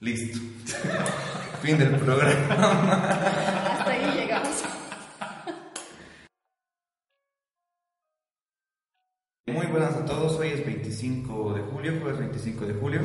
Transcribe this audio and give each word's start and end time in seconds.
Listo. 0.00 0.38
fin 1.60 1.76
del 1.76 1.96
programa. 1.96 2.54
Hasta 2.54 3.90
ahí 3.90 4.20
llegamos. 4.20 4.62
Muy 9.48 9.66
buenas 9.66 9.96
a 9.96 10.04
todos, 10.04 10.36
hoy 10.38 10.50
es 10.50 10.64
25 10.64 11.54
de 11.54 11.62
julio, 11.62 11.98
jueves 12.00 12.20
25 12.20 12.66
de 12.66 12.74
julio. 12.74 13.00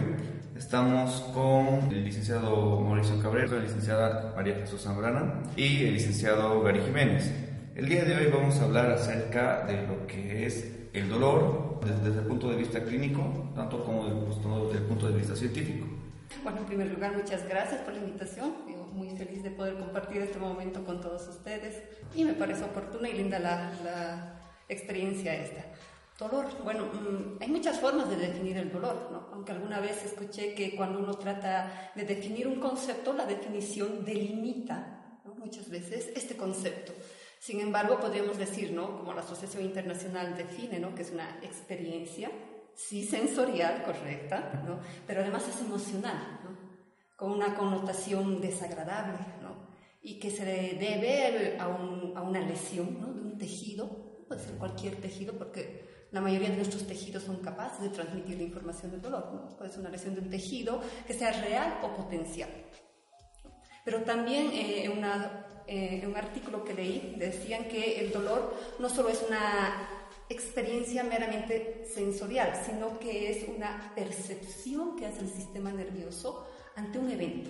Estamos 0.56 1.22
con 1.34 1.92
el 1.92 2.04
licenciado 2.04 2.80
Mauricio 2.82 3.20
Cabrera, 3.20 3.54
la 3.54 3.62
licenciada 3.62 4.32
María 4.36 4.54
Jesús 4.58 4.84
Zambrana 4.84 5.42
y 5.56 5.86
el 5.86 5.94
licenciado 5.96 6.62
Gary 6.62 6.82
Jiménez. 6.82 7.34
El 7.74 7.90
día 7.90 8.06
de 8.06 8.18
hoy 8.18 8.32
vamos 8.32 8.60
a 8.60 8.66
hablar 8.66 8.92
acerca 8.92 9.66
de 9.66 9.88
lo 9.88 10.06
que 10.06 10.46
es 10.46 10.72
el 10.94 11.10
dolor 11.10 11.80
desde, 11.84 12.20
el 12.20 12.28
punto 12.28 12.52
de 12.52 12.58
vista 12.58 12.84
clínico, 12.84 13.52
tanto 13.56 13.84
como 13.84 14.06
desde 14.06 14.78
el 14.78 14.84
punto 14.84 15.10
de 15.10 15.18
vista 15.18 15.36
científico. 15.36 16.03
Bueno, 16.42 16.60
en 16.60 16.66
primer 16.66 16.88
lugar, 16.88 17.16
muchas 17.16 17.48
gracias 17.48 17.82
por 17.82 17.94
la 17.94 18.00
invitación. 18.00 18.56
Muy 18.94 19.10
feliz 19.18 19.44
de 19.44 19.52
poder 19.52 19.76
compartir 19.78 20.22
este 20.22 20.40
momento 20.40 20.84
con 20.84 21.02
todos 21.02 21.28
ustedes 21.28 21.84
y 22.16 22.26
me 22.26 22.34
parece 22.34 22.64
oportuna 22.64 23.10
y 23.10 23.14
linda 23.14 23.40
la, 23.40 23.72
la 23.84 24.42
experiencia 24.68 25.36
esta. 25.36 25.66
Dolor, 26.18 26.46
bueno, 26.64 26.86
mm, 26.86 27.42
hay 27.42 27.50
muchas 27.50 27.80
formas 27.80 28.10
de 28.10 28.16
definir 28.16 28.58
el 28.58 28.72
dolor, 28.72 29.10
¿no? 29.12 29.30
aunque 29.34 29.52
alguna 29.52 29.80
vez 29.80 30.06
escuché 30.06 30.54
que 30.54 30.76
cuando 30.76 31.00
uno 31.00 31.16
trata 31.16 31.92
de 31.96 32.04
definir 32.04 32.48
un 32.48 32.60
concepto, 32.60 33.14
la 33.14 33.26
definición 33.26 34.06
delimita 34.06 35.20
¿no? 35.26 35.34
muchas 35.36 35.70
veces 35.70 36.12
este 36.16 36.38
concepto. 36.38 36.94
Sin 37.40 37.60
embargo, 37.60 38.00
podríamos 38.00 38.38
decir, 38.38 38.72
¿no? 38.72 38.98
como 38.98 39.14
la 39.14 39.22
Asociación 39.22 39.64
Internacional 39.64 40.38
define, 40.38 40.80
¿no? 40.80 40.94
que 40.94 41.02
es 41.02 41.12
una 41.12 41.40
experiencia, 41.42 42.32
sí 42.76 43.06
sensorial, 43.06 43.84
correcta, 43.84 44.64
¿no? 44.66 44.80
pero 45.06 45.22
además 45.22 45.48
es 45.48 45.62
emocional, 45.62 46.40
¿no? 46.44 46.58
con 47.16 47.32
una 47.32 47.56
connotación 47.56 48.42
desagradable, 48.42 49.20
¿no? 49.42 49.68
y 50.02 50.20
que 50.20 50.30
se 50.30 50.44
debe 50.44 51.58
a, 51.60 51.68
un, 51.68 52.14
a 52.16 52.22
una 52.22 52.42
lesión 52.42 53.00
de 53.00 53.06
un 53.06 53.38
tejido, 53.38 54.26
puede 54.28 54.42
ser 54.42 54.56
cualquier 54.56 54.96
tejido, 54.98 55.34
porque 55.34 56.08
la 56.14 56.22
mayoría 56.22 56.50
de 56.50 56.58
nuestros 56.58 56.86
tejidos 56.86 57.24
son 57.24 57.38
capaces 57.38 57.82
de 57.82 57.90
transmitir 57.90 58.38
la 58.38 58.44
información 58.44 58.92
del 58.92 59.02
dolor. 59.02 59.56
Puede 59.58 59.72
ser 59.72 59.80
una 59.80 59.90
lesión 59.90 60.14
de 60.14 60.22
un 60.22 60.30
tejido 60.30 60.80
que 61.08 61.14
sea 61.14 61.32
real 61.42 61.80
o 61.82 61.96
potencial. 61.96 62.50
Pero 63.84 64.04
también 64.04 64.52
eh, 64.54 64.86
eh, 65.68 66.06
un 66.08 66.16
artículo 66.16 66.64
que 66.64 66.76
leí 66.76 67.16
decían 67.18 67.66
que 67.66 68.00
el 68.00 68.12
dolor 68.12 68.56
no 68.80 68.90
solo 68.90 69.10
es 69.10 69.26
una 69.28 70.03
experiencia 70.30 71.04
meramente 71.04 71.86
sensorial, 71.94 72.54
sino 72.66 73.00
que 73.00 73.32
es 73.32 73.48
una 73.48 73.92
percepción 73.96 74.96
que 74.96 75.06
hace 75.06 75.22
el 75.22 75.30
sistema 75.30 75.72
nervioso 75.72 76.48
ante 76.76 77.00
un 77.00 77.12
evento, 77.12 77.50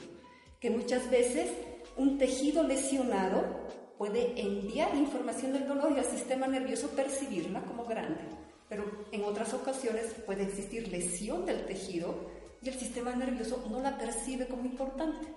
que 0.59 0.69
muchas 0.69 1.09
veces 1.09 1.51
un 1.97 2.17
tejido 2.17 2.63
lesionado 2.63 3.67
puede 3.97 4.39
enviar 4.41 4.95
información 4.95 5.53
del 5.53 5.67
dolor 5.67 5.94
y 5.95 6.00
al 6.00 6.06
sistema 6.06 6.47
nervioso 6.47 6.89
percibirla 6.89 7.61
como 7.61 7.85
grande 7.85 8.44
pero 8.73 8.85
en 9.11 9.23
otras 9.23 9.53
ocasiones 9.53 10.16
puede 10.25 10.41
existir 10.41 10.88
lesión 10.88 11.45
del 11.45 11.63
tejido 11.67 12.16
y 12.59 12.69
el 12.69 12.73
sistema 12.73 13.16
nervioso 13.16 13.63
no 13.69 13.79
la 13.79 14.00
percibe 14.00 14.47
como 14.47 14.66
importante. 14.66 15.28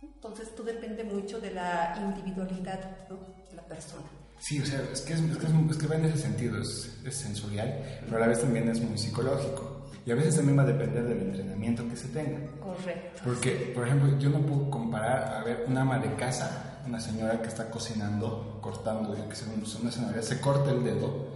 Entonces, 0.00 0.54
todo 0.54 0.64
depende 0.64 1.04
mucho 1.04 1.40
de 1.40 1.50
la 1.50 1.94
individualidad 1.98 3.06
de 3.06 3.54
la 3.54 3.66
persona. 3.66 4.06
Sí, 4.40 4.58
o 4.58 4.64
sea, 4.64 4.82
es 4.90 5.02
que, 5.02 5.12
es, 5.12 5.20
es, 5.20 5.76
que, 5.76 5.86
va 5.86 5.96
en 5.96 6.06
ese 6.06 6.16
sentido, 6.16 6.60
es, 6.60 6.90
sensorial, 7.10 8.00
pero 8.06 8.16
a 8.16 8.20
la 8.20 8.26
vez 8.26 8.40
también 8.40 8.68
es 8.68 8.80
muy 8.80 8.96
psicológico. 8.96 9.86
Y 10.06 10.10
a 10.12 10.14
veces 10.14 10.36
también 10.36 10.58
va 10.58 10.62
a 10.62 10.66
depender 10.66 11.04
del 11.04 11.20
entrenamiento 11.20 11.86
que 11.86 11.94
se 11.94 12.08
tenga. 12.08 12.38
Correcto. 12.58 13.20
Porque, 13.22 13.72
por 13.74 13.86
ejemplo, 13.86 14.18
yo 14.18 14.30
no 14.30 14.40
puedo 14.40 14.70
comparar, 14.70 15.34
a 15.34 15.44
ver, 15.44 15.66
una 15.68 15.82
ama 15.82 15.98
de 15.98 16.14
casa, 16.14 16.80
una 16.86 16.98
señora 16.98 17.42
que 17.42 17.48
está 17.48 17.70
cocinando, 17.70 18.58
cortando, 18.62 19.14
yo 19.14 19.28
que 19.28 19.36
sé, 19.36 19.44
una 19.80 19.92
señora, 19.92 20.22
se 20.22 20.40
corta 20.40 20.70
el 20.70 20.84
dedo 20.84 21.28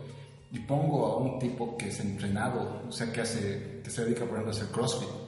y 0.50 0.60
pongo 0.60 1.06
a 1.06 1.16
un 1.18 1.38
tipo 1.38 1.76
que 1.76 1.88
es 1.88 2.00
entrenado, 2.00 2.84
o 2.88 2.92
sea, 2.92 3.12
que, 3.12 3.20
hace, 3.20 3.80
que 3.84 3.90
se 3.90 4.04
dedica, 4.04 4.20
por 4.20 4.38
ejemplo, 4.38 4.52
a 4.52 4.56
hacer 4.56 4.68
CrossFit. 4.68 5.23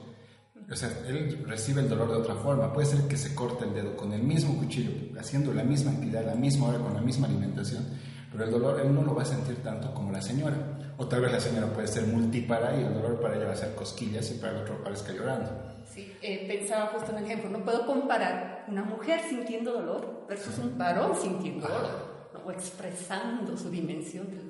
O 0.69 0.75
sea, 0.75 0.89
él 1.07 1.45
recibe 1.47 1.81
el 1.81 1.87
dolor 1.87 2.09
de 2.09 2.17
otra 2.17 2.35
forma. 2.35 2.73
Puede 2.73 2.87
ser 2.87 3.07
que 3.07 3.15
se 3.15 3.33
corte 3.33 3.63
el 3.63 3.73
dedo 3.73 3.95
con 3.95 4.11
el 4.11 4.21
mismo 4.21 4.57
cuchillo, 4.57 4.91
haciendo 5.17 5.53
la 5.53 5.63
misma 5.63 5.91
actividad, 5.91 6.25
la 6.25 6.35
misma 6.35 6.67
hora, 6.67 6.79
con 6.79 6.93
la 6.93 7.01
misma 7.01 7.27
alimentación, 7.27 7.85
pero 8.31 8.43
el 8.43 8.51
dolor 8.51 8.81
él 8.81 8.93
no 8.93 9.01
lo 9.01 9.15
va 9.15 9.21
a 9.21 9.25
sentir 9.25 9.63
tanto 9.63 9.93
como 9.93 10.11
la 10.11 10.21
señora. 10.21 10.57
O 10.97 11.07
tal 11.07 11.21
vez 11.21 11.31
la 11.31 11.39
señora 11.39 11.67
puede 11.67 11.87
ser 11.87 12.07
multipara 12.07 12.75
y 12.75 12.83
el 12.83 12.93
dolor 12.93 13.21
para 13.21 13.35
ella 13.35 13.45
va 13.45 13.53
a 13.53 13.55
ser 13.55 13.75
cosquillas 13.75 14.29
y 14.31 14.39
para 14.39 14.53
el 14.53 14.63
otro 14.63 14.83
parezca 14.83 15.13
llorando. 15.13 15.51
Sí, 15.85 16.13
eh, 16.21 16.45
pensaba 16.47 16.87
justo 16.87 17.11
en 17.11 17.19
el 17.19 17.23
ejemplo. 17.25 17.49
No 17.49 17.63
puedo 17.63 17.85
comparar 17.85 18.65
una 18.67 18.83
mujer 18.83 19.21
sintiendo 19.29 19.71
dolor 19.71 20.25
versus 20.27 20.57
un 20.57 20.77
varón 20.77 21.15
sintiendo 21.15 21.65
dolor, 21.67 22.17
o 22.43 22.51
expresando 22.51 23.55
su 23.55 23.69
dimensión 23.69 24.29
del. 24.29 24.46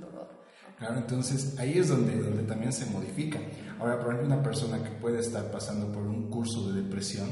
Claro, 0.77 0.97
entonces 0.97 1.57
ahí 1.57 1.77
es 1.77 1.87
donde, 1.87 2.15
donde 2.17 2.43
también 2.43 2.71
se 2.71 2.85
modifica. 2.87 3.39
Ahora, 3.79 3.99
por 3.99 4.13
ejemplo, 4.13 4.35
una 4.35 4.43
persona 4.43 4.83
que 4.83 4.91
puede 4.91 5.19
estar 5.19 5.51
pasando 5.51 5.91
por 5.91 6.03
un 6.03 6.29
curso 6.29 6.71
de 6.71 6.83
depresión, 6.83 7.29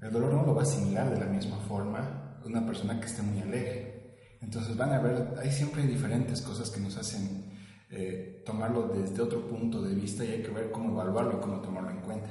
el 0.00 0.12
dolor 0.12 0.34
no 0.34 0.46
lo 0.46 0.54
va 0.54 0.62
a 0.62 0.64
asimilar 0.64 1.10
de 1.10 1.18
la 1.18 1.26
misma 1.26 1.58
forma 1.68 2.26
una 2.46 2.64
persona 2.64 2.98
que 3.00 3.06
esté 3.06 3.22
muy 3.22 3.40
alegre. 3.40 4.16
Entonces 4.40 4.76
van 4.76 4.92
a 4.92 5.00
ver, 5.00 5.34
hay 5.38 5.50
siempre 5.50 5.82
diferentes 5.82 6.40
cosas 6.42 6.70
que 6.70 6.80
nos 6.80 6.96
hacen 6.96 7.52
eh, 7.90 8.42
tomarlo 8.44 8.88
desde 8.88 9.22
otro 9.22 9.46
punto 9.48 9.82
de 9.82 9.94
vista 9.94 10.24
y 10.24 10.32
hay 10.32 10.42
que 10.42 10.50
ver 10.50 10.70
cómo 10.70 10.92
evaluarlo 10.92 11.38
y 11.38 11.40
cómo 11.40 11.60
tomarlo 11.60 11.90
en 11.90 12.00
cuenta. 12.00 12.28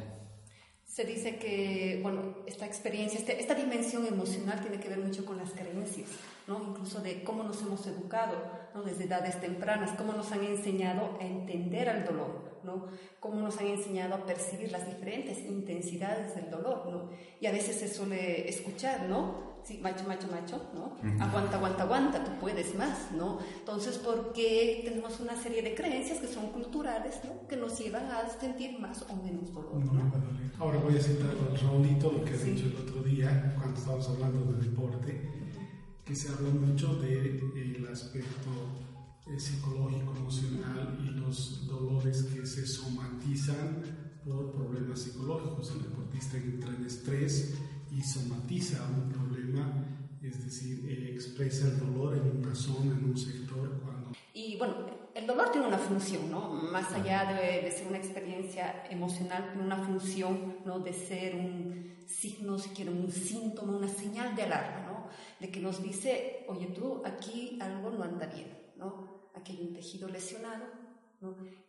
Se 0.85 1.03
dice 1.03 1.37
que, 1.37 1.99
bueno, 2.01 2.37
esta 2.47 2.65
experiencia, 2.65 3.19
este, 3.19 3.39
esta 3.41 3.53
dimensión 3.53 4.05
emocional 4.05 4.61
tiene 4.61 4.79
que 4.79 4.87
ver 4.87 4.99
mucho 4.99 5.25
con 5.25 5.37
las 5.37 5.51
creencias, 5.51 6.07
¿no? 6.47 6.69
Incluso 6.69 7.01
de 7.01 7.21
cómo 7.23 7.43
nos 7.43 7.61
hemos 7.61 7.85
educado, 7.87 8.35
¿no? 8.75 8.83
Desde 8.83 9.05
edades 9.05 9.39
tempranas, 9.39 9.91
cómo 9.97 10.13
nos 10.13 10.31
han 10.31 10.43
enseñado 10.43 11.17
a 11.19 11.25
entender 11.25 11.89
al 11.89 12.05
dolor, 12.05 12.59
¿no? 12.63 12.87
Cómo 13.19 13.41
nos 13.41 13.57
han 13.59 13.67
enseñado 13.67 14.15
a 14.15 14.25
percibir 14.25 14.71
las 14.71 14.85
diferentes 14.85 15.39
intensidades 15.39 16.35
del 16.35 16.51
dolor, 16.51 16.85
¿no? 16.91 17.09
Y 17.39 17.47
a 17.47 17.51
veces 17.51 17.77
se 17.77 17.87
suele 17.87 18.47
escuchar, 18.47 19.07
¿no? 19.07 19.55
sí, 19.65 19.79
macho, 19.81 20.05
macho, 20.07 20.27
macho, 20.27 20.61
¿no? 20.73 20.95
Aguanta, 21.23 21.57
aguanta, 21.57 21.83
aguanta, 21.83 22.23
tú 22.23 22.31
puedes 22.39 22.75
más, 22.75 23.11
¿no? 23.11 23.39
Entonces, 23.59 23.97
¿por 23.97 24.31
qué 24.31 24.81
tenemos 24.85 25.19
una 25.19 25.35
serie 25.35 25.61
de 25.63 25.73
creencias 25.73 26.19
que 26.19 26.27
son 26.27 26.47
culturales, 26.51 27.19
¿no? 27.23 27.47
Que 27.47 27.57
nos 27.57 27.77
llevan 27.79 28.05
a 28.11 28.29
sentir 28.29 28.79
más 28.79 29.03
o 29.09 29.15
menos 29.15 29.51
dolor. 29.51 29.75
No, 29.75 30.11
Ahora 30.59 30.79
voy 30.79 30.97
a 30.97 31.01
citar 31.01 31.35
con 31.35 31.57
Raulito 31.57 32.11
lo 32.11 32.23
que 32.23 32.33
has 32.33 32.45
dicho 32.45 32.65
el 32.67 32.75
otro 32.77 33.01
día, 33.01 33.55
cuando 33.57 33.77
estábamos 33.77 34.07
hablando 34.09 34.53
de 34.53 34.69
deporte, 34.69 35.44
que 36.05 36.15
se 36.15 36.29
habla 36.29 36.51
mucho 36.51 36.95
del 36.95 37.81
de, 37.81 37.89
aspecto 37.91 38.51
eh, 39.27 39.39
psicológico, 39.39 40.15
emocional 40.15 40.99
y 41.03 41.19
los 41.19 41.67
dolores 41.67 42.23
que 42.23 42.45
se 42.45 42.67
somatizan 42.67 43.81
por 44.23 44.51
problemas 44.51 44.99
psicológicos. 44.99 45.71
El 45.71 45.81
deportista 45.83 46.37
entra 46.37 46.75
en 46.75 46.85
estrés 46.85 47.55
y 47.91 48.01
somatiza 48.01 48.87
un 48.87 49.09
problema, 49.09 49.83
es 50.21 50.45
decir, 50.45 50.87
expresa 51.11 51.67
el 51.67 51.79
dolor 51.79 52.15
en 52.17 52.37
una 52.37 52.53
zona, 52.53 52.95
en 52.97 53.05
un 53.05 53.17
sector. 53.17 53.81
Cuando... 53.83 54.11
Y 54.33 54.57
bueno, 54.57 54.75
el 55.15 55.25
dolor 55.25 55.51
tiene 55.51 55.67
una 55.67 55.77
función, 55.77 56.29
¿no? 56.29 56.49
Más 56.49 56.91
allá 56.93 57.33
de, 57.33 57.61
de, 57.61 57.71
ser 57.71 57.87
una 57.87 57.97
experiencia 57.97 58.83
emocional, 58.89 59.49
tiene 59.51 59.65
una 59.65 59.77
función, 59.77 60.57
¿no? 60.65 60.79
De 60.79 60.93
ser 60.93 61.35
un 61.35 61.95
signo, 62.05 62.59
si 62.59 62.69
quieren, 62.69 62.97
un 62.97 63.11
síntoma, 63.11 63.77
una 63.77 63.87
señal 63.87 64.35
de 64.35 64.43
alarma, 64.43 64.81
¿no? 64.87 65.07
De 65.39 65.49
que 65.49 65.59
nos 65.59 65.81
dice, 65.81 66.45
oye 66.47 66.67
tú, 66.67 67.01
aquí 67.05 67.57
algo 67.61 67.89
no 67.89 68.03
anda 68.03 68.27
bien, 68.27 68.55
¿no? 68.75 69.29
Aquí 69.33 69.53
hay 69.53 69.67
un 69.67 69.73
tejido 69.73 70.07
lesionado, 70.09 70.65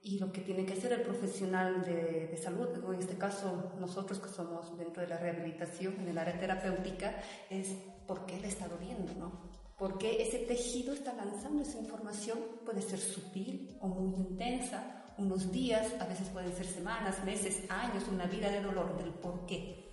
y 0.02 0.18
lo 0.18 0.32
que 0.32 0.40
tiene 0.40 0.66
que 0.66 0.74
hacer 0.74 0.92
el 0.92 1.02
profesional 1.02 1.82
de, 1.84 2.28
de, 2.28 2.36
salud, 2.36 2.68
en 2.92 3.00
este 3.00 3.16
caso 3.16 3.72
nosotros 3.78 4.18
que 4.18 4.28
somos 4.28 4.76
dentro 4.76 5.02
de 5.02 5.08
la 5.08 5.18
rehabilitación, 5.18 5.94
en 6.00 6.08
el 6.08 6.18
área 6.18 6.38
terapéutica, 6.38 7.20
es 7.48 7.74
por 8.06 8.26
qué 8.26 8.38
le 8.40 8.48
está 8.48 8.68
doliendo, 8.68 9.14
¿no? 9.14 9.55
Porque 9.78 10.22
ese 10.22 10.38
tejido 10.38 10.94
está 10.94 11.12
lanzando 11.12 11.62
esa 11.62 11.78
información, 11.78 12.38
puede 12.64 12.80
ser 12.80 12.98
sutil 12.98 13.76
o 13.80 13.88
muy 13.88 14.14
intensa, 14.14 15.04
unos 15.18 15.50
días, 15.52 15.92
a 16.00 16.06
veces 16.06 16.28
pueden 16.28 16.54
ser 16.54 16.66
semanas, 16.66 17.22
meses, 17.24 17.62
años, 17.68 18.04
una 18.08 18.26
vida 18.26 18.50
de 18.50 18.62
dolor 18.62 18.96
del 18.96 19.10
por 19.10 19.46
qué. 19.46 19.84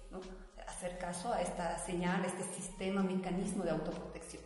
Hacer 0.67 0.97
caso 0.97 1.31
a 1.31 1.41
esta 1.41 1.77
señal, 1.79 2.23
a 2.23 2.27
este 2.27 2.43
sistema, 2.55 3.03
mecanismo 3.03 3.63
de 3.63 3.71
autoprotección, 3.71 4.41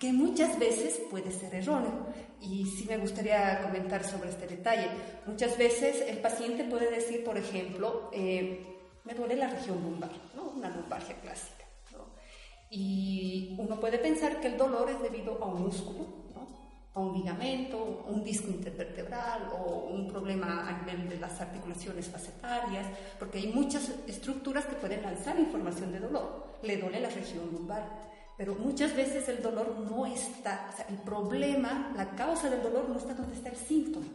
que 0.00 0.12
muchas 0.12 0.58
veces 0.58 1.00
puede 1.10 1.30
ser 1.30 1.54
erróneo. 1.54 2.06
Y 2.40 2.64
sí 2.66 2.86
me 2.88 2.98
gustaría 2.98 3.62
comentar 3.62 4.04
sobre 4.04 4.30
este 4.30 4.46
detalle. 4.46 4.88
Muchas 5.26 5.56
veces 5.58 6.02
el 6.08 6.18
paciente 6.18 6.64
puede 6.64 6.90
decir, 6.90 7.24
por 7.24 7.36
ejemplo, 7.36 8.10
eh, 8.12 8.64
me 9.04 9.14
duele 9.14 9.36
la 9.36 9.48
región 9.48 9.82
lumbar, 9.82 10.10
una 10.56 10.70
lumbargia 10.70 11.16
clásica. 11.20 11.55
Y 12.76 13.56
uno 13.56 13.80
puede 13.80 13.96
pensar 13.96 14.38
que 14.38 14.48
el 14.48 14.58
dolor 14.58 14.90
es 14.90 15.00
debido 15.00 15.42
a 15.42 15.46
un 15.46 15.62
músculo, 15.62 16.04
a 16.92 17.00
un 17.00 17.14
ligamento, 17.14 18.04
un 18.06 18.22
disco 18.22 18.50
intervertebral 18.50 19.50
o 19.58 19.88
un 19.94 20.06
problema 20.06 20.68
a 20.68 20.78
nivel 20.82 21.08
de 21.08 21.18
las 21.18 21.40
articulaciones 21.40 22.06
facetarias, 22.06 22.86
porque 23.18 23.38
hay 23.38 23.46
muchas 23.46 23.94
estructuras 24.06 24.66
que 24.66 24.76
pueden 24.76 25.02
lanzar 25.02 25.38
información 25.38 25.90
de 25.90 26.00
dolor. 26.00 26.58
Le 26.62 26.76
duele 26.76 27.00
la 27.00 27.08
región 27.08 27.50
lumbar, 27.50 27.88
pero 28.36 28.54
muchas 28.54 28.94
veces 28.94 29.26
el 29.30 29.40
dolor 29.40 29.74
no 29.90 30.04
está, 30.04 30.68
o 30.70 30.76
sea, 30.76 30.86
el 30.90 30.98
problema, 30.98 31.94
la 31.96 32.10
causa 32.10 32.50
del 32.50 32.62
dolor 32.62 32.90
no 32.90 32.98
está 32.98 33.14
donde 33.14 33.36
está 33.36 33.48
el 33.48 33.56
síntoma. 33.56 34.06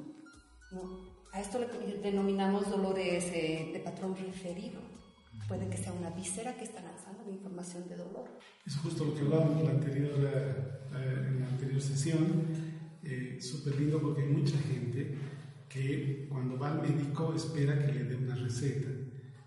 A 1.33 1.41
esto 1.41 1.57
le 1.57 1.67
denominamos 1.97 2.69
dolores 2.69 3.25
eh, 3.33 3.71
de 3.73 3.79
patrón 3.79 4.15
referido. 4.15 4.79
Puede 5.47 5.67
que 5.67 5.77
sea 5.77 5.93
una 5.93 6.11
víscera 6.11 6.53
que 6.53 6.65
está 6.65 6.81
lanzando 6.81 7.10
información 7.29 7.87
de 7.87 7.97
dolor. 7.97 8.25
Es 8.65 8.75
justo 8.77 9.05
lo 9.05 9.13
que 9.13 9.21
hablábamos 9.21 9.59
en 9.59 9.65
la 9.65 9.71
anterior, 9.71 10.11
eh, 10.23 11.25
en 11.27 11.39
la 11.41 11.47
anterior 11.47 11.81
sesión 11.81 12.45
eh, 13.03 13.37
súper 13.41 13.79
lindo 13.79 13.99
porque 13.99 14.21
hay 14.21 14.29
mucha 14.29 14.57
gente 14.59 15.15
que 15.67 16.27
cuando 16.29 16.57
va 16.57 16.71
al 16.71 16.81
médico 16.81 17.33
espera 17.33 17.77
que 17.85 17.91
le 17.93 18.03
dé 18.03 18.15
una 18.15 18.35
receta 18.35 18.89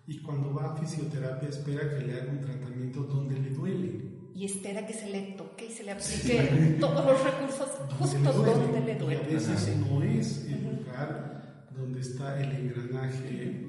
y 0.06 0.18
cuando 0.18 0.52
va 0.52 0.72
a 0.72 0.76
fisioterapia 0.76 1.48
espera 1.48 1.88
que 1.88 2.04
le 2.04 2.20
haga 2.20 2.32
un 2.32 2.40
tratamiento 2.40 3.04
donde 3.04 3.38
le 3.38 3.50
duele. 3.50 4.14
Y 4.34 4.44
espera 4.44 4.84
que 4.86 4.92
se 4.92 5.08
le 5.10 5.22
toque 5.36 5.66
y 5.66 5.70
se 5.70 5.84
le 5.84 5.92
aplique 5.92 6.76
todos 6.80 7.06
los 7.06 7.22
recursos 7.22 7.68
justo 7.98 8.32
donde 8.32 8.80
le 8.80 8.94
duele. 8.96 9.22
Y 9.30 9.34
a 9.34 9.38
veces 9.38 9.76
no 9.76 10.02
es 10.02 10.44
el 10.46 10.76
lugar 10.76 11.68
donde 11.74 12.00
está 12.00 12.42
el 12.42 12.50
engranaje 12.50 13.64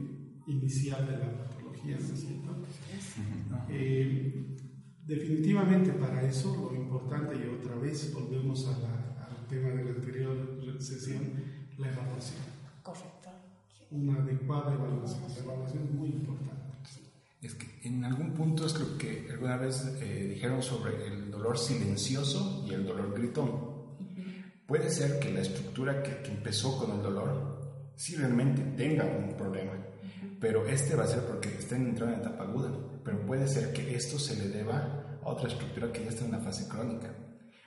inicial 0.47 1.05
de 1.05 1.17
la 1.17 1.31
Eh, 3.69 4.57
definitivamente 5.05 5.91
para 5.93 6.23
eso 6.23 6.55
lo 6.55 6.75
importante, 6.75 7.35
y 7.35 7.47
otra 7.47 7.75
vez 7.75 8.13
volvemos 8.13 8.67
a 8.67 8.79
la 8.79 9.05
tema 9.47 9.69
de 9.69 9.83
la 9.83 9.91
anterior 9.91 10.77
sesión, 10.79 11.21
la 11.77 11.91
evaluación. 11.91 12.41
Correcto. 12.81 13.29
Una 13.91 14.21
adecuada 14.21 14.73
evaluación. 14.73 15.21
La 15.29 15.43
evaluación 15.43 15.83
es 15.83 15.91
muy 15.91 16.09
importante. 16.09 16.53
Es 17.41 17.53
que 17.53 17.87
en 17.87 18.03
algún 18.03 18.33
punto 18.33 18.65
es 18.65 18.73
creo 18.73 18.97
que 18.97 19.27
alguna 19.31 19.57
vez 19.57 19.85
eh, 20.01 20.27
dijeron 20.33 20.63
sobre 20.63 21.07
el 21.07 21.29
dolor 21.29 21.57
silencioso 21.57 22.65
y 22.67 22.73
el 22.73 22.85
dolor 22.85 23.13
gritón. 23.13 23.75
Puede 24.65 24.89
ser 24.89 25.19
que 25.19 25.31
la 25.31 25.41
estructura 25.41 26.01
que, 26.01 26.23
que, 26.23 26.31
empezó 26.31 26.79
con 26.79 26.97
el 26.97 27.03
dolor 27.03 27.91
sí 27.95 28.15
realmente 28.15 28.63
tenga 28.75 29.05
un 29.05 29.37
problema, 29.37 29.73
pero 30.39 30.65
este 30.67 30.95
va 30.95 31.03
a 31.03 31.07
ser 31.07 31.21
porque 31.21 31.49
está 31.49 31.75
entrando 31.75 32.15
en 32.15 32.21
etapa 32.21 32.43
aguda. 32.43 32.71
Pero 33.03 33.25
puede 33.25 33.47
ser 33.47 33.73
que 33.73 33.95
esto 33.95 34.19
se 34.19 34.35
le 34.35 34.49
deba 34.49 35.19
a 35.23 35.29
otra 35.29 35.47
estructura 35.47 35.91
que 35.91 36.03
ya 36.03 36.09
está 36.09 36.23
en 36.23 36.31
una 36.31 36.39
fase 36.39 36.67
crónica. 36.67 37.13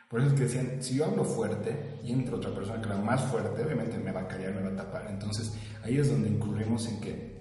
Por 0.09 0.21
eso 0.21 0.31
es 0.31 0.35
que 0.35 0.45
decían, 0.45 0.83
si 0.83 0.95
yo 0.97 1.05
hablo 1.05 1.23
fuerte 1.23 2.01
y 2.03 2.13
entra 2.13 2.37
otra 2.37 2.55
persona 2.55 2.81
que 2.81 2.89
habla 2.89 3.05
más 3.05 3.25
fuerte, 3.27 3.63
obviamente 3.63 3.99
me 3.99 4.11
va 4.11 4.23
a 4.23 4.29
callar, 4.29 4.55
me 4.55 4.63
va 4.63 4.71
a 4.71 4.77
tapar. 4.77 5.07
Entonces 5.11 5.53
ahí 5.83 5.99
es 5.99 6.11
donde 6.11 6.31
incurrimos 6.31 6.89
en 6.89 7.01
que 7.01 7.39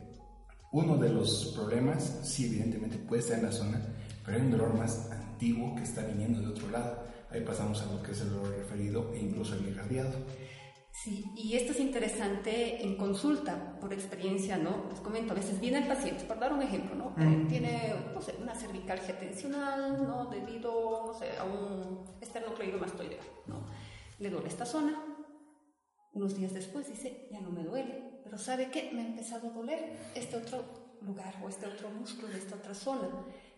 uno 0.71 0.97
de 0.97 1.09
los 1.09 1.53
problemas, 1.55 2.19
sí, 2.23 2.47
evidentemente 2.47 2.97
puede 2.97 3.21
estar 3.21 3.39
en 3.39 3.45
la 3.45 3.51
zona, 3.53 3.81
pero 4.25 4.37
hay 4.37 4.43
un 4.43 4.51
dolor 4.51 4.73
más 4.73 5.09
antiguo 5.11 5.75
que 5.75 5.83
está 5.83 6.01
viniendo 6.03 6.41
de 6.41 6.47
otro 6.47 6.69
lado. 6.69 7.03
Ahí 7.31 7.41
pasamos 7.41 7.81
a 7.81 7.93
lo 7.93 8.03
que 8.03 8.11
es 8.11 8.21
el 8.21 8.31
dolor 8.31 8.53
referido 8.57 9.13
e 9.13 9.19
incluso 9.19 9.55
el 9.55 9.67
irradiado. 9.69 10.11
Sí, 11.03 11.31
y 11.35 11.55
esto 11.55 11.73
es 11.73 11.79
interesante 11.79 12.83
en 12.83 12.97
consulta, 12.97 13.77
por 13.79 13.93
experiencia, 13.93 14.57
¿no? 14.57 14.85
Les 14.89 14.99
comento, 14.99 15.33
a 15.33 15.35
veces 15.35 15.59
viene 15.59 15.77
el 15.77 15.87
paciente, 15.87 16.23
por 16.23 16.39
dar 16.39 16.51
un 16.51 16.63
ejemplo, 16.63 16.95
¿no? 16.95 17.13
Eh, 17.23 17.45
tiene, 17.47 17.93
no 18.15 18.19
sé, 18.19 18.33
una 18.41 18.55
cervicalgia 18.55 19.15
tensional, 19.19 20.07
¿no? 20.07 20.25
Debido, 20.25 21.03
no 21.05 21.13
sé, 21.13 21.37
a 21.37 21.43
un 21.43 22.03
esternocleidomastoideo, 22.19 23.19
¿no? 23.45 23.63
Le 24.17 24.31
duele 24.31 24.47
esta 24.47 24.65
zona. 24.65 24.99
Unos 26.13 26.35
días 26.35 26.55
después 26.55 26.89
dice, 26.89 27.27
ya 27.31 27.41
no 27.41 27.51
me 27.51 27.63
duele, 27.63 28.21
pero 28.23 28.39
¿sabe 28.39 28.71
qué? 28.71 28.89
Me 28.91 29.01
ha 29.01 29.05
empezado 29.05 29.49
a 29.49 29.53
doler 29.53 29.95
este 30.15 30.35
otro 30.35 30.97
lugar 31.03 31.35
o 31.43 31.47
este 31.47 31.67
otro 31.67 31.91
músculo 31.91 32.29
de 32.29 32.39
esta 32.39 32.55
otra 32.55 32.73
zona. 32.73 33.07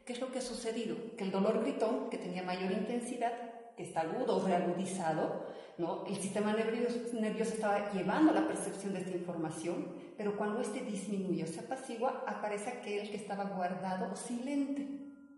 ¿Qué 0.05 0.11
es 0.11 0.19
lo 0.19 0.29
que 0.29 0.39
ha 0.39 0.41
sucedido? 0.41 0.97
Que 1.15 1.23
el 1.23 1.31
dolor 1.31 1.61
gritón, 1.61 2.09
que 2.09 2.17
tenía 2.17 2.43
mayor 2.43 2.73
intensidad, 2.73 3.31
que 3.77 3.83
está 3.83 4.01
agudo 4.01 4.35
o 4.35 4.45
reagudizado, 4.45 5.45
¿no? 5.79 6.05
el 6.05 6.17
sistema 6.17 6.53
nervioso, 6.53 7.53
estaba 7.53 7.89
llevando 7.93 8.33
la 8.33 8.45
percepción 8.45 8.93
de 8.93 8.99
esta 8.99 9.11
información, 9.11 9.87
pero 10.17 10.35
cuando 10.35 10.59
este 10.59 10.81
disminuye 10.81 11.45
o 11.45 11.47
se 11.47 11.61
apacigua, 11.61 12.25
aparece 12.27 12.69
aquel 12.69 13.09
que 13.09 13.15
estaba 13.15 13.45
guardado 13.45 14.11
o 14.11 14.15
silente, 14.15 14.85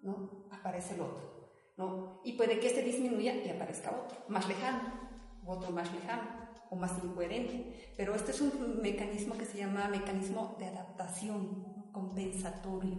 ¿no? 0.01 0.47
aparece 0.49 0.95
el 0.95 1.01
otro. 1.01 1.31
¿no? 1.77 2.21
Y 2.25 2.33
puede 2.33 2.59
que 2.59 2.67
este 2.67 2.81
disminuya 2.81 3.35
y 3.35 3.49
aparezca 3.49 3.91
otro, 3.91 4.17
más 4.29 4.47
lejano, 4.47 4.81
otro 5.45 5.69
más 5.69 5.93
lejano 5.93 6.23
o 6.71 6.75
más 6.75 6.91
incoherente. 7.03 7.93
Pero 7.95 8.15
este 8.15 8.31
es 8.31 8.41
un 8.41 8.81
mecanismo 8.81 9.37
que 9.37 9.45
se 9.45 9.59
llama 9.59 9.87
mecanismo 9.89 10.55
de 10.57 10.65
adaptación 10.65 11.91
compensatorio. 11.91 12.97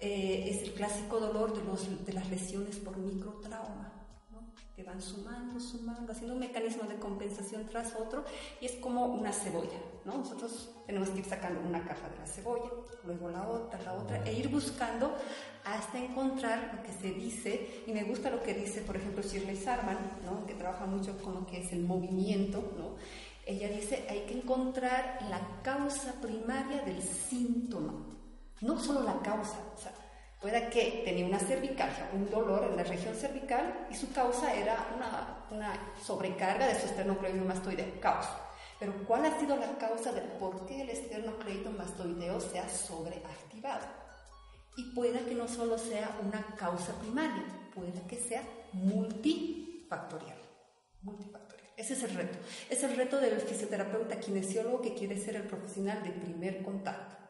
Eh, 0.00 0.48
es 0.48 0.62
el 0.62 0.72
clásico 0.72 1.20
dolor 1.20 1.52
de, 1.54 2.04
de 2.04 2.12
las 2.12 2.28
lesiones 2.30 2.76
por 2.78 2.96
microtrauma 2.96 4.01
que 4.74 4.82
van 4.82 5.02
sumando, 5.02 5.60
sumando, 5.60 6.12
haciendo 6.12 6.34
un 6.34 6.40
mecanismo 6.40 6.84
de 6.88 6.96
compensación 6.96 7.66
tras 7.66 7.94
otro 7.94 8.24
y 8.60 8.66
es 8.66 8.72
como 8.76 9.06
una 9.06 9.32
cebolla, 9.32 9.78
¿no? 10.04 10.18
Nosotros 10.18 10.70
tenemos 10.86 11.10
que 11.10 11.18
ir 11.18 11.24
sacando 11.24 11.60
una 11.60 11.84
capa 11.84 12.08
de 12.08 12.18
la 12.18 12.26
cebolla, 12.26 12.70
luego 13.04 13.28
la 13.28 13.46
otra, 13.48 13.80
la 13.82 13.92
otra, 13.94 14.24
e 14.24 14.32
ir 14.32 14.48
buscando 14.48 15.14
hasta 15.64 15.98
encontrar 15.98 16.74
lo 16.74 16.82
que 16.82 16.92
se 16.92 17.14
dice, 17.14 17.84
y 17.86 17.92
me 17.92 18.04
gusta 18.04 18.30
lo 18.30 18.42
que 18.42 18.54
dice, 18.54 18.80
por 18.80 18.96
ejemplo, 18.96 19.22
Shirley 19.22 19.56
Sarman, 19.56 19.98
¿no? 20.24 20.46
que 20.46 20.54
trabaja 20.54 20.86
mucho 20.86 21.16
con 21.18 21.34
lo 21.34 21.46
que 21.46 21.60
es 21.60 21.72
el 21.72 21.82
movimiento, 21.82 22.72
¿no? 22.76 22.96
Ella 23.44 23.68
dice, 23.68 24.06
hay 24.08 24.20
que 24.20 24.38
encontrar 24.38 25.18
la 25.28 25.62
causa 25.62 26.14
primaria 26.20 26.82
del 26.82 27.02
síntoma, 27.02 27.92
no 28.60 28.78
solo 28.78 29.02
la 29.02 29.20
causa, 29.20 29.58
o 29.74 29.78
sea, 29.78 29.92
Puede 30.42 30.68
que 30.70 31.02
tenía 31.04 31.24
una 31.24 31.38
cervicalgia, 31.38 32.10
un 32.12 32.28
dolor 32.28 32.64
en 32.68 32.76
la 32.76 32.82
región 32.82 33.14
cervical 33.14 33.86
y 33.88 33.94
su 33.94 34.12
causa 34.12 34.52
era 34.52 34.88
una, 35.52 35.94
sobrecarga 36.04 36.66
de 36.66 36.80
su 36.80 36.86
esternocleidomastoideo, 36.86 38.00
causa. 38.00 38.40
Pero 38.80 38.92
¿cuál 39.06 39.24
ha 39.24 39.38
sido 39.38 39.56
la 39.56 39.78
causa 39.78 40.10
del 40.10 40.24
por 40.40 40.66
qué 40.66 40.80
el 40.80 40.90
esternocleidomastoideo 40.90 42.40
se 42.40 42.58
ha 42.58 42.68
sobreactivado? 42.68 43.86
Y 44.76 44.92
puede 44.96 45.24
que 45.24 45.36
no 45.36 45.46
solo 45.46 45.78
sea 45.78 46.18
una 46.26 46.44
causa 46.56 46.92
primaria, 46.98 47.44
puede 47.72 48.02
que 48.08 48.16
sea 48.16 48.42
multifactorial. 48.72 50.38
Multifactorial. 51.02 51.68
Ese 51.76 51.92
es 51.92 52.02
el 52.02 52.14
reto. 52.14 52.38
Es 52.68 52.82
el 52.82 52.96
reto 52.96 53.20
del 53.20 53.40
fisioterapeuta 53.40 54.18
kinesiólogo 54.18 54.82
que 54.82 54.94
quiere 54.94 55.16
ser 55.16 55.36
el 55.36 55.44
profesional 55.44 56.02
de 56.02 56.10
primer 56.10 56.64
contacto. 56.64 57.21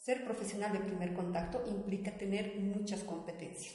Ser 0.00 0.24
profesional 0.24 0.72
de 0.72 0.80
primer 0.80 1.12
contacto 1.12 1.62
implica 1.66 2.16
tener 2.16 2.58
muchas 2.58 3.04
competencias. 3.04 3.74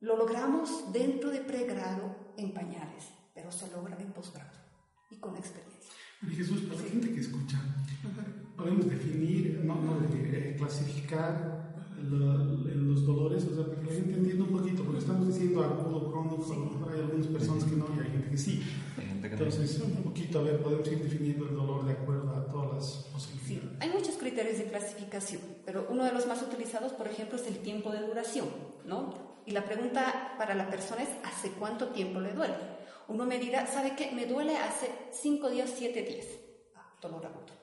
Lo 0.00 0.16
logramos 0.16 0.90
dentro 0.90 1.30
de 1.30 1.42
pregrado 1.42 2.32
en 2.38 2.54
pañales, 2.54 3.04
pero 3.34 3.52
se 3.52 3.70
logra 3.70 3.94
en 4.00 4.10
posgrado 4.12 4.58
y 5.10 5.18
con 5.18 5.36
experiencia. 5.36 5.92
Jesús, 6.34 6.62
para 6.62 6.80
la 6.80 6.88
gente 6.88 7.12
que 7.12 7.20
escucha, 7.20 7.58
podemos 8.56 8.88
definir, 8.88 9.60
no, 9.62 9.74
no 9.82 10.00
eh, 10.14 10.54
clasificar 10.56 11.63
los 12.02 13.06
dolores, 13.06 13.44
o 13.44 13.54
sea, 13.54 13.64
para 13.66 13.80
que 13.80 13.86
la 13.86 13.92
gente 13.92 14.14
entienda 14.14 14.44
un 14.44 14.50
poquito, 14.50 14.82
porque 14.84 14.98
estamos 14.98 15.26
diciendo 15.26 15.62
agudo, 15.62 16.10
crónico, 16.10 16.90
hay 16.90 17.00
algunas 17.00 17.26
personas 17.28 17.64
que 17.64 17.76
no 17.76 17.86
y 17.96 18.00
hay 18.00 18.10
gente 18.10 18.30
que 18.30 18.38
sí. 18.38 18.62
Entonces, 19.22 19.80
un 19.80 20.02
poquito, 20.02 20.38
a 20.38 20.42
ver, 20.42 20.62
podemos 20.62 20.86
ir 20.86 21.02
definiendo 21.02 21.48
el 21.48 21.56
dolor 21.56 21.86
de 21.86 21.92
acuerdo 21.92 22.30
a 22.30 22.46
todas 22.46 22.74
las 22.74 23.08
posibilidades. 23.12 23.48
Sí, 23.48 23.60
hay 23.80 23.90
muchos 23.90 24.16
criterios 24.16 24.58
de 24.58 24.64
clasificación, 24.64 25.40
pero 25.64 25.86
uno 25.90 26.04
de 26.04 26.12
los 26.12 26.26
más 26.26 26.42
utilizados, 26.42 26.92
por 26.92 27.08
ejemplo, 27.08 27.36
es 27.36 27.46
el 27.46 27.58
tiempo 27.58 27.90
de 27.90 28.06
duración, 28.06 28.46
¿no? 28.84 29.14
Y 29.46 29.52
la 29.52 29.64
pregunta 29.64 30.34
para 30.38 30.54
la 30.54 30.68
persona 30.68 31.02
es, 31.02 31.08
¿hace 31.24 31.50
cuánto 31.58 31.88
tiempo 31.88 32.20
le 32.20 32.32
duele? 32.32 32.54
Uno 33.08 33.26
me 33.26 33.38
dirá, 33.38 33.66
¿sabe 33.66 33.94
qué? 33.96 34.12
Me 34.12 34.26
duele 34.26 34.56
hace 34.56 34.90
5 35.12 35.50
días, 35.50 35.72
7 35.76 36.02
días. 36.02 36.26
Ah, 36.74 36.96
dolor 37.00 37.26
agudo. 37.26 37.53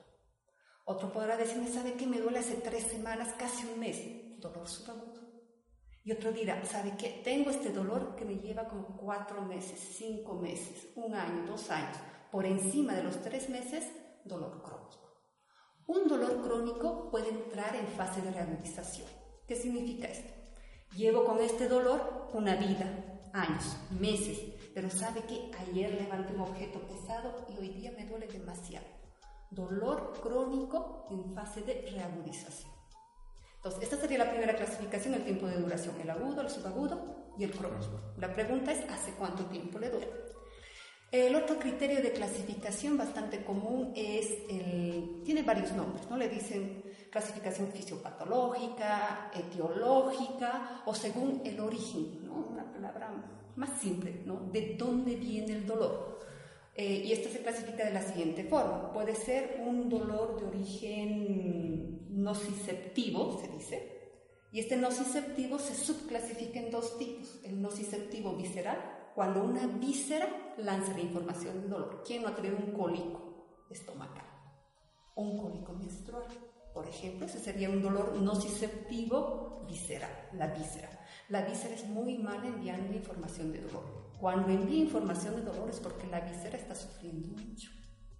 Otro 0.85 1.11
podrá 1.11 1.37
decirme, 1.37 1.69
¿sabe 1.69 1.93
qué? 1.93 2.05
Me 2.07 2.19
duele 2.19 2.39
hace 2.39 2.55
3 2.55 2.83
semanas, 2.83 3.33
casi 3.37 3.65
un 3.67 3.79
mes. 3.79 4.39
Dolor 4.39 4.67
subagudo. 4.67 5.21
Y 6.03 6.11
otro 6.11 6.31
dirá, 6.31 6.65
¿sabe 6.65 6.93
qué? 6.97 7.21
Tengo 7.23 7.51
este 7.51 7.71
dolor 7.71 8.15
que 8.15 8.25
me 8.25 8.37
lleva 8.37 8.67
como 8.67 8.97
cuatro 8.97 9.43
meses, 9.43 9.79
cinco 9.79 10.33
meses, 10.33 10.87
un 10.95 11.13
año, 11.13 11.45
dos 11.45 11.69
años. 11.69 11.95
Por 12.31 12.45
encima 12.45 12.95
de 12.95 13.03
los 13.03 13.21
tres 13.21 13.49
meses, 13.49 13.85
dolor 14.25 14.63
crónico. 14.63 14.97
Un 15.85 16.07
dolor 16.07 16.41
crónico 16.41 17.11
puede 17.11 17.29
entrar 17.29 17.75
en 17.75 17.85
fase 17.87 18.21
de 18.21 18.31
reagudización. 18.31 19.07
¿Qué 19.47 19.55
significa 19.55 20.07
esto? 20.07 20.33
Llevo 20.95 21.23
con 21.23 21.39
este 21.39 21.67
dolor 21.67 22.29
una 22.33 22.55
vida, 22.55 23.29
años, 23.33 23.77
meses, 23.91 24.39
pero 24.73 24.89
sabe 24.89 25.21
que 25.23 25.51
ayer 25.59 25.93
levanté 25.93 26.33
un 26.33 26.41
objeto 26.41 26.79
pesado 26.87 27.45
y 27.49 27.59
hoy 27.59 27.69
día 27.69 27.91
me 27.91 28.05
duele 28.07 28.27
demasiado. 28.27 29.00
Dolor 29.51 30.19
crónico 30.21 31.07
en 31.11 31.35
fase 31.35 31.61
de 31.61 31.85
reagudización. 31.91 32.71
Entonces, 33.57 33.83
esta 33.83 33.97
sería 33.97 34.17
la 34.17 34.31
primera 34.31 34.55
clasificación, 34.55 35.13
el 35.13 35.23
tiempo 35.23 35.45
de 35.45 35.57
duración, 35.57 35.99
el 36.01 36.09
agudo, 36.09 36.41
el 36.41 36.49
subagudo 36.49 37.33
y 37.37 37.43
el 37.43 37.51
crónico. 37.51 37.99
La 38.17 38.33
pregunta 38.33 38.71
es, 38.71 38.89
¿hace 38.89 39.11
cuánto 39.11 39.45
tiempo 39.45 39.77
le 39.77 39.89
duele? 39.89 40.09
El 41.11 41.35
otro 41.35 41.59
criterio 41.59 42.01
de 42.01 42.13
clasificación 42.13 42.97
bastante 42.97 43.43
común 43.43 43.91
es 43.95 44.31
el, 44.49 45.21
tiene 45.25 45.43
varios 45.43 45.73
nombres, 45.73 46.09
¿no? 46.09 46.15
Le 46.15 46.29
dicen 46.29 46.83
clasificación 47.11 47.67
fisiopatológica, 47.67 49.29
etiológica 49.35 50.81
o 50.85 50.95
según 50.95 51.41
el 51.43 51.59
origen, 51.59 52.23
¿no? 52.23 52.47
Una 52.51 52.71
palabra 52.71 53.11
más 53.57 53.81
simple, 53.81 54.23
¿no? 54.25 54.39
De 54.53 54.77
dónde 54.79 55.17
viene 55.17 55.51
el 55.51 55.67
dolor. 55.67 56.20
Eh, 56.75 57.03
y 57.05 57.11
esto 57.11 57.29
se 57.29 57.41
clasifica 57.41 57.85
de 57.85 57.93
la 57.93 58.01
siguiente 58.01 58.43
forma. 58.45 58.93
Puede 58.93 59.15
ser 59.15 59.61
un 59.65 59.89
dolor 59.89 60.39
de 60.39 60.47
origen 60.47 62.07
nociceptivo, 62.09 63.39
se 63.41 63.47
dice, 63.49 64.01
y 64.51 64.59
este 64.59 64.75
nociceptivo 64.75 65.59
se 65.59 65.75
subclasifica 65.75 66.59
en 66.59 66.71
dos 66.71 66.97
tipos. 66.97 67.39
El 67.43 67.61
nociceptivo 67.61 68.35
visceral, 68.35 69.11
cuando 69.15 69.43
una 69.43 69.65
víscera 69.67 70.53
lanza 70.57 70.93
la 70.93 71.01
información 71.01 71.61
de 71.61 71.67
dolor. 71.69 72.03
¿Quién 72.05 72.21
no 72.21 72.29
ha 72.29 72.35
tenido 72.35 72.57
un 72.57 72.71
cólico 72.73 73.65
estomacal? 73.69 74.25
Un 75.15 75.37
cólico 75.37 75.73
menstrual, 75.73 76.25
por 76.73 76.87
ejemplo. 76.87 77.25
Ese 77.25 77.39
sería 77.39 77.69
un 77.69 77.81
dolor 77.81 78.13
nociceptivo 78.21 79.65
visceral, 79.67 80.29
la 80.33 80.47
víscera. 80.47 80.89
La 81.29 81.43
víscera 81.43 81.75
es 81.75 81.85
muy 81.87 82.17
mala 82.17 82.47
enviando 82.47 82.93
información 82.93 83.53
de 83.53 83.61
dolor. 83.61 84.00
Cuando 84.21 84.49
envía 84.51 84.77
información 84.77 85.35
de 85.35 85.41
dolor 85.41 85.67
es 85.71 85.79
porque 85.79 86.05
la 86.05 86.19
víscera 86.19 86.55
está 86.55 86.75
sufriendo 86.75 87.29
mucho. 87.29 87.71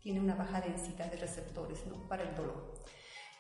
Tiene 0.02 0.20
una 0.20 0.34
baja 0.34 0.60
densidad 0.60 1.12
de 1.12 1.18
receptores 1.18 1.86
¿no? 1.86 2.08
para 2.08 2.24
el 2.24 2.36
dolor. 2.36 2.74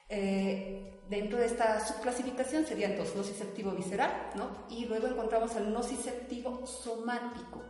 Eh, 0.08 1.01
dentro 1.10 1.39
de 1.39 1.48
esta 1.48 1.84
subclasificación 1.84 2.63
sería 2.63 2.88
entonces 2.88 3.15
nociceptivo 3.15 3.72
visceral, 3.72 4.12
¿no? 4.36 4.68
Y 4.70 4.86
luego 4.86 5.08
encontramos 5.08 5.56
el 5.56 5.74
nociceptivo 5.74 6.68
somático. 6.68 7.63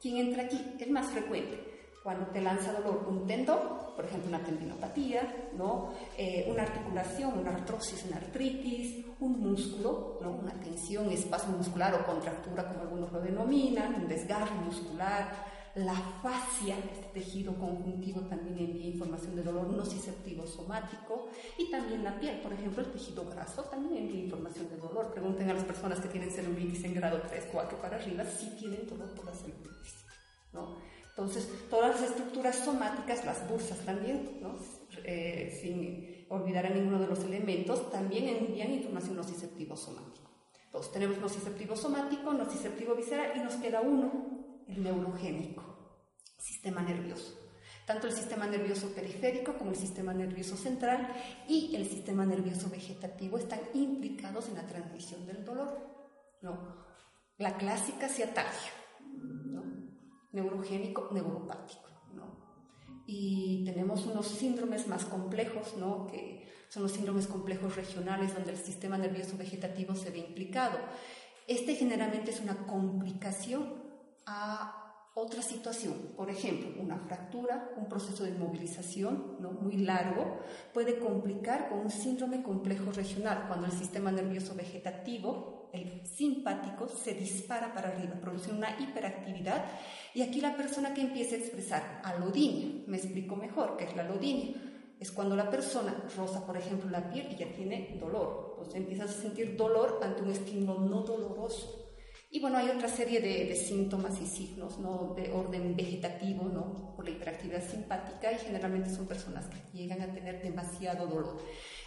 ¿Quién 0.00 0.16
entra 0.16 0.44
aquí? 0.44 0.76
Es 0.80 0.88
más 0.88 1.08
frecuente. 1.08 1.77
Cuando 2.02 2.26
te 2.26 2.40
lanza 2.40 2.72
dolor 2.72 3.06
un 3.08 3.26
tendón, 3.26 3.58
por 3.96 4.04
ejemplo 4.04 4.28
una 4.28 4.44
tendinopatía, 4.44 5.50
¿no? 5.56 5.92
Eh, 6.16 6.46
una 6.50 6.62
articulación, 6.62 7.38
una 7.38 7.50
artrosis, 7.50 8.04
una 8.06 8.16
artritis, 8.16 9.04
un 9.20 9.40
músculo, 9.40 10.18
¿no? 10.22 10.30
una 10.30 10.52
tensión, 10.52 11.10
espasmo 11.10 11.56
muscular 11.56 11.94
o 11.94 12.06
contractura 12.06 12.68
como 12.68 12.82
algunos 12.82 13.12
lo 13.12 13.20
denominan, 13.20 13.96
un 13.96 14.08
desgarro 14.08 14.54
muscular, 14.54 15.48
la 15.74 15.94
fascia, 16.22 16.76
este 16.78 17.20
tejido 17.20 17.54
conjuntivo 17.54 18.22
también 18.22 18.58
envía 18.58 18.86
información 18.86 19.36
de 19.36 19.42
dolor 19.42 19.68
nociceptivo 19.68 20.46
somático 20.46 21.28
y 21.56 21.70
también 21.70 22.02
la 22.02 22.18
piel, 22.18 22.40
por 22.40 22.52
ejemplo, 22.52 22.82
el 22.82 22.92
tejido 22.92 23.24
graso 23.30 23.62
también 23.64 24.04
envía 24.04 24.24
información 24.24 24.68
de 24.70 24.76
dolor. 24.76 25.10
Pregunten 25.12 25.50
a 25.50 25.54
las 25.54 25.64
personas 25.64 26.00
que 26.00 26.08
tienen 26.08 26.30
celulitis 26.30 26.84
en 26.84 26.94
grado 26.94 27.20
3, 27.28 27.48
4 27.52 27.78
para 27.80 27.96
arriba 27.96 28.24
si 28.24 28.50
tienen 28.56 28.86
dolor 28.88 29.08
por 29.14 29.26
la 29.26 29.32
celulitis. 29.32 30.04
¿no? 30.52 30.76
Entonces, 31.18 31.48
todas 31.68 32.00
las 32.00 32.10
estructuras 32.10 32.54
somáticas, 32.54 33.24
las 33.24 33.50
bursas 33.50 33.78
también, 33.78 34.38
¿no? 34.40 34.54
Eh, 35.02 35.58
sin 35.60 36.26
olvidar 36.28 36.66
a 36.66 36.70
ninguno 36.70 37.00
de 37.00 37.08
los 37.08 37.24
elementos, 37.24 37.90
también 37.90 38.28
envían 38.28 38.70
información 38.70 39.16
nociceptivo 39.16 39.76
somático. 39.76 40.30
Entonces, 40.66 40.92
tenemos 40.92 41.18
nociceptivo 41.18 41.74
somático, 41.74 42.32
nociceptivo 42.32 42.94
visceral 42.94 43.32
y 43.34 43.40
nos 43.40 43.54
queda 43.56 43.80
uno, 43.80 44.62
el 44.68 44.80
neurogénico, 44.80 45.64
sistema 46.36 46.82
nervioso. 46.82 47.36
Tanto 47.84 48.06
el 48.06 48.12
sistema 48.12 48.46
nervioso 48.46 48.94
periférico 48.94 49.54
como 49.54 49.72
el 49.72 49.76
sistema 49.76 50.14
nervioso 50.14 50.56
central 50.56 51.12
y 51.48 51.74
el 51.74 51.88
sistema 51.88 52.26
nervioso 52.26 52.70
vegetativo 52.70 53.38
están 53.38 53.60
implicados 53.74 54.48
en 54.50 54.54
la 54.54 54.68
transmisión 54.68 55.26
del 55.26 55.44
dolor. 55.44 55.80
¿no? 56.42 56.76
La 57.38 57.56
clásica 57.56 58.08
ciatalgia 58.08 58.70
neurogénico, 60.32 61.08
neuropático. 61.12 61.88
¿no? 62.14 62.24
Y 63.06 63.64
tenemos 63.64 64.06
unos 64.06 64.26
síndromes 64.26 64.86
más 64.86 65.04
complejos, 65.04 65.76
¿no? 65.76 66.06
que 66.06 66.48
son 66.68 66.82
los 66.82 66.92
síndromes 66.92 67.26
complejos 67.26 67.76
regionales, 67.76 68.34
donde 68.34 68.52
el 68.52 68.58
sistema 68.58 68.98
nervioso 68.98 69.36
vegetativo 69.36 69.94
se 69.94 70.10
ve 70.10 70.18
implicado. 70.18 70.78
Este 71.46 71.74
generalmente 71.74 72.30
es 72.30 72.40
una 72.40 72.66
complicación 72.66 73.82
a 74.26 74.87
otra 75.18 75.42
situación, 75.42 75.94
por 76.16 76.30
ejemplo, 76.30 76.80
una 76.80 76.96
fractura, 76.96 77.72
un 77.76 77.88
proceso 77.88 78.22
de 78.22 78.30
inmovilización 78.30 79.36
¿no? 79.40 79.50
muy 79.50 79.78
largo, 79.78 80.38
puede 80.72 80.98
complicar 80.98 81.68
con 81.68 81.80
un 81.80 81.90
síndrome 81.90 82.42
complejo 82.42 82.92
regional, 82.92 83.46
cuando 83.48 83.66
el 83.66 83.72
sistema 83.72 84.12
nervioso 84.12 84.54
vegetativo, 84.54 85.70
el 85.72 86.06
simpático, 86.06 86.88
se 86.88 87.14
dispara 87.14 87.74
para 87.74 87.88
arriba, 87.88 88.14
produce 88.20 88.52
una 88.52 88.78
hiperactividad. 88.78 89.64
Y 90.14 90.22
aquí 90.22 90.40
la 90.40 90.56
persona 90.56 90.94
que 90.94 91.02
empieza 91.02 91.34
a 91.34 91.38
expresar 91.38 92.00
alodinia, 92.04 92.84
me 92.86 92.96
explico 92.96 93.34
mejor 93.34 93.76
qué 93.76 93.84
es 93.84 93.96
la 93.96 94.02
alodinia, 94.02 94.54
es 95.00 95.10
cuando 95.10 95.34
la 95.34 95.50
persona 95.50 95.94
roza, 96.16 96.46
por 96.46 96.56
ejemplo, 96.56 96.90
la 96.90 97.10
piel 97.10 97.28
y 97.32 97.36
ya 97.36 97.52
tiene 97.52 97.96
dolor, 98.00 98.50
entonces 98.50 98.76
empiezas 98.76 99.10
a 99.10 99.20
sentir 99.20 99.56
dolor 99.56 100.00
ante 100.02 100.22
un 100.22 100.30
estímulo 100.30 100.78
no 100.80 101.02
doloroso 101.02 101.87
y 102.30 102.40
bueno, 102.40 102.58
hay 102.58 102.68
otra 102.68 102.88
serie 102.88 103.20
de, 103.20 103.56
síntomas 103.56 104.20
y 104.20 104.26
signos 104.26 104.78
¿no? 104.78 105.14
de 105.16 105.32
orden 105.32 105.74
vegetativo 105.74 106.44
¿no? 106.44 106.94
por 106.94 107.06
la 107.06 107.12
hiperactividad 107.12 107.66
simpática 107.66 108.30
y 108.32 108.38
generalmente 108.38 108.90
son 108.90 109.06
personas 109.06 109.46
que 109.46 109.56
llegan 109.78 110.02
a 110.02 110.12
tener 110.12 110.42
demasiado 110.42 111.06
dolor. 111.06 111.38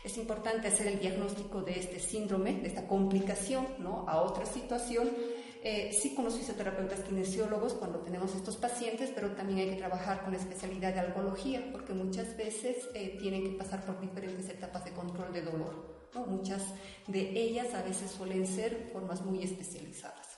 Es 0.03 0.17
importante 0.17 0.67
hacer 0.67 0.87
el 0.87 0.99
diagnóstico 0.99 1.61
de 1.61 1.79
este 1.79 1.99
síndrome, 1.99 2.53
de 2.53 2.69
esta 2.69 2.87
complicación 2.87 3.67
¿no? 3.77 4.09
a 4.09 4.21
otra 4.21 4.47
situación. 4.47 5.11
Eh, 5.63 5.91
sí 5.93 6.15
con 6.15 6.25
los 6.25 6.35
fisioterapeutas 6.35 7.01
kinesiólogos 7.01 7.75
cuando 7.75 7.99
tenemos 7.99 8.33
estos 8.33 8.57
pacientes, 8.57 9.11
pero 9.13 9.33
también 9.33 9.59
hay 9.59 9.69
que 9.69 9.75
trabajar 9.75 10.23
con 10.23 10.33
la 10.33 10.39
especialidad 10.39 10.91
de 10.95 11.01
algología 11.01 11.69
porque 11.71 11.93
muchas 11.93 12.35
veces 12.35 12.89
eh, 12.95 13.15
tienen 13.19 13.43
que 13.43 13.57
pasar 13.59 13.85
por 13.85 14.01
diferentes 14.01 14.49
etapas 14.49 14.85
de 14.85 14.91
control 14.91 15.31
de 15.33 15.43
dolor. 15.43 16.01
Muchas 16.27 16.63
de 17.07 17.39
ellas 17.39 17.73
a 17.73 17.83
veces 17.83 18.11
suelen 18.11 18.45
ser 18.45 18.89
formas 18.91 19.21
muy 19.21 19.43
especializadas. 19.43 20.30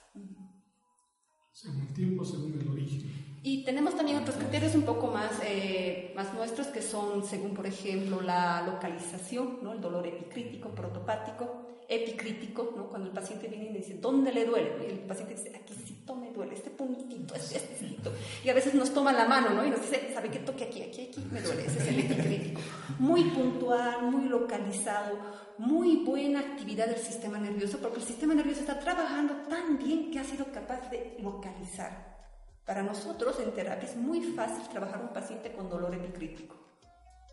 Según 1.51 1.82
el 1.82 1.93
tiempo, 1.93 2.25
según 2.25 2.60
el 2.60 2.67
origen. 2.67 3.39
Y 3.43 3.65
tenemos 3.65 3.96
también 3.96 4.17
otros 4.17 4.38
criterios 4.38 4.74
un 4.74 4.84
poco 4.84 5.08
más, 5.08 5.34
eh, 5.46 6.13
más 6.15 6.34
nuestros 6.34 6.67
que 6.67 6.82
son 6.82 7.25
según, 7.25 7.53
por 7.53 7.67
ejemplo, 7.67 8.22
la 8.22 8.63
localización, 8.65 9.60
¿no? 9.62 9.74
el 9.74 9.82
dolor 9.82 10.08
epicrítico, 10.08 10.70
protopático, 10.70 11.62
epicrítico, 11.95 12.73
¿no? 12.75 12.88
cuando 12.88 13.07
el 13.07 13.13
paciente 13.13 13.47
viene 13.47 13.65
y 13.65 13.69
me 13.69 13.79
dice, 13.79 13.95
¿dónde 13.95 14.31
le 14.31 14.45
duele? 14.45 14.71
Y 14.88 14.91
el 14.91 15.00
paciente 15.00 15.35
dice, 15.35 15.55
aquí 15.55 15.73
me 16.15 16.31
duele, 16.31 16.53
este 16.53 16.69
puntito, 16.69 17.33
este, 17.35 17.57
este 17.57 17.88
Y 18.43 18.50
a 18.50 18.53
veces 18.53 18.73
nos 18.73 18.93
toma 18.93 19.13
la 19.13 19.25
mano 19.25 19.51
¿no? 19.51 19.65
y 19.65 19.69
nos 19.69 19.81
dice, 19.81 20.12
¿sabe 20.13 20.29
qué 20.29 20.39
toque 20.39 20.65
aquí? 20.65 20.81
Aquí, 20.81 21.07
aquí 21.09 21.25
me 21.31 21.41
duele, 21.41 21.65
ese 21.65 21.79
es 21.79 21.88
el 21.88 22.00
epicrítico. 22.00 22.62
Muy 23.00 23.23
puntual, 23.25 24.03
muy 24.03 24.25
localizado, 24.27 25.17
muy 25.57 26.03
buena 26.03 26.41
actividad 26.41 26.88
del 26.88 27.00
sistema 27.00 27.38
nervioso, 27.38 27.79
porque 27.79 28.00
el 28.00 28.05
sistema 28.05 28.33
nervioso 28.33 28.62
está 28.62 28.79
trabajando 28.79 29.33
tan 29.47 29.77
bien 29.77 30.12
que 30.12 30.19
ha 30.19 30.23
sido 30.23 30.51
capaz 30.51 30.89
de 30.89 31.15
localizar. 31.19 32.13
Para 32.65 32.83
nosotros 32.83 33.39
en 33.39 33.51
terapia 33.53 33.89
es 33.89 33.95
muy 33.95 34.21
fácil 34.21 34.67
trabajar 34.69 35.01
un 35.01 35.13
paciente 35.13 35.51
con 35.51 35.69
dolor 35.69 35.93
epicrítico. 35.95 36.55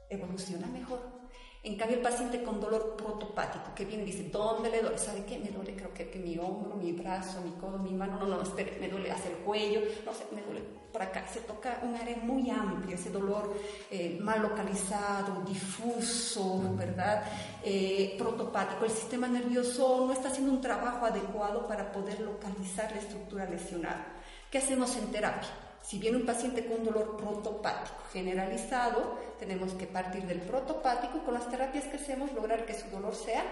Evoluciona 0.09 0.67
mejor. 0.69 1.20
En 1.63 1.77
cambio, 1.77 1.99
el 1.99 2.03
paciente 2.03 2.43
con 2.43 2.59
dolor 2.59 2.97
protopático, 2.97 3.75
que 3.75 3.85
viene 3.85 4.03
y 4.05 4.07
dice, 4.07 4.31
¿dónde 4.31 4.71
le 4.71 4.81
duele? 4.81 4.97
¿Sabe 4.97 5.27
qué? 5.27 5.39
Me 5.39 5.51
duele, 5.51 5.77
creo 5.77 5.93
que, 5.93 6.09
que, 6.09 6.19
mi 6.19 6.39
hombro, 6.39 6.75
mi 6.75 6.93
brazo, 6.93 7.43
mi 7.43 7.51
codo, 7.53 7.79
mi 7.79 7.93
mano. 7.93 8.19
No, 8.19 8.27
no, 8.27 8.41
espere, 8.41 8.79
me 8.81 8.89
duele 8.89 9.11
hacia 9.11 9.31
el 9.31 9.37
cuello, 9.39 9.83
no 10.07 10.15
sé, 10.15 10.25
me 10.35 10.41
duele 10.41 10.63
por 10.91 11.03
acá. 11.03 11.27
Se 11.29 11.41
toca 11.41 11.81
un 11.83 11.95
área 11.95 12.17
muy 12.17 12.49
amplia, 12.49 12.95
ese 12.95 13.11
dolor 13.11 13.55
eh, 13.91 14.19
mal 14.23 14.41
localizado, 14.41 15.43
difuso, 15.47 16.63
¿verdad? 16.77 17.25
Eh, 17.63 18.15
protopático. 18.17 18.87
El 18.87 18.91
sistema 18.91 19.29
nervioso 19.29 20.07
no 20.07 20.15
está 20.15 20.29
haciendo 20.29 20.53
un 20.53 20.63
trabajo 20.63 21.05
adecuado 21.05 21.67
para 21.69 21.93
poder 21.93 22.21
localizar 22.21 22.91
la 22.93 23.01
estructura 23.01 23.45
lesionada. 23.45 24.07
¿Qué 24.51 24.57
hacemos 24.57 24.97
en 24.97 25.13
terapia? 25.13 25.51
Si 25.91 25.99
viene 25.99 26.19
un 26.19 26.25
paciente 26.25 26.65
con 26.67 26.79
un 26.79 26.85
dolor 26.85 27.17
protopático 27.17 27.97
generalizado, 28.13 29.19
tenemos 29.41 29.73
que 29.73 29.89
partir 29.89 30.23
del 30.23 30.41
protopático 30.41 31.25
con 31.25 31.35
las 31.35 31.51
terapias 31.51 31.87
que 31.87 31.97
hacemos 31.97 32.33
lograr 32.33 32.65
que 32.65 32.79
su 32.79 32.89
dolor 32.91 33.13
sea 33.13 33.43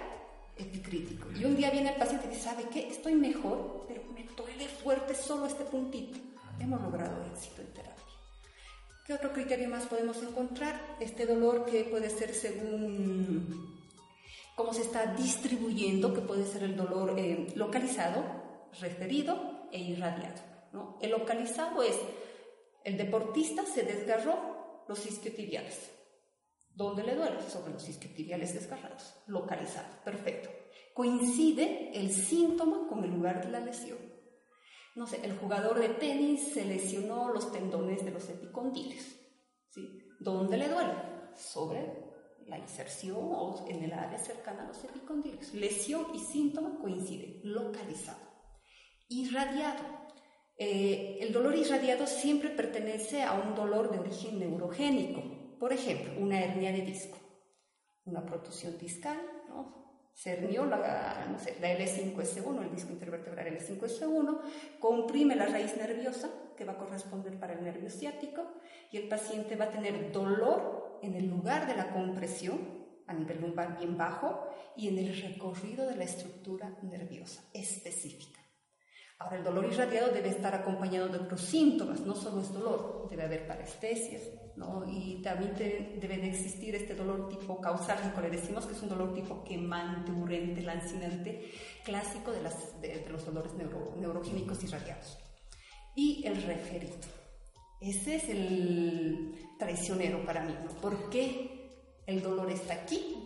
epicrítico. 0.56 1.32
Y 1.32 1.44
un 1.44 1.56
día 1.56 1.72
viene 1.72 1.88
el 1.90 1.96
paciente 1.96 2.28
y 2.28 2.30
dice, 2.30 2.42
¿sabe 2.42 2.68
qué? 2.72 2.86
Estoy 2.90 3.16
mejor, 3.16 3.86
pero 3.88 4.02
me 4.14 4.22
duele 4.36 4.68
fuerte 4.68 5.16
solo 5.16 5.46
este 5.46 5.64
puntito. 5.64 6.16
Hemos 6.60 6.80
logrado 6.80 7.24
éxito 7.24 7.60
en 7.60 7.72
terapia. 7.72 8.04
¿Qué 9.04 9.14
otro 9.14 9.32
criterio 9.32 9.68
más 9.68 9.86
podemos 9.86 10.22
encontrar? 10.22 10.80
Este 11.00 11.26
dolor 11.26 11.64
que 11.64 11.82
puede 11.82 12.08
ser 12.08 12.32
según 12.32 13.82
cómo 14.54 14.72
se 14.72 14.82
está 14.82 15.06
distribuyendo, 15.06 16.14
que 16.14 16.20
puede 16.20 16.46
ser 16.46 16.62
el 16.62 16.76
dolor 16.76 17.18
eh, 17.18 17.48
localizado, 17.56 18.22
referido 18.80 19.66
e 19.72 19.80
irradiado. 19.80 20.46
El 21.00 21.10
localizado 21.10 21.82
es 21.82 21.96
el 22.84 22.96
deportista 22.96 23.64
se 23.64 23.82
desgarró 23.82 24.84
los 24.88 25.04
isquiotibiales. 25.06 25.90
¿Dónde 26.74 27.02
le 27.02 27.16
duele? 27.16 27.42
Sobre 27.48 27.72
los 27.72 27.88
isquiotibiales 27.88 28.54
desgarrados. 28.54 29.14
Localizado. 29.26 29.88
Perfecto. 30.04 30.48
Coincide 30.94 31.90
el 31.92 32.12
síntoma 32.12 32.86
con 32.88 33.04
el 33.04 33.10
lugar 33.10 33.44
de 33.44 33.50
la 33.50 33.60
lesión. 33.60 33.98
No 34.94 35.06
sé, 35.06 35.20
el 35.24 35.36
jugador 35.38 35.78
de 35.78 35.90
tenis 35.90 36.52
se 36.52 36.64
lesionó 36.64 37.32
los 37.32 37.52
tendones 37.52 38.04
de 38.04 38.10
los 38.10 38.28
epicondiles. 38.28 39.16
¿sí? 39.70 40.00
¿Dónde 40.18 40.56
le 40.56 40.68
duele? 40.68 40.92
Sobre 41.36 42.08
la 42.46 42.58
inserción 42.58 43.16
o 43.20 43.64
en 43.68 43.84
el 43.84 43.92
área 43.92 44.18
cercana 44.18 44.64
a 44.64 44.66
los 44.66 44.82
epicondiles. 44.82 45.54
Lesión 45.54 46.06
y 46.14 46.18
síntoma 46.18 46.78
coinciden, 46.80 47.40
localizado. 47.44 48.18
Irradiado. 49.08 50.07
Eh, 50.58 51.18
el 51.20 51.32
dolor 51.32 51.54
irradiado 51.54 52.06
siempre 52.06 52.50
pertenece 52.50 53.22
a 53.22 53.34
un 53.34 53.54
dolor 53.54 53.90
de 53.90 54.00
origen 54.00 54.38
neurogénico. 54.38 55.22
Por 55.58 55.72
ejemplo, 55.72 56.12
una 56.18 56.40
hernia 56.40 56.72
de 56.72 56.82
disco, 56.82 57.18
una 58.04 58.26
protusión 58.26 58.76
discal, 58.78 59.18
¿no? 59.48 59.78
se 60.18 60.32
hernió 60.32 60.66
la, 60.66 61.28
no 61.30 61.38
sé, 61.38 61.56
la 61.60 61.70
L5S1, 61.78 62.62
el 62.62 62.72
disco 62.72 62.92
intervertebral 62.92 63.56
L5S1, 63.56 64.40
comprime 64.80 65.36
la 65.36 65.46
raíz 65.46 65.76
nerviosa 65.76 66.28
que 66.56 66.64
va 66.64 66.72
a 66.72 66.78
corresponder 66.78 67.38
para 67.38 67.52
el 67.52 67.62
nervio 67.62 67.88
ciático 67.88 68.42
y 68.90 68.96
el 68.96 69.06
paciente 69.06 69.54
va 69.54 69.66
a 69.66 69.70
tener 69.70 70.10
dolor 70.10 70.98
en 71.04 71.14
el 71.14 71.28
lugar 71.28 71.68
de 71.68 71.76
la 71.76 71.92
compresión 71.92 72.58
a 73.06 73.14
nivel 73.14 73.40
lumbar 73.40 73.78
bien 73.78 73.96
bajo 73.96 74.48
y 74.76 74.88
en 74.88 74.98
el 74.98 75.16
recorrido 75.22 75.86
de 75.86 75.94
la 75.94 76.04
estructura 76.04 76.76
nerviosa 76.82 77.44
específica. 77.54 78.40
Ahora, 79.20 79.36
el 79.36 79.42
dolor 79.42 79.64
irradiado 79.64 80.12
debe 80.12 80.28
estar 80.28 80.54
acompañado 80.54 81.08
de 81.08 81.18
otros 81.18 81.40
síntomas, 81.40 82.00
no 82.02 82.14
solo 82.14 82.40
es 82.40 82.52
dolor, 82.52 83.08
debe 83.10 83.24
haber 83.24 83.48
parestesias, 83.48 84.22
¿no? 84.54 84.84
y 84.88 85.20
también 85.22 85.54
debe 85.56 86.18
de 86.18 86.28
existir 86.28 86.76
este 86.76 86.94
dolor 86.94 87.28
tipo 87.28 87.60
causálgico, 87.60 88.20
le 88.20 88.30
decimos 88.30 88.64
que 88.66 88.74
es 88.74 88.82
un 88.82 88.90
dolor 88.90 89.14
tipo 89.14 89.42
quemante, 89.42 90.12
urente, 90.12 90.62
lancinante, 90.62 91.50
clásico 91.84 92.30
de, 92.30 92.42
las, 92.42 92.80
de, 92.80 93.04
los 93.10 93.24
dolores 93.24 93.54
neuro, 93.54 93.94
neurogénicos 93.98 94.62
irradiados. 94.62 95.18
Y 95.96 96.24
el 96.24 96.40
referido. 96.44 96.94
Ese 97.80 98.16
es 98.16 98.28
el 98.28 99.34
traicionero 99.58 100.24
para 100.24 100.44
mí, 100.44 100.54
¿no? 100.64 100.70
porque 100.80 102.02
el 102.06 102.22
dolor 102.22 102.52
está 102.52 102.74
aquí 102.74 103.16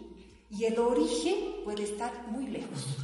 y 0.49 0.65
el 0.65 0.79
origen 0.79 1.65
puede 1.65 1.83
estar 1.83 2.29
muy 2.29 2.47
lejos 2.47 2.97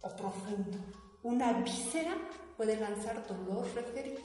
o 0.00 0.16
profundo 0.16 1.03
una 1.24 1.52
víscera 1.54 2.14
puede 2.56 2.76
lanzar 2.76 3.26
dolor 3.26 3.66
referido. 3.74 4.20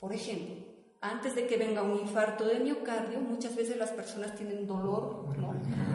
Por 0.00 0.12
ejemplo, 0.12 0.56
antes 1.02 1.34
de 1.34 1.46
que 1.46 1.58
venga 1.58 1.82
un 1.82 2.00
infarto 2.00 2.46
de 2.46 2.58
miocardio, 2.58 3.20
muchas 3.20 3.54
veces 3.54 3.76
las 3.76 3.90
personas 3.90 4.34
tienen 4.34 4.66
dolor 4.66 5.26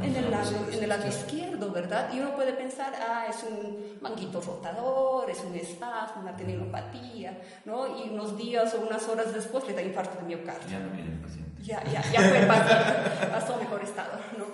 en, 0.04 0.16
el 0.16 0.30
lado, 0.30 0.52
en 0.72 0.84
el 0.84 0.90
lado 0.90 1.08
izquierdo, 1.08 1.72
¿verdad? 1.72 2.14
Y 2.14 2.20
uno 2.20 2.36
puede 2.36 2.54
pensar, 2.54 2.94
ah, 3.02 3.26
es 3.28 3.44
un 3.44 4.00
manguito 4.00 4.40
rotador, 4.40 5.30
es 5.30 5.40
un 5.44 5.56
espasmo, 5.56 6.22
una 6.22 6.38
tendinopatía, 6.38 7.42
¿no? 7.66 7.98
Y 7.98 8.10
unos 8.10 8.38
días 8.38 8.74
o 8.76 8.82
unas 8.82 9.08
horas 9.10 9.34
después 9.34 9.68
le 9.68 9.74
da 9.74 9.82
infarto 9.82 10.20
de 10.20 10.28
miocardio. 10.28 10.70
Ya 10.70 10.80
no 10.80 10.92
viene 10.92 11.14
el 11.14 11.20
paciente. 11.20 11.64
Ya, 11.64 11.84
ya, 11.86 12.02
ya 12.12 12.22
fue 12.22 12.40
pasó, 12.42 13.32
pasó 13.32 13.58
mejor 13.58 13.84
estado, 13.84 14.20
¿no? 14.38 14.46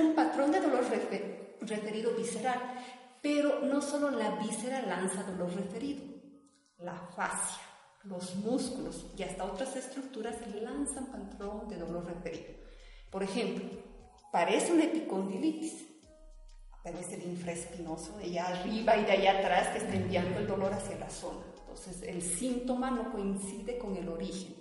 Un 0.00 0.14
patrón 0.14 0.52
de 0.52 0.60
dolor 0.60 0.84
referido 1.60 2.12
visceral 2.12 2.60
pero 3.26 3.58
no 3.62 3.82
solo 3.82 4.08
la 4.12 4.36
víscera 4.36 4.82
lanza 4.82 5.24
dolor 5.24 5.52
referido, 5.52 6.04
la 6.78 6.94
fascia, 7.16 7.60
los 8.04 8.36
músculos 8.36 9.04
y 9.18 9.24
hasta 9.24 9.44
otras 9.44 9.74
estructuras 9.74 10.36
lanzan 10.62 11.06
patrón 11.06 11.66
de 11.66 11.76
dolor 11.76 12.06
referido. 12.06 12.54
Por 13.10 13.24
ejemplo, 13.24 13.64
parece 14.30 14.72
una 14.72 14.84
epicondilitis, 14.84 15.86
es 16.84 17.12
el 17.14 17.24
infraespinoso 17.24 18.16
de 18.18 18.26
allá 18.26 18.46
arriba 18.46 18.96
y 18.96 19.04
de 19.04 19.10
allá 19.10 19.40
atrás 19.40 19.68
que 19.70 19.78
está 19.78 19.96
enviando 19.96 20.38
el 20.38 20.46
dolor 20.46 20.72
hacia 20.72 20.96
la 20.96 21.10
zona. 21.10 21.40
Entonces, 21.58 22.02
el 22.02 22.22
síntoma 22.22 22.92
no 22.92 23.10
coincide 23.10 23.76
con 23.76 23.96
el 23.96 24.08
origen. 24.08 24.54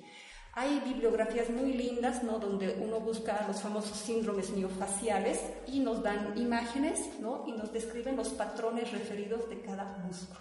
Hay 0.57 0.79
bibliografías 0.79 1.49
muy 1.49 1.73
lindas, 1.73 2.23
¿no? 2.23 2.39
Donde 2.39 2.77
uno 2.81 3.01
busca 3.01 3.45
los 3.45 3.59
famosos 3.59 3.97
síndromes 3.97 4.51
miofaciales 4.51 5.41
y 5.67 5.81
nos 5.81 6.01
dan 6.01 6.37
imágenes, 6.37 7.19
¿no? 7.19 7.43
Y 7.45 7.51
nos 7.51 7.73
describen 7.73 8.15
los 8.15 8.29
patrones 8.29 8.89
referidos 8.93 9.49
de 9.49 9.59
cada 9.59 9.97
músculo. 9.97 10.39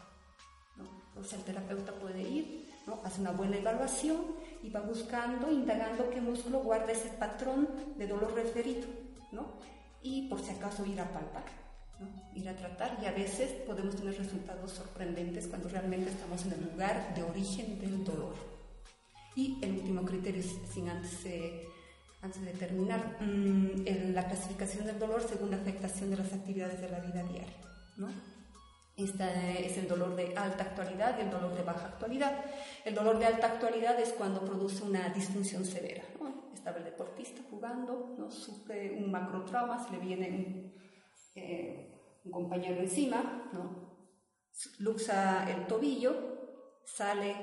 ¿no? 0.76 0.84
Entonces 1.08 1.32
el 1.32 1.44
terapeuta 1.44 1.92
puede 1.94 2.22
ir, 2.22 2.72
¿no? 2.86 3.00
Hace 3.02 3.22
una 3.22 3.32
buena 3.32 3.56
evaluación 3.56 4.24
y 4.62 4.70
va 4.70 4.82
buscando, 4.82 5.50
indagando 5.50 6.08
qué 6.10 6.20
músculo 6.20 6.60
guarda 6.60 6.92
ese 6.92 7.08
patrón 7.08 7.68
de 7.96 8.06
dolor 8.06 8.34
referido, 8.34 8.86
¿no? 9.32 9.54
Y 10.00 10.28
por 10.28 10.40
si 10.40 10.52
acaso 10.52 10.86
ir 10.86 11.00
a 11.00 11.12
palpar. 11.12 11.42
¿no? 11.98 12.06
ir 12.34 12.48
a 12.48 12.56
tratar 12.56 12.98
y 13.00 13.06
a 13.06 13.12
veces 13.12 13.52
podemos 13.66 13.94
tener 13.94 14.16
resultados 14.18 14.72
sorprendentes 14.72 15.46
cuando 15.46 15.68
realmente 15.68 16.10
estamos 16.10 16.44
en 16.44 16.52
el 16.52 16.64
lugar 16.70 17.14
de 17.14 17.22
origen 17.22 17.78
del 17.78 18.04
dolor. 18.04 18.53
Y 19.36 19.58
el 19.62 19.72
último 19.72 20.04
criterio, 20.04 20.42
sin 20.42 20.88
antes, 20.88 21.26
antes 22.22 22.44
de 22.44 22.52
terminar, 22.52 23.18
mm, 23.20 24.12
la 24.12 24.26
clasificación 24.26 24.86
del 24.86 24.98
dolor 24.98 25.22
según 25.22 25.50
la 25.50 25.56
afectación 25.56 26.10
de 26.10 26.18
las 26.18 26.32
actividades 26.32 26.80
de 26.80 26.88
la 26.88 27.00
vida 27.00 27.22
diaria. 27.24 27.56
¿no? 27.96 28.08
Este 28.96 29.66
es 29.66 29.76
el 29.76 29.88
dolor 29.88 30.14
de 30.14 30.36
alta 30.36 30.64
actualidad 30.64 31.18
y 31.18 31.22
el 31.22 31.30
dolor 31.30 31.54
de 31.54 31.62
baja 31.62 31.86
actualidad. 31.88 32.44
El 32.84 32.94
dolor 32.94 33.18
de 33.18 33.26
alta 33.26 33.48
actualidad 33.48 33.98
es 33.98 34.12
cuando 34.12 34.44
produce 34.44 34.84
una 34.84 35.08
disfunción 35.08 35.64
severa. 35.64 36.04
¿no? 36.20 36.52
Estaba 36.54 36.78
el 36.78 36.84
deportista 36.84 37.42
jugando, 37.50 38.14
¿no? 38.16 38.30
sufre 38.30 38.92
un 38.92 39.10
macrotrauma, 39.10 39.84
se 39.84 39.92
le 39.92 39.98
viene 39.98 40.28
un, 40.28 40.74
eh, 41.34 42.20
un 42.24 42.30
compañero 42.30 42.80
encima, 42.80 43.50
¿no? 43.52 43.94
luxa 44.78 45.50
el 45.50 45.66
tobillo, 45.66 46.14
sale 46.84 47.34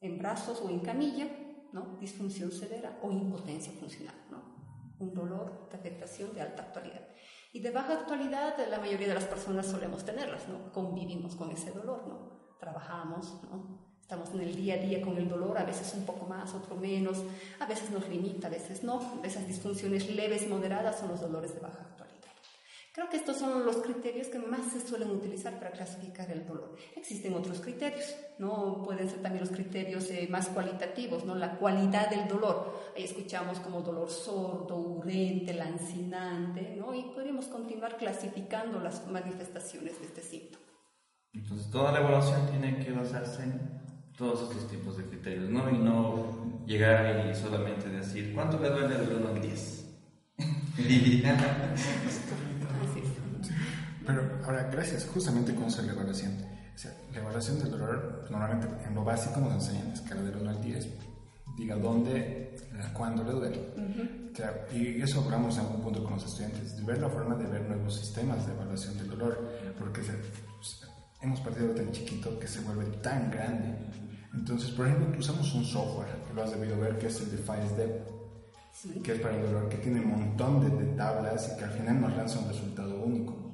en 0.00 0.18
brazos 0.18 0.60
o 0.62 0.70
en 0.70 0.80
camilla, 0.80 1.28
¿no? 1.72 1.96
disfunción 2.00 2.50
severa 2.50 2.98
o 3.02 3.10
impotencia 3.10 3.72
funcional, 3.72 4.14
¿no? 4.30 4.42
un 4.98 5.14
dolor 5.14 5.68
de 5.70 5.76
afectación 5.76 6.34
de 6.34 6.40
alta 6.40 6.62
actualidad. 6.62 7.08
Y 7.52 7.60
de 7.60 7.70
baja 7.70 7.94
actualidad 7.94 8.56
la 8.68 8.78
mayoría 8.78 9.08
de 9.08 9.14
las 9.14 9.24
personas 9.24 9.66
solemos 9.66 10.04
tenerlas, 10.04 10.48
¿no? 10.48 10.72
convivimos 10.72 11.34
con 11.34 11.50
ese 11.50 11.70
dolor, 11.70 12.06
¿no? 12.06 12.56
trabajamos, 12.58 13.42
¿no? 13.50 13.88
estamos 14.08 14.30
en 14.30 14.40
el 14.40 14.56
día 14.56 14.74
a 14.74 14.78
día 14.78 15.02
con 15.02 15.18
el 15.18 15.28
dolor, 15.28 15.58
a 15.58 15.64
veces 15.64 15.92
un 15.94 16.06
poco 16.06 16.24
más, 16.24 16.54
otro 16.54 16.76
menos, 16.76 17.18
a 17.60 17.66
veces 17.66 17.90
nos 17.90 18.08
limita, 18.08 18.46
a 18.46 18.50
veces 18.50 18.82
no. 18.82 19.20
Esas 19.22 19.46
disfunciones 19.46 20.08
leves, 20.08 20.48
moderadas 20.48 20.98
son 20.98 21.10
los 21.10 21.20
dolores 21.20 21.52
de 21.54 21.60
baja 21.60 21.82
actualidad. 21.82 22.07
Creo 22.98 23.10
que 23.10 23.16
estos 23.18 23.36
son 23.36 23.64
los 23.64 23.76
criterios 23.76 24.26
que 24.26 24.40
más 24.40 24.72
se 24.72 24.80
suelen 24.80 25.12
utilizar 25.12 25.56
para 25.56 25.70
clasificar 25.70 26.28
el 26.32 26.44
dolor. 26.44 26.74
Existen 26.96 27.32
otros 27.32 27.60
criterios, 27.60 28.16
¿no? 28.40 28.82
Pueden 28.82 29.08
ser 29.08 29.22
también 29.22 29.44
los 29.44 29.54
criterios 29.54 30.10
eh, 30.10 30.26
más 30.28 30.48
cualitativos, 30.48 31.24
¿no? 31.24 31.36
La 31.36 31.58
cualidad 31.58 32.10
del 32.10 32.26
dolor. 32.26 32.76
Ahí 32.96 33.04
escuchamos 33.04 33.60
como 33.60 33.82
dolor 33.82 34.10
sordo, 34.10 34.76
urente, 34.76 35.54
lancinante, 35.54 36.74
¿no? 36.76 36.92
Y 36.92 37.02
podríamos 37.14 37.44
continuar 37.46 37.96
clasificando 37.98 38.80
las 38.80 39.06
manifestaciones 39.06 40.00
de 40.00 40.06
este 40.06 40.20
síntoma. 40.20 40.64
Entonces, 41.32 41.70
toda 41.70 41.92
la 41.92 42.00
evaluación 42.00 42.48
tiene 42.50 42.84
que 42.84 42.90
basarse 42.90 43.44
en 43.44 43.80
todos 44.16 44.50
estos 44.50 44.68
tipos 44.68 44.96
de 44.96 45.04
criterios, 45.04 45.48
¿no? 45.48 45.70
Y 45.70 45.78
no 45.78 46.64
llegar 46.66 47.30
y 47.30 47.34
solamente 47.36 47.90
decir, 47.90 48.34
¿cuánto 48.34 48.58
le 48.58 48.70
duele 48.70 48.96
el 48.96 49.22
1 49.22 49.28
al 49.28 49.40
10? 49.40 49.84
Pero 54.08 54.22
ahora, 54.46 54.70
gracias, 54.72 55.04
justamente 55.04 55.54
con 55.54 55.64
esa 55.64 55.82
la 55.82 55.92
evaluación. 55.92 56.32
O 56.74 56.78
sea, 56.78 56.90
la 57.12 57.20
evaluación 57.20 57.58
del 57.58 57.72
dolor, 57.72 58.26
normalmente 58.30 58.66
en 58.86 58.94
lo 58.94 59.04
básico 59.04 59.38
nos 59.38 59.52
enseñan 59.52 59.88
la 59.88 59.92
escala 59.92 60.22
del 60.22 60.36
1 60.36 60.48
al 60.48 60.62
10. 60.62 60.88
Diga 61.58 61.76
dónde, 61.76 62.56
cuándo 62.94 63.22
le 63.22 63.32
duele. 63.32 64.30
o 64.32 64.34
sea, 64.34 64.66
y 64.72 65.02
eso 65.02 65.22
hablamos 65.22 65.58
en 65.58 65.66
algún 65.66 65.82
punto 65.82 66.02
con 66.02 66.14
los 66.14 66.24
estudiantes, 66.24 66.78
de 66.78 66.84
ver 66.84 67.02
la 67.02 67.10
forma 67.10 67.34
de 67.34 67.48
ver 67.48 67.68
nuevos 67.68 67.96
sistemas 67.96 68.46
de 68.46 68.54
evaluación 68.54 68.96
del 68.96 69.10
dolor, 69.10 69.46
porque 69.78 70.00
pues, 70.00 70.86
hemos 71.20 71.40
partido 71.40 71.74
tan 71.74 71.92
chiquito 71.92 72.38
que 72.38 72.48
se 72.48 72.62
vuelve 72.62 72.86
tan 73.02 73.30
grande. 73.30 73.76
Entonces, 74.32 74.70
por 74.70 74.86
ejemplo, 74.86 75.18
usamos 75.18 75.54
un 75.54 75.66
software, 75.66 76.24
que 76.26 76.32
lo 76.32 76.44
has 76.44 76.58
debido 76.58 76.80
ver, 76.80 76.98
que 76.98 77.08
es 77.08 77.20
el 77.20 77.30
de 77.30 77.36
FireStep, 77.36 79.02
que 79.02 79.12
es 79.12 79.20
para 79.20 79.36
el 79.36 79.42
dolor, 79.42 79.68
que 79.68 79.76
tiene 79.76 80.00
un 80.00 80.12
montón 80.12 80.60
de, 80.62 80.82
de 80.82 80.96
tablas 80.96 81.52
y 81.52 81.58
que 81.58 81.64
al 81.64 81.72
final 81.72 82.00
nos 82.00 82.16
lanza 82.16 82.38
un 82.38 82.48
resultado 82.48 83.04
único. 83.04 83.47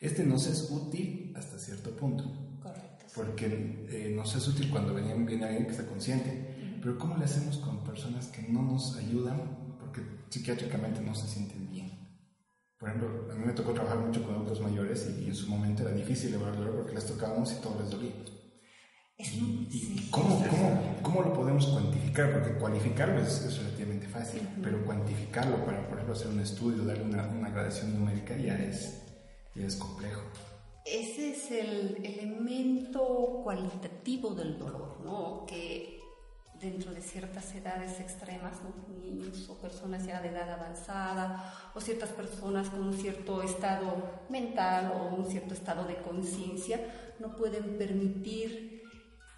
Este 0.00 0.24
nos 0.24 0.46
es 0.46 0.70
útil 0.70 1.32
hasta 1.36 1.58
cierto 1.58 1.96
punto. 1.96 2.24
Correcto. 2.62 3.06
Porque 3.14 3.46
eh, 3.90 4.12
nos 4.14 4.34
es 4.34 4.46
útil 4.48 4.70
cuando 4.70 4.94
viene, 4.94 5.14
viene 5.24 5.44
alguien 5.44 5.64
que 5.66 5.72
está 5.72 5.86
consciente. 5.86 6.78
Pero 6.82 6.98
¿cómo 6.98 7.16
le 7.16 7.24
hacemos 7.24 7.58
con 7.58 7.82
personas 7.82 8.26
que 8.26 8.42
no 8.42 8.62
nos 8.62 8.96
ayudan 8.96 9.76
porque 9.78 10.02
psiquiátricamente 10.28 11.00
no 11.00 11.14
se 11.14 11.26
sienten 11.26 11.70
bien? 11.70 12.04
Por 12.78 12.90
ejemplo, 12.90 13.32
a 13.32 13.34
mí 13.34 13.46
me 13.46 13.52
tocó 13.52 13.72
trabajar 13.72 13.98
mucho 13.98 14.22
con 14.22 14.34
adultos 14.34 14.60
mayores 14.60 15.08
y, 15.18 15.28
en 15.28 15.34
su 15.34 15.48
momento 15.48 15.82
era 15.82 15.92
difícil 15.92 16.34
evaluar 16.34 16.70
porque 16.72 16.94
les 16.94 17.06
tocábamos 17.06 17.52
y 17.52 17.62
todo 17.62 17.80
les 17.80 17.90
dolía. 17.90 18.12
¿Y, 19.16 20.08
cómo, 20.10 20.44
cómo, 20.50 20.96
cómo, 21.00 21.22
lo 21.22 21.32
podemos 21.32 21.66
cuantificar? 21.68 22.32
Porque 22.32 22.58
cualificarlo 22.58 23.22
es, 23.22 23.56
relativamente 23.56 24.08
fácil, 24.08 24.42
pero 24.62 24.84
cuantificarlo 24.84 25.64
para, 25.64 25.86
por 25.86 25.94
ejemplo, 25.94 26.14
hacer 26.14 26.28
un 26.28 26.40
estudio, 26.40 26.84
darle 26.84 27.04
una, 27.04 27.28
una 27.28 27.48
gradación 27.48 27.94
numérica 27.94 28.36
ya 28.36 28.58
es, 28.58 29.03
ya 29.54 29.66
es 29.66 29.76
complejo. 29.76 30.22
Ese 30.84 31.30
es 31.30 31.50
el 31.50 32.04
elemento 32.04 33.40
cualitativo 33.42 34.34
del 34.34 34.58
dolor, 34.58 35.00
¿no? 35.02 35.46
Que 35.46 36.00
dentro 36.60 36.92
de 36.92 37.00
ciertas 37.00 37.54
edades 37.54 38.00
extremas, 38.00 38.58
niños 38.88 39.48
o 39.48 39.54
personas 39.54 40.06
ya 40.06 40.20
de 40.20 40.28
edad 40.28 40.50
avanzada, 40.50 41.72
o 41.74 41.80
ciertas 41.80 42.10
personas 42.10 42.70
con 42.70 42.82
un 42.82 42.94
cierto 42.94 43.42
estado 43.42 44.24
mental 44.28 44.92
o 44.94 45.14
un 45.14 45.26
cierto 45.26 45.54
estado 45.54 45.84
de 45.84 45.96
conciencia, 45.96 46.80
no 47.18 47.36
pueden 47.36 47.78
permitir 47.78 48.83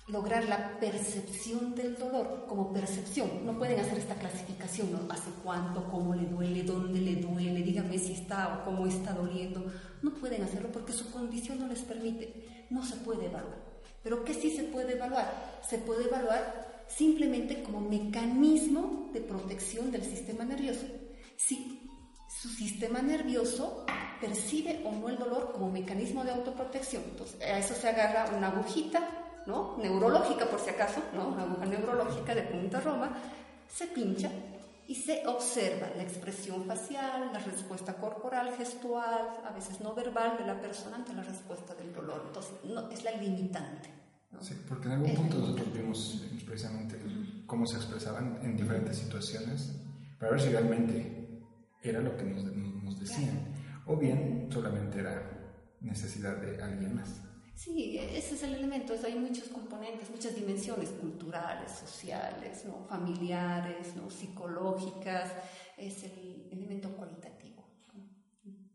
lograr 0.09 0.45
la 0.49 0.79
percepción 0.79 1.75
del 1.75 1.97
dolor 1.97 2.47
como 2.49 2.73
percepción. 2.73 3.45
No 3.45 3.59
pueden 3.59 3.81
hacer 3.81 3.99
esta 3.99 4.15
clasificación, 4.15 4.93
¿no? 4.93 5.13
¿Hace 5.13 5.31
cuánto? 5.43 5.85
¿Cómo 5.91 6.15
le 6.15 6.27
duele? 6.27 6.63
¿Dónde 6.63 7.01
le 7.01 7.17
duele? 7.17 7.63
Dígame 7.63 7.99
si 7.99 8.13
está 8.13 8.59
o 8.59 8.65
cómo 8.65 8.87
está 8.87 9.13
doliendo. 9.13 9.65
No 10.03 10.15
pueden 10.15 10.45
hacerlo 10.45 10.71
porque 10.73 10.93
su 10.93 11.11
condición 11.11 11.59
no 11.59 11.67
les 11.67 11.83
permite. 11.83 12.67
No 12.71 12.85
se 12.85 12.97
puede 12.97 13.27
evaluar. 13.27 13.67
Pero 14.03 14.25
¿qué 14.25 14.35
sí 14.35 14.51
se 14.55 14.65
puede 14.65 14.93
evaluar? 14.93 15.61
Se 15.69 15.79
puede 15.79 16.05
evaluar 16.05 16.85
simplemente 16.87 17.65
como 17.65 17.81
mecanismo 17.81 19.11
de 19.13 19.21
protección 19.21 19.91
del 19.91 20.05
sistema 20.05 20.45
nervioso. 20.45 20.87
Si 21.37 21.83
su 22.29 22.49
sistema 22.49 23.03
nervioso 23.03 23.85
percibe 24.21 24.83
o 24.85 24.93
no 24.93 25.09
el 25.09 25.19
dolor 25.19 25.51
como 25.53 25.71
mecanismo 25.71 26.23
de 26.23 26.31
autoprotección. 26.31 27.03
Entonces, 27.11 27.41
a 27.43 27.59
eso 27.59 27.75
se 27.75 27.89
agarra 27.89 28.37
una 28.37 28.49
agujita 28.49 29.26
¿no? 29.47 29.77
neurológica 29.79 30.47
por 30.47 30.61
si 30.61 30.71
acaso, 30.71 31.01
¿no? 31.15 31.29
una 31.29 31.43
aguja 31.43 31.67
neurológica 31.67 32.35
de 32.35 32.43
punta 32.43 32.81
roma, 32.81 33.11
se 33.69 33.87
pincha 33.87 34.31
y 34.89 34.95
se 34.95 35.27
observa 35.27 35.89
la 35.97 36.03
expresión 36.03 36.65
facial, 36.65 37.31
la 37.33 37.41
respuesta 37.41 37.95
corporal, 37.95 38.55
gestual, 38.57 39.29
a 39.45 39.53
veces 39.53 39.81
no 39.81 39.95
verbal 39.95 40.37
de 40.39 40.47
la 40.47 40.61
persona 40.61 40.97
ante 40.97 41.13
la 41.13 41.23
respuesta 41.23 41.75
del 41.75 41.93
dolor. 41.93 42.23
Entonces, 42.27 42.53
no, 42.65 42.89
es 42.91 43.03
la 43.03 43.13
limitante. 43.13 43.91
Sí, 44.41 44.55
porque 44.69 44.87
en 44.87 44.93
algún 44.93 45.15
punto 45.15 45.39
nosotros 45.39 45.73
vimos 45.73 46.23
precisamente 46.45 47.01
cómo 47.47 47.67
se 47.67 47.77
expresaban 47.77 48.39
en 48.43 48.57
diferentes 48.57 48.99
situaciones 48.99 49.73
para 50.19 50.33
ver 50.33 50.41
si 50.41 50.51
realmente 50.51 51.41
era 51.83 52.01
lo 52.01 52.17
que 52.17 52.25
nos, 52.25 52.45
nos 52.45 53.01
decían 53.01 53.55
o 53.87 53.97
bien 53.97 54.49
solamente 54.51 55.01
era 55.01 55.23
necesidad 55.81 56.37
de 56.37 56.63
alguien 56.63 56.97
más. 56.97 57.26
Sí, 57.57 57.97
ese 57.99 58.35
es 58.35 58.43
el 58.43 58.55
elemento. 58.55 58.95
hay 59.03 59.19
muchos 59.19 59.49
componentes, 59.49 60.11
muchas 60.11 60.35
dimensiones 60.35 60.91
culturales, 60.91 61.73
sociales, 61.73 62.65
¿no? 62.67 62.87
familiares, 62.87 63.97
¿no? 63.97 64.11
psicológicas. 64.11 65.33
Es 65.79 66.05
el 66.05 66.49
elemento 66.53 66.91
cualitativo. 66.91 67.65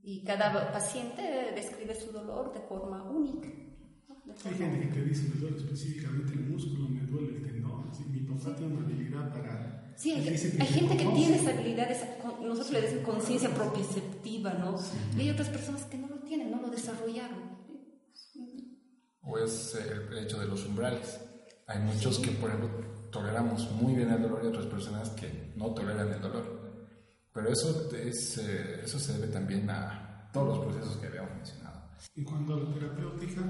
Y 0.04 0.24
cada 0.24 0.72
paciente 0.72 1.22
describe 1.54 1.94
su 1.94 2.12
dolor 2.12 2.52
de 2.54 2.60
forma 2.62 3.04
única. 3.04 3.48
Hay 4.46 4.56
gente 4.56 4.80
que 4.80 4.94
te 4.94 5.06
dice, 5.06 5.30
me 5.30 5.40
duele 5.42 5.58
específicamente 5.58 6.34
el 6.34 6.48
músculo, 6.48 6.90
me 6.90 7.02
duele 7.02 7.38
el 7.38 7.44
tendón. 7.44 7.92
mi 8.10 8.22
papá 8.22 8.56
tiene 8.56 8.74
una 8.74 8.86
habilidad 8.86 9.32
para... 9.32 9.94
Sí, 9.96 10.14
hay, 10.14 10.38
gente 10.38 10.98
que 10.98 11.06
tiene 11.06 11.36
esa 11.36 11.52
habilidad, 11.52 11.88
nosotros 12.42 12.72
le 12.72 12.82
decimos 12.82 13.04
conciencia 13.04 13.54
propioceptiva, 13.54 14.54
¿no? 14.54 14.76
Y 15.16 15.22
hay 15.22 15.30
otras 15.30 15.50
personas 15.50 15.84
que 15.84 16.00
no 16.00 16.08
lo 16.08 16.18
tienen, 16.22 16.50
no 16.50 16.60
lo 16.60 16.70
desarrollaron 16.70 17.52
o 19.32 19.38
es 19.38 19.76
el 19.76 20.18
hecho 20.18 20.40
de 20.40 20.48
los 20.48 20.66
umbrales. 20.66 21.20
Hay 21.68 21.80
muchos 21.80 22.20
que, 22.20 22.32
por 22.32 22.50
ejemplo, 22.50 22.70
toleramos 23.12 23.70
muy 23.72 23.96
bien 23.96 24.12
el 24.12 24.22
dolor 24.22 24.42
y 24.44 24.48
otras 24.48 24.66
personas 24.66 25.10
que 25.12 25.54
no 25.56 25.74
toleran 25.74 26.12
el 26.12 26.22
dolor. 26.22 26.60
Pero 27.34 27.50
eso, 27.50 27.90
es, 27.96 28.38
eh, 28.40 28.82
eso 28.84 29.00
se 29.00 29.14
debe 29.14 29.28
también 29.28 29.70
a 29.70 30.30
todos 30.34 30.58
los 30.58 30.66
procesos 30.66 30.98
que 30.98 31.08
habíamos 31.08 31.34
mencionado. 31.36 31.82
¿Y 32.16 32.24
cuando 32.24 32.58
la 32.58 32.74
terapéutica? 32.74 33.42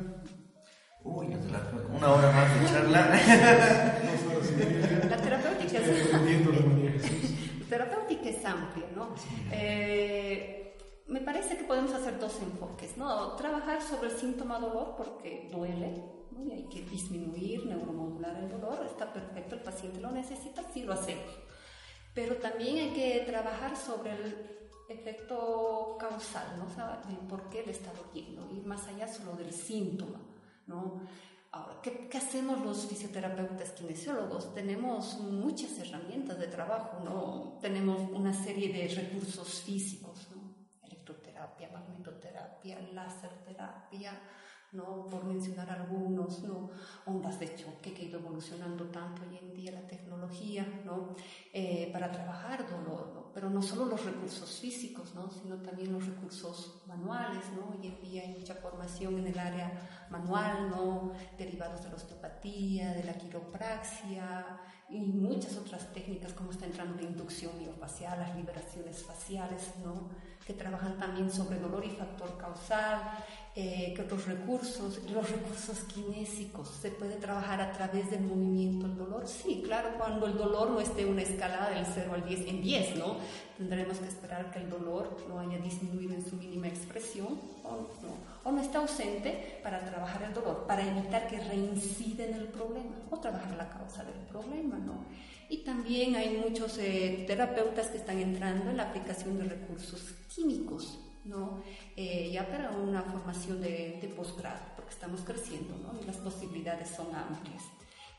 Uy, 1.04 1.26
una 1.26 2.12
hora 2.12 2.32
más 2.32 2.62
de 2.62 2.67
charla. 2.67 3.10
la 5.10 5.17
terapéutica 5.17 5.80
es... 5.80 6.13
La 7.60 7.65
terapéutica 7.67 8.30
es 8.30 8.46
amplia, 8.46 8.86
¿no? 8.96 9.15
Eh, 9.52 10.61
me 11.12 11.19
parece 11.19 11.58
que 11.58 11.65
podemos 11.65 11.91
hacer 11.91 12.17
dos 12.17 12.41
enfoques, 12.41 12.95
¿no? 12.95 13.34
Trabajar 13.36 13.82
sobre 13.82 14.10
el 14.10 14.17
síntoma 14.17 14.58
dolor 14.60 14.95
porque 14.95 15.50
duele, 15.52 16.06
¿no? 16.32 16.41
y 16.45 16.54
hay 16.54 16.63
que 16.69 16.84
disminuir, 16.84 17.65
neuromodular 17.65 18.38
el 18.38 18.50
dolor, 18.50 18.86
está 18.86 19.12
perfecto, 19.12 19.56
el 19.56 19.62
paciente 19.62 20.00
lo 20.00 20.10
necesita, 20.10 20.63
sí 20.74 20.84
lo 20.84 20.93
hacemos. 20.93 21.30
Pero 22.13 22.38
también 22.38 22.78
hay 22.78 22.89
que 22.93 23.24
trabajar 23.26 23.76
sobre 23.76 24.12
el 24.13 24.60
efecto 24.88 25.97
causal, 26.00 26.47
¿no? 26.58 26.65
O 26.65 27.28
por 27.28 27.50
qué 27.50 27.63
le 27.65 27.74
está 27.74 27.91
doliendo, 27.91 28.50
ir 28.50 28.65
más 28.65 28.88
allá 28.88 29.06
solo 29.08 29.34
del 29.34 29.52
síntoma, 29.52 30.21
¿no? 30.67 31.02
Ahora, 31.54 31.82
¿qué, 31.82 32.08
¿qué, 32.08 32.17
hacemos 32.17 32.62
los 32.62 32.86
fisioterapeutas 32.86 33.71
kinesiólogos? 33.71 34.54
Tenemos 34.54 35.19
muchas 35.19 35.78
herramientas 35.80 36.39
de 36.39 36.47
trabajo, 36.47 37.02
¿no? 37.04 37.58
Tenemos 37.60 38.00
una 38.13 38.34
serie 38.34 38.71
de 38.71 38.88
recursos 38.95 39.62
físicos, 39.62 40.11
magnetoterapia, 42.62 42.93
láser 42.93 43.32
terapia, 43.45 44.13
¿no? 44.74 45.08
por 45.08 45.26
mencionar 45.26 45.69
algunos, 45.69 46.43
¿no? 46.43 46.69
ondas 47.06 47.39
de 47.39 47.56
choque 47.56 47.93
que 47.93 48.04
ha 48.04 48.06
ido 48.06 48.19
evolucionando 48.19 48.86
tanto 48.86 49.24
hoy 49.24 49.38
en 49.38 49.54
día 49.54 49.74
la 49.74 49.86
tecnología 49.86 50.65
¿no? 50.86 51.13
Eh, 51.52 51.89
para 51.91 52.10
trabajar 52.10 52.69
dolor, 52.69 53.12
¿no? 53.13 53.32
pero 53.34 53.50
no 53.50 53.62
solo 53.62 53.86
los 53.86 54.06
recursos 54.06 54.60
físicos, 54.60 55.13
¿no? 55.13 55.30
sino 55.30 55.58
también 55.58 55.91
los 55.91 56.06
recursos 56.06 56.84
manuales. 56.88 57.43
¿no? 57.54 57.76
Hoy 57.78 57.86
en 57.88 58.02
día 58.02 58.21
hay 58.21 58.36
mucha 58.38 58.56
formación 58.56 59.17
en 59.17 59.28
el 59.28 59.39
área 59.39 60.08
manual, 60.10 60.69
¿no? 60.69 61.12
derivados 61.38 61.84
de 61.84 61.89
la 61.89 61.95
osteopatía, 61.95 62.93
de 62.93 63.04
la 63.04 63.13
quiropraxia 63.13 64.45
y 64.91 65.00
muchas 65.00 65.56
otras 65.58 65.91
técnicas 65.93 66.34
como 66.34 66.52
está 66.52 66.65
entrando 66.65 66.95
la 66.95 67.04
inducción 67.04 67.58
miofacial, 67.58 68.19
las 68.19 68.36
liberaciones 68.36 69.04
faciales, 69.04 69.74
¿no? 69.84 70.10
Que 70.51 70.57
trabajan 70.57 70.97
también 70.97 71.31
sobre 71.31 71.59
dolor 71.59 71.85
y 71.85 71.89
factor 71.91 72.37
causal, 72.37 72.99
eh, 73.55 73.93
que 73.95 74.01
otros 74.01 74.25
recursos, 74.25 74.99
los 75.11 75.29
recursos 75.29 75.79
kinésicos, 75.85 76.67
se 76.69 76.91
puede 76.91 77.15
trabajar 77.15 77.61
a 77.61 77.71
través 77.71 78.11
del 78.11 78.21
movimiento 78.21 78.85
el 78.85 78.97
dolor. 78.97 79.27
Sí, 79.27 79.61
claro, 79.65 79.91
cuando 79.97 80.25
el 80.27 80.37
dolor 80.37 80.71
no 80.71 80.81
esté 80.81 81.05
una 81.05 81.21
escalada 81.21 81.69
del 81.69 81.85
0 81.85 82.11
al 82.15 82.25
10 82.25 82.47
en 82.47 82.61
10, 82.61 82.97
¿no? 82.97 83.17
Tendremos 83.57 83.97
que 83.97 84.07
esperar 84.07 84.51
que 84.51 84.59
el 84.59 84.69
dolor 84.69 85.17
no 85.29 85.39
haya 85.39 85.57
disminuido 85.57 86.15
en 86.15 86.29
su 86.29 86.35
mínima 86.35 86.67
expresión 86.67 87.39
o 87.63 87.71
no, 88.01 88.15
o 88.43 88.51
no 88.51 88.61
está 88.61 88.79
ausente 88.79 89.59
para 89.63 89.79
trabajar 89.85 90.23
el 90.23 90.33
dolor, 90.33 90.65
para 90.67 90.85
evitar 90.85 91.27
que 91.27 91.39
reincida 91.39 92.25
en 92.25 92.33
el 92.33 92.47
problema 92.47 92.95
o 93.09 93.17
trabajar 93.19 93.55
la 93.55 93.69
causa 93.69 94.03
del 94.03 94.19
problema, 94.29 94.77
¿no? 94.77 95.05
Y 95.51 95.65
también 95.65 96.15
hay 96.15 96.37
muchos 96.37 96.77
eh, 96.77 97.25
terapeutas 97.27 97.87
que 97.87 97.97
están 97.97 98.19
entrando 98.19 98.69
en 98.69 98.77
la 98.77 98.83
aplicación 98.83 99.37
de 99.37 99.43
recursos 99.43 100.01
químicos, 100.33 100.97
¿no? 101.25 101.61
Eh, 101.97 102.31
ya 102.31 102.47
para 102.47 102.71
una 102.71 103.01
formación 103.01 103.59
de, 103.59 103.99
de 104.01 104.07
posgrado, 104.07 104.61
porque 104.77 104.91
estamos 104.91 105.19
creciendo, 105.25 105.75
¿no? 105.75 106.01
Y 106.01 106.05
las 106.05 106.15
posibilidades 106.15 106.87
son 106.87 107.13
amplias. 107.13 107.63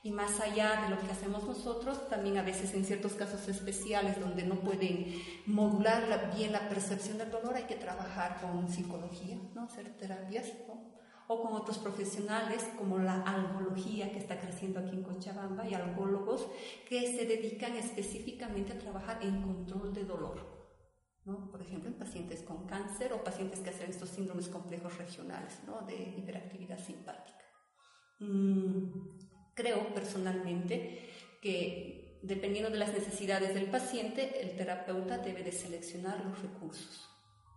Y 0.03 0.11
más 0.11 0.41
allá 0.41 0.83
de 0.83 0.91
lo 0.91 1.01
que 1.01 1.11
hacemos 1.11 1.45
nosotros, 1.45 2.07
también 2.11 2.37
a 2.37 2.43
veces 2.43 2.75
en 2.75 2.85
ciertos 2.85 3.15
casos 3.15 3.49
especiales 3.49 4.21
donde 4.21 4.43
no 4.43 4.57
pueden 4.57 5.15
modular 5.47 6.35
bien 6.37 6.53
la 6.53 6.69
percepción 6.69 7.17
del 7.17 7.31
dolor, 7.31 7.57
hay 7.57 7.65
que 7.65 7.77
trabajar 7.77 8.43
con 8.43 8.69
psicología, 8.69 9.39
¿no? 9.55 9.63
Hacer 9.63 9.89
terapias, 9.97 10.53
¿no? 10.69 10.92
O 11.29 11.43
con 11.43 11.55
otros 11.55 11.79
profesionales 11.79 12.69
como 12.79 12.99
la 12.99 13.23
algología 13.23 14.11
que 14.11 14.19
está 14.19 14.41
creciendo 14.41 14.81
aquí 14.81 14.97
en 14.97 15.03
Cochabamba 15.03 15.67
y 15.69 15.75
algólogos 15.75 16.47
que 16.89 17.17
se 17.17 17.27
dedican 17.27 17.75
específicamente 17.75 18.73
a 18.73 18.79
trabajar 18.79 19.19
en 19.23 19.43
control 19.43 19.93
de 19.95 20.05
dolor. 20.05 20.63
¿no? 21.25 21.51
Por 21.51 21.63
ejemplo, 21.63 21.89
en 21.89 21.99
pacientes 21.99 22.43
con 22.43 22.67
cáncer 22.67 23.13
o 23.13 23.23
pacientes 23.23 23.61
que 23.61 23.71
hacen 23.71 23.91
estos 23.91 24.09
síndromes 24.09 24.49
complejos 24.49 24.99
regionales 24.99 25.61
¿no? 25.67 25.83
de 25.83 25.95
hiperactividad 25.95 26.79
simpática. 26.79 27.45
Mm, 28.19 28.91
creo 29.55 29.95
personalmente 29.95 31.09
que 31.41 32.21
dependiendo 32.23 32.71
de 32.71 32.79
las 32.79 32.93
necesidades 32.93 33.55
del 33.55 33.71
paciente, 33.71 34.43
el 34.43 34.57
terapeuta 34.57 35.19
debe 35.19 35.43
de 35.43 35.53
seleccionar 35.53 36.25
los 36.25 36.41
recursos 36.43 37.12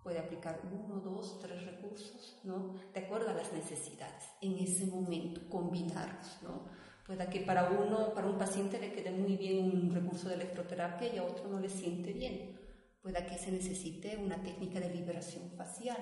puede 0.06 0.20
aplicar 0.20 0.62
uno, 0.72 1.00
dos, 1.00 1.40
tres 1.42 1.66
recursos, 1.66 2.38
¿no? 2.44 2.76
De 2.94 3.00
acuerdo 3.00 3.32
a 3.32 3.34
las 3.34 3.52
necesidades, 3.52 4.24
en 4.40 4.56
ese 4.60 4.86
momento, 4.86 5.42
combinarlos, 5.50 6.44
¿no? 6.44 6.62
Pueda 7.08 7.28
que 7.28 7.40
para 7.40 7.72
uno, 7.72 8.14
para 8.14 8.28
un 8.28 8.38
paciente 8.38 8.80
le 8.80 8.94
quede 8.94 9.10
muy 9.10 9.36
bien 9.36 9.66
un 9.66 9.92
recurso 9.92 10.30
de 10.30 10.36
electroterapia 10.36 11.12
y 11.12 11.18
a 11.18 11.24
otro 11.24 11.48
no 11.48 11.60
le 11.60 11.70
siente 11.70 12.14
bien. 12.14 12.56
Pueda 13.02 13.26
que 13.26 13.40
se 13.40 13.52
necesite 13.52 14.16
una 14.18 14.44
técnica 14.44 14.80
de 14.80 14.94
liberación 14.94 15.50
facial 15.58 15.98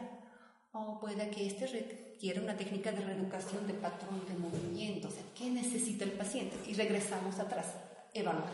o 0.74 1.00
pueda 1.00 1.30
que 1.30 1.48
este 1.48 1.66
requiera 1.66 2.42
una 2.42 2.58
técnica 2.58 2.92
de 2.92 3.06
reeducación 3.06 3.66
de 3.68 3.74
patrón 3.74 4.20
de 4.28 4.34
movimiento. 4.36 5.08
O 5.08 5.12
sea, 5.12 5.24
¿qué 5.34 5.50
necesita 5.50 6.04
el 6.04 6.12
paciente? 6.12 6.58
Y 6.68 6.74
regresamos 6.74 7.40
atrás, 7.40 7.74
evaluar 8.14 8.52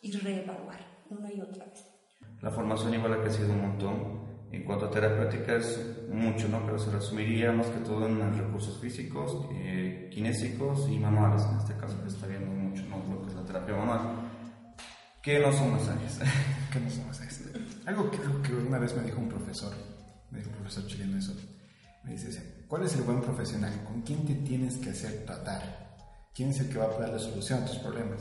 y 0.00 0.12
reevaluar 0.12 0.80
una 1.10 1.30
y 1.30 1.42
otra 1.42 1.66
vez. 1.66 1.84
La 2.40 2.50
formación 2.50 2.94
igual 2.94 3.12
ha 3.12 3.22
crecido 3.22 3.52
un 3.52 3.60
montón. 3.60 4.27
En 4.50 4.64
cuanto 4.64 4.86
a 4.86 4.90
terapéutica 4.90 5.56
es 5.56 5.78
mucho, 6.10 6.48
¿no? 6.48 6.64
Pero 6.64 6.78
se 6.78 6.90
resumiría 6.90 7.52
más 7.52 7.66
que 7.66 7.80
todo 7.80 8.06
en 8.06 8.38
recursos 8.38 8.78
físicos, 8.80 9.46
eh, 9.52 10.08
kinésicos 10.10 10.88
y 10.88 10.98
manuales, 10.98 11.42
en 11.50 11.58
este 11.58 11.74
caso 11.74 12.00
que 12.02 12.08
está 12.08 12.26
viendo 12.26 12.50
mucho, 12.50 12.82
¿no? 12.88 12.96
Lo 13.14 13.22
que 13.22 13.28
es 13.28 13.34
la 13.34 13.44
terapia 13.44 13.76
manual. 13.76 14.00
¿Qué 15.22 15.38
no 15.38 15.52
son 15.52 15.72
masajes? 15.72 16.20
¿Qué 16.72 16.80
no 16.80 16.88
son 16.88 17.06
masajes? 17.06 17.44
Algo 17.84 18.10
que, 18.10 18.18
que 18.42 18.54
una 18.54 18.78
vez 18.78 18.96
me 18.96 19.02
dijo 19.02 19.20
un 19.20 19.28
profesor, 19.28 19.74
me 20.30 20.38
dijo 20.38 20.50
un 20.50 20.56
profesor 20.56 20.86
chileno 20.86 21.18
eso, 21.18 21.34
me 22.04 22.12
dice, 22.12 22.64
¿cuál 22.66 22.84
es 22.84 22.94
el 22.94 23.02
buen 23.02 23.20
profesional? 23.20 23.84
¿Con 23.84 24.00
quién 24.00 24.24
te 24.24 24.34
tienes 24.34 24.78
que 24.78 24.90
hacer 24.90 25.26
tratar? 25.26 25.88
¿Quién 26.34 26.50
es 26.50 26.60
el 26.60 26.70
que 26.70 26.78
va 26.78 26.86
a 26.86 26.98
dar 26.98 27.10
la 27.10 27.18
solución 27.18 27.62
a 27.62 27.66
tus 27.66 27.78
problemas? 27.78 28.20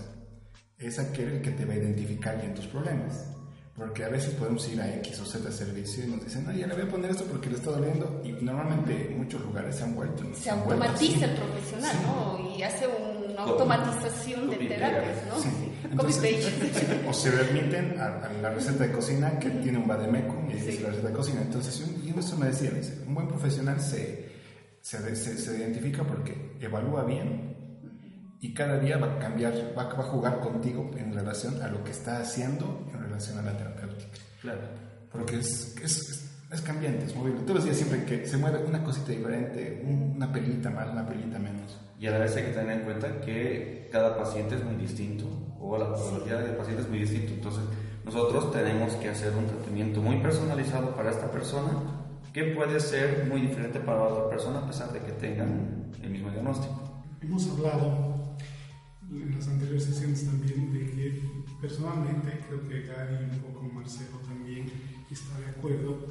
Es 0.77 0.99
aquel 0.99 1.29
el 1.29 1.41
que 1.41 1.51
te 1.51 1.63
va 1.63 1.73
a 1.73 1.77
identificar 1.77 2.37
bien 2.39 2.53
tus 2.53 2.67
problemas 2.67 3.36
porque 3.77 4.03
a 4.03 4.09
veces 4.09 4.33
podemos 4.33 4.67
ir 4.69 4.81
a 4.81 4.91
X 4.95 5.19
o 5.19 5.25
Z 5.25 5.51
servicio 5.51 6.03
y 6.03 6.07
nos 6.07 6.23
dicen, 6.23 6.45
no, 6.45 6.51
ya 6.51 6.65
le 6.65 6.73
voy 6.73 6.83
a 6.83 6.89
poner 6.89 7.11
esto 7.11 7.25
porque 7.25 7.47
le 7.47 7.57
está 7.57 7.69
doliendo. 7.69 8.21
Y 8.25 8.31
normalmente 8.43 9.11
en 9.11 9.19
muchos 9.19 9.39
lugares 9.41 9.75
se 9.75 9.83
han 9.83 9.93
vuelto. 9.93 10.23
Se, 10.33 10.49
automatiza 10.49 11.25
el 11.25 11.35
profesional, 11.35 11.95
¿no? 12.07 12.57
Y 12.57 12.63
hace 12.63 12.87
una 12.87 13.43
automatización 13.43 14.49
de 14.49 14.57
terapias, 14.57 15.17
¿no? 15.29 15.39
Sí. 15.39 15.49
Entonces, 15.91 16.51
o 17.07 17.13
se 17.13 17.29
remiten 17.29 17.99
a, 17.99 18.31
la 18.41 18.49
receta 18.49 18.85
de 18.85 18.91
cocina 18.91 19.37
que 19.37 19.51
tiene 19.51 19.77
un 19.77 19.87
vademecum 19.87 20.49
y 20.49 20.53
dice 20.53 20.81
la 20.81 20.89
receta 20.89 21.09
de 21.09 21.13
cocina. 21.13 21.41
Entonces, 21.43 21.83
y 22.03 22.17
eso 22.17 22.35
me 22.35 22.47
decía, 22.47 22.71
dice, 22.71 23.03
un 23.05 23.13
buen 23.13 23.27
profesional 23.27 23.79
se, 23.79 24.27
se, 24.81 25.15
se, 25.15 25.37
se 25.37 25.55
identifica 25.55 26.03
porque 26.03 26.57
evalúa 26.59 27.03
bien 27.03 27.57
y 28.39 28.53
cada 28.53 28.79
día 28.79 28.97
va 28.97 29.15
a 29.15 29.19
cambiar, 29.19 29.53
va, 29.77 29.83
va, 29.83 30.03
a 30.03 30.07
jugar 30.07 30.39
contigo 30.39 30.91
en 30.97 31.13
relación 31.13 31.61
a 31.61 31.67
lo 31.67 31.83
que 31.83 31.91
está 31.91 32.19
haciendo 32.19 32.87
en 32.93 32.96
relación 33.17 33.39
a 33.39 33.41
la 33.41 33.57
terapéutica. 33.57 34.17
Claro. 34.41 34.59
Porque 35.11 35.37
es, 35.37 35.75
es, 35.83 36.31
es, 36.51 36.61
cambiante, 36.61 37.05
es 37.05 37.15
movible. 37.15 37.41
Todos 37.41 37.55
los 37.55 37.65
días 37.65 37.77
siempre 37.77 38.05
que 38.05 38.27
se 38.27 38.37
mueve 38.37 38.63
una 38.65 38.83
cosita 38.83 39.11
diferente, 39.11 39.83
una 39.83 40.31
pelita 40.31 40.69
más, 40.69 40.89
una 40.91 41.07
pelita 41.07 41.39
menos. 41.39 41.79
Y 41.99 42.05
a 42.07 42.11
la 42.11 42.19
vez 42.19 42.35
hay 42.35 42.43
que 42.43 42.51
tener 42.51 42.79
en 42.79 42.85
cuenta 42.85 43.19
que 43.21 43.89
cada 43.91 44.17
paciente 44.17 44.55
es 44.55 44.63
muy 44.63 44.75
distinto, 44.75 45.25
o 45.59 45.77
la 45.77 45.91
patología 45.91 46.37
del 46.37 46.55
paciente 46.55 46.83
es 46.83 46.89
muy 46.89 46.99
distinto. 46.99 47.33
Entonces, 47.33 47.63
nosotros 48.05 48.51
tenemos 48.51 48.93
que 48.95 49.09
hacer 49.09 49.33
un 49.35 49.47
tratamiento 49.47 50.01
muy 50.01 50.17
personalizado 50.17 50.95
para 50.95 51.09
esta 51.09 51.31
persona, 51.31 51.71
que 52.31 52.43
puede 52.55 52.79
ser 52.79 53.25
muy 53.27 53.41
diferente 53.41 53.79
para 53.79 54.03
otra 54.03 54.29
persona, 54.29 54.59
a 54.59 54.67
pesar 54.67 54.93
de 54.93 54.99
que 54.99 55.13
tengan 55.13 55.91
el 56.03 56.09
mismo 56.11 56.29
diagnóstico. 56.29 57.03
Hemos 57.19 57.49
hablado 57.49 58.37
en 59.09 59.35
las 59.35 59.47
anteriores 59.47 59.85
sesiones 59.85 60.23
también 60.25 60.71
de 60.71 60.91
que 60.91 61.36
personalmente 61.61 62.43
creo 62.47 62.67
que 62.67 62.87
Gary 62.87 63.15
y 63.15 63.35
un 63.35 63.39
poco 63.41 63.63
Marcelo 63.73 64.19
también 64.27 64.69
está 65.09 65.39
de 65.39 65.47
acuerdo 65.47 66.07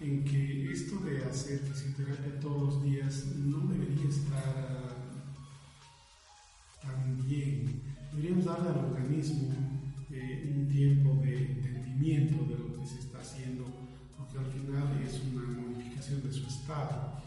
en 0.00 0.24
que 0.24 0.72
esto 0.72 0.96
de 0.98 1.24
hacer 1.24 1.60
fisioterapia 1.60 2.40
todos 2.40 2.74
los 2.74 2.82
días 2.82 3.26
no 3.36 3.58
debería 3.68 4.08
estar 4.08 4.94
tan 6.82 7.26
bien. 7.26 7.80
Deberíamos 8.12 8.44
darle 8.44 8.68
al 8.70 8.84
organismo 8.84 9.54
eh, 10.10 10.52
un 10.54 10.68
tiempo 10.68 11.14
de 11.22 11.46
entendimiento 11.46 12.44
de 12.44 12.58
lo 12.58 12.80
que 12.80 12.86
se 12.86 12.98
está 13.00 13.20
haciendo, 13.20 13.64
porque 14.16 14.38
al 14.38 14.46
final 14.46 15.00
es 15.02 15.22
una 15.32 15.46
modificación 15.60 16.22
de 16.22 16.32
su 16.32 16.46
estado. 16.46 17.22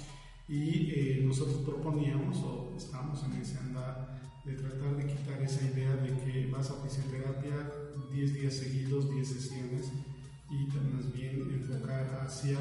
Y 0.48 0.92
eh, 0.92 1.22
nosotros 1.26 1.58
proponíamos, 1.66 2.38
o 2.38 2.74
estamos 2.78 3.24
en 3.24 3.42
ese 3.42 3.58
andar, 3.58 4.17
de 4.48 4.54
tratar 4.56 4.96
de 4.96 5.06
quitar 5.06 5.42
esa 5.42 5.62
idea 5.66 5.94
de 5.98 6.18
que 6.24 6.50
vas 6.50 6.72
a 6.72 6.82
fisioterapia 6.82 7.70
10 8.12 8.34
días 8.34 8.54
seguidos, 8.56 9.12
10 9.12 9.28
sesiones 9.28 9.92
y 10.50 10.68
más 10.94 11.12
bien 11.12 11.42
enfocar 11.52 12.22
hacia 12.24 12.58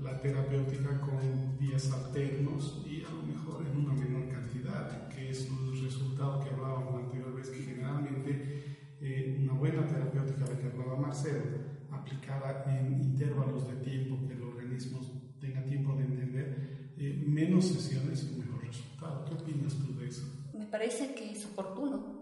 la 0.00 0.18
terapéutica 0.22 0.98
con 1.00 1.58
días 1.58 1.92
alternos 1.92 2.82
y 2.86 3.04
a 3.04 3.10
lo 3.10 3.22
mejor 3.24 3.66
en 3.66 3.76
una 3.76 3.92
menor 3.92 4.28
cantidad, 4.30 5.08
que 5.08 5.28
es 5.28 5.46
el 5.50 5.82
resultado 5.82 6.40
que 6.40 6.48
hablábamos 6.48 6.94
la 6.94 7.00
anterior 7.06 7.34
vez, 7.34 7.50
que 7.50 7.62
generalmente 7.62 8.96
eh, 9.00 9.38
una 9.42 9.52
buena 9.52 9.86
terapéutica 9.86 10.46
de 10.46 10.58
que 10.58 10.66
hablaba 10.66 10.96
Marcelo, 10.96 11.44
aplicada 11.90 12.64
en 12.74 13.02
intervalos 13.02 13.68
de 13.68 13.76
tiempo 13.84 14.26
que 14.26 14.32
el 14.32 14.42
organismo 14.42 15.00
tenga 15.38 15.62
tiempo 15.66 15.94
de 15.94 16.04
entender, 16.04 16.94
eh, 16.96 17.22
menos 17.26 17.66
sesiones 17.66 18.24
y 18.24 18.32
un 18.32 18.38
mejor 18.46 18.64
resultado. 18.64 19.24
¿Qué 19.26 19.34
opinas 19.34 19.74
tú 19.74 19.94
de 19.94 20.08
eso? 20.08 20.37
Parece 20.66 21.14
que 21.14 21.32
es 21.32 21.44
oportuno. 21.46 22.18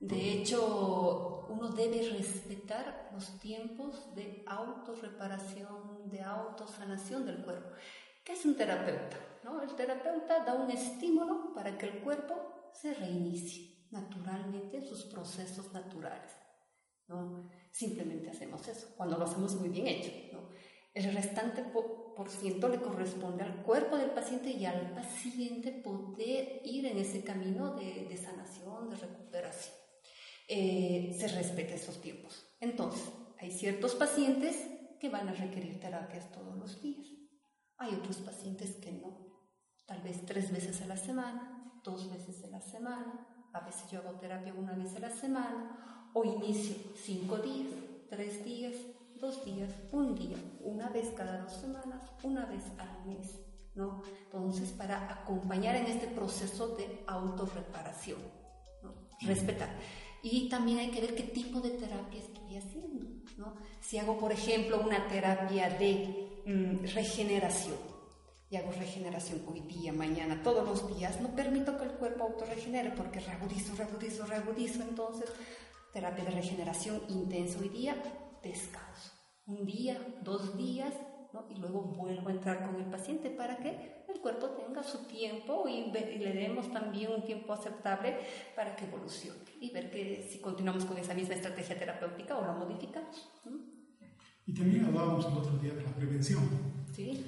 De 0.00 0.32
hecho, 0.32 1.46
uno 1.48 1.70
debe 1.70 2.10
respetar 2.10 3.10
los 3.12 3.38
tiempos 3.40 4.14
de 4.14 4.44
autorreparación, 4.46 6.08
de 6.08 6.20
autosanación 6.20 7.26
del 7.26 7.42
cuerpo. 7.44 7.70
¿Qué 8.24 8.32
es 8.32 8.44
un 8.44 8.56
terapeuta? 8.56 9.16
¿No? 9.44 9.62
El 9.62 9.74
terapeuta 9.74 10.44
da 10.44 10.54
un 10.54 10.70
estímulo 10.70 11.52
para 11.54 11.76
que 11.76 11.86
el 11.86 12.00
cuerpo 12.00 12.70
se 12.72 12.94
reinicie 12.94 13.86
naturalmente 13.90 14.76
en 14.76 14.86
sus 14.86 15.04
procesos 15.04 15.72
naturales. 15.72 16.32
¿no? 17.08 17.48
Simplemente 17.70 18.30
hacemos 18.30 18.66
eso, 18.68 18.88
cuando 18.96 19.16
lo 19.16 19.24
hacemos 19.24 19.54
muy 19.56 19.70
bien 19.70 19.86
hecho. 19.88 20.10
¿no? 20.32 20.48
El 20.98 21.14
restante 21.14 21.62
por 21.62 22.28
ciento 22.28 22.68
le 22.68 22.80
corresponde 22.80 23.44
al 23.44 23.62
cuerpo 23.62 23.96
del 23.96 24.10
paciente 24.10 24.50
y 24.50 24.66
al 24.66 24.90
paciente 24.94 25.70
poder 25.70 26.60
ir 26.64 26.86
en 26.86 26.98
ese 26.98 27.22
camino 27.22 27.76
de, 27.76 28.16
sanación, 28.16 28.90
de 28.90 28.96
recuperación. 28.96 29.76
Eh, 30.48 31.16
se 31.16 31.28
respeta 31.28 31.74
esos 31.74 32.00
tiempos. 32.00 32.44
Entonces, 32.58 33.12
hay 33.38 33.52
ciertos 33.52 33.94
pacientes 33.94 34.56
que 34.98 35.08
van 35.08 35.28
a 35.28 35.34
requerir 35.34 35.78
terapias 35.78 36.32
todos 36.32 36.58
los 36.58 36.82
días. 36.82 37.06
Hay 37.76 37.94
otros 37.94 38.16
pacientes 38.16 38.74
que 38.74 38.90
no. 38.90 39.44
Tal 39.86 40.02
vez 40.02 40.26
tres 40.26 40.50
veces 40.50 40.82
a 40.82 40.86
la 40.86 40.96
semana, 40.96 41.80
dos 41.84 42.10
veces 42.10 42.42
a 42.42 42.48
la 42.48 42.60
semana. 42.60 43.48
A 43.52 43.60
veces 43.60 43.88
yo 43.88 44.00
hago 44.00 44.18
terapia 44.18 44.52
una 44.52 44.72
vez 44.72 44.96
a 44.96 44.98
la 44.98 45.10
semana 45.10 46.10
o 46.12 46.24
inicio 46.24 46.74
cinco 46.96 47.36
días, 47.36 47.68
tres 48.10 48.44
días, 48.44 48.74
dos 49.20 49.44
días, 49.44 49.70
un 49.92 50.14
día, 50.14 50.36
una 50.62 50.88
vez 50.90 51.08
cada 51.16 51.38
dos 51.42 51.52
semanas, 51.52 52.02
una 52.22 52.46
vez 52.46 52.64
al 52.78 53.06
mes, 53.06 53.38
¿no? 53.74 54.02
Entonces, 54.24 54.70
para 54.70 55.12
acompañar 55.12 55.76
en 55.76 55.86
este 55.86 56.06
proceso 56.08 56.76
de 56.76 57.02
autorreparación, 57.06 58.20
¿no? 58.82 58.94
Respetar. 59.22 59.68
Y 60.22 60.48
también 60.48 60.78
hay 60.78 60.90
que 60.90 61.00
ver 61.00 61.14
qué 61.14 61.24
tipo 61.24 61.60
de 61.60 61.70
terapia 61.70 62.20
estoy 62.20 62.56
haciendo, 62.56 63.06
¿no? 63.36 63.54
Si 63.80 63.98
hago, 63.98 64.18
por 64.18 64.32
ejemplo, 64.32 64.80
una 64.80 65.06
terapia 65.08 65.70
de 65.70 66.42
mm, 66.46 66.86
regeneración, 66.94 67.76
y 68.50 68.56
hago 68.56 68.72
regeneración 68.72 69.42
hoy 69.46 69.60
día, 69.60 69.92
mañana, 69.92 70.42
todos 70.42 70.66
los 70.66 70.96
días, 70.96 71.20
no 71.20 71.28
permito 71.28 71.76
que 71.76 71.84
el 71.84 71.90
cuerpo 71.92 72.24
autorregenere 72.24 72.90
porque 72.90 73.20
reagudizo, 73.20 73.74
reagudizo, 73.76 74.26
reagudizo, 74.26 74.82
entonces 74.82 75.30
terapia 75.92 76.24
de 76.24 76.30
regeneración 76.30 77.02
intensa 77.08 77.58
hoy 77.58 77.68
día, 77.68 77.94
descanso. 78.42 79.12
Un 79.46 79.64
día, 79.64 79.98
dos 80.22 80.56
días, 80.56 80.92
¿no? 81.32 81.46
y 81.50 81.58
luego 81.58 81.82
vuelvo 81.82 82.28
a 82.28 82.32
entrar 82.32 82.66
con 82.66 82.80
el 82.80 82.86
paciente 82.86 83.30
para 83.30 83.56
que 83.58 84.04
el 84.08 84.20
cuerpo 84.20 84.48
tenga 84.50 84.82
su 84.82 85.06
tiempo 85.06 85.66
y, 85.68 85.90
le 85.90 86.32
demos 86.32 86.72
también 86.72 87.12
un 87.12 87.24
tiempo 87.24 87.52
aceptable 87.52 88.18
para 88.54 88.74
que 88.76 88.84
evolucione 88.84 89.38
y 89.60 89.70
ver 89.70 89.90
que 89.90 90.26
si 90.30 90.38
continuamos 90.40 90.84
con 90.84 90.98
esa 90.98 91.14
misma 91.14 91.34
estrategia 91.34 91.78
terapéutica 91.78 92.36
o 92.36 92.42
la 92.42 92.52
modificamos. 92.52 93.30
Y 94.46 94.54
también 94.54 94.86
hablábamos 94.86 95.26
el 95.26 95.32
otro 95.34 95.58
día 95.58 95.74
de 95.74 95.82
la 95.82 95.94
prevención. 95.94 96.42
Sí. 96.94 97.24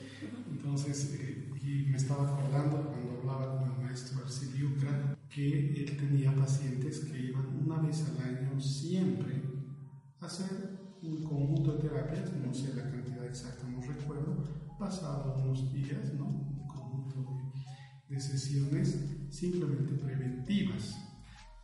Entonces, 0.51 1.15
eh, 1.21 1.51
y 1.63 1.91
me 1.91 1.97
estaba 1.97 2.29
acordando 2.29 2.83
cuando 2.89 3.19
hablaba 3.21 3.59
con 3.59 3.71
el 3.71 3.85
maestro 3.85 4.25
Arceliuca 4.25 5.17
que 5.29 5.85
él 5.85 5.97
tenía 5.97 6.35
pacientes 6.35 7.01
que 7.01 7.19
iban 7.19 7.47
una 7.65 7.79
vez 7.79 8.05
al 8.09 8.27
año 8.27 8.61
siempre 8.61 9.43
a 10.21 10.27
hacer 10.27 10.80
un 11.03 11.23
conjunto 11.25 11.73
de 11.73 11.89
terapias, 11.89 12.33
no 12.35 12.53
sé 12.53 12.75
la 12.75 12.91
cantidad 12.91 13.25
exacta, 13.25 13.67
no 13.69 13.81
recuerdo, 13.81 14.45
pasado 14.79 15.35
unos 15.43 15.73
días, 15.73 16.13
¿no? 16.15 16.27
un 16.27 16.67
conjunto 16.67 17.25
de, 18.09 18.15
de 18.15 18.21
sesiones 18.21 18.97
simplemente 19.31 19.95
preventivas. 19.95 20.97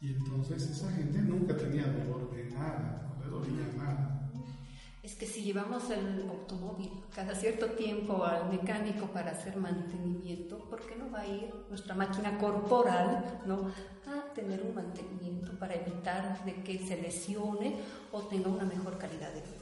Y 0.01 0.13
entonces 0.13 0.71
esa 0.71 0.91
gente 0.93 1.21
nunca 1.21 1.57
tenía 1.57 1.87
dolor 1.87 2.35
de 2.35 2.51
nada, 2.51 3.15
no 3.19 3.25
le 3.25 3.31
dolía 3.31 3.73
nada. 3.77 4.16
Es 5.07 5.15
que 5.15 5.25
si 5.25 5.45
llevamos 5.45 5.89
el 5.91 6.29
automóvil 6.29 6.91
cada 7.15 7.33
cierto 7.33 7.67
tiempo 7.71 8.25
al 8.25 8.51
mecánico 8.51 9.07
para 9.07 9.31
hacer 9.31 9.57
mantenimiento, 9.57 10.59
¿por 10.69 10.85
qué 10.85 10.97
no 10.97 11.09
va 11.13 11.21
a 11.21 11.27
ir 11.29 11.55
nuestra 11.69 11.95
máquina 11.95 12.37
corporal 12.39 13.41
¿no? 13.47 13.71
a 14.05 14.35
tener 14.35 14.63
un 14.63 14.75
mantenimiento 14.75 15.57
para 15.61 15.75
evitar 15.75 16.45
de 16.45 16.55
que 16.65 16.81
se 16.81 17.01
lesione 17.01 17.77
o 18.11 18.23
tenga 18.23 18.49
una 18.49 18.65
mejor 18.65 18.99
calidad 18.99 19.33
de 19.33 19.43
vida? 19.43 19.56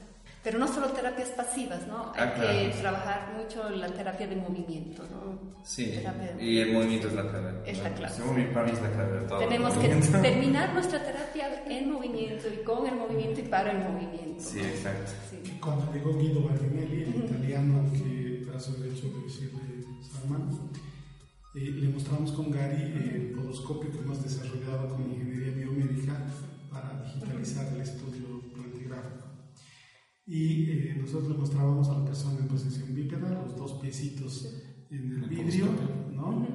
Pero 0.45 0.59
no 0.59 0.67
solo 0.67 0.89
terapias 0.91 1.29
pasivas, 1.29 1.87
¿no? 1.87 2.13
Hay 2.13 2.21
Ah, 2.21 2.33
que 2.35 2.41
claro. 2.41 2.79
trabajar 2.81 3.33
mucho 3.35 3.67
la 3.71 3.87
terapia 3.87 4.27
de 4.27 4.35
movimiento, 4.35 5.01
¿no? 5.09 5.55
Sí, 5.63 5.85
Terapia 5.95 6.37
y 6.39 6.59
el 6.59 6.71
movimiento 6.71 7.07
es 7.07 7.13
la 7.15 7.23
clave. 7.27 7.51
Es 7.65 7.79
la 7.81 7.93
clave. 7.95 8.13
Sí, 8.15 8.21
Para 8.53 8.65
mí 8.67 8.71
es 8.71 8.81
la 8.83 8.91
clave 8.91 9.19
de 9.21 9.27
todo. 9.27 9.39
Tenemos 9.39 9.73
que 9.73 9.87
terminar 10.21 10.71
nuestra 10.75 11.03
terapia 11.03 11.63
en 11.67 11.91
movimiento 11.91 12.47
y 12.47 12.63
con 12.63 12.85
el 12.85 12.95
movimiento 12.95 13.39
y 13.41 13.43
para 13.45 13.71
el 13.71 13.79
movimiento. 13.91 14.43
Sí, 14.43 14.59
¿no? 14.59 14.65
exacto. 14.67 15.11
Sí. 15.31 15.57
Cuando 15.59 15.91
llegó 15.91 16.15
Guido 16.15 16.41
Bardinelli, 16.47 17.01
el 17.03 17.15
italiano 17.25 17.83
que 17.91 18.45
tras 18.47 18.67
el 18.69 18.85
hecho 18.85 19.07
de 19.09 19.23
decirle 19.23 19.83
Salman, 20.03 20.47
eh, 21.55 21.59
le 21.59 21.87
mostramos 21.89 22.31
con 22.33 22.51
Gary 22.51 22.83
el 22.83 23.31
podoscopio 23.35 23.91
que 23.91 23.97
hemos 23.97 24.21
desarrollado 24.21 24.89
con 24.89 25.01
ingeniería 25.11 25.55
biomédica 25.55 26.13
para 26.71 27.01
digitalizar 27.03 27.73
el 27.73 27.81
estudio. 27.81 28.44
Y 30.27 30.71
eh, 30.71 30.97
nosotros 30.99 31.31
le 31.31 31.37
mostrábamos 31.37 31.87
a 31.89 31.99
la 31.99 32.05
persona 32.05 32.39
en 32.39 32.47
posición 32.47 32.95
bípeda 32.95 33.43
los 33.43 33.55
dos 33.55 33.73
piecitos 33.73 34.55
en 34.89 35.11
el 35.11 35.29
vidrio. 35.29 35.67
¿no? 36.13 36.47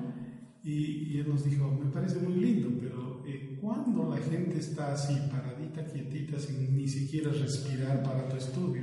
Y, 0.63 1.15
y 1.15 1.19
él 1.19 1.29
nos 1.29 1.45
dijo, 1.45 1.71
me 1.71 1.91
parece 1.91 2.19
muy 2.19 2.35
lindo, 2.35 2.69
pero 2.81 3.23
eh, 3.27 3.59
cuando 3.61 4.11
la 4.11 4.19
gente 4.19 4.59
está 4.59 4.93
así, 4.93 5.15
paradita, 5.31 5.85
quietita, 5.85 6.39
sin 6.39 6.77
ni 6.77 6.89
siquiera 6.89 7.31
respirar 7.31 8.03
para 8.03 8.29
tu 8.29 8.37
estudio, 8.37 8.83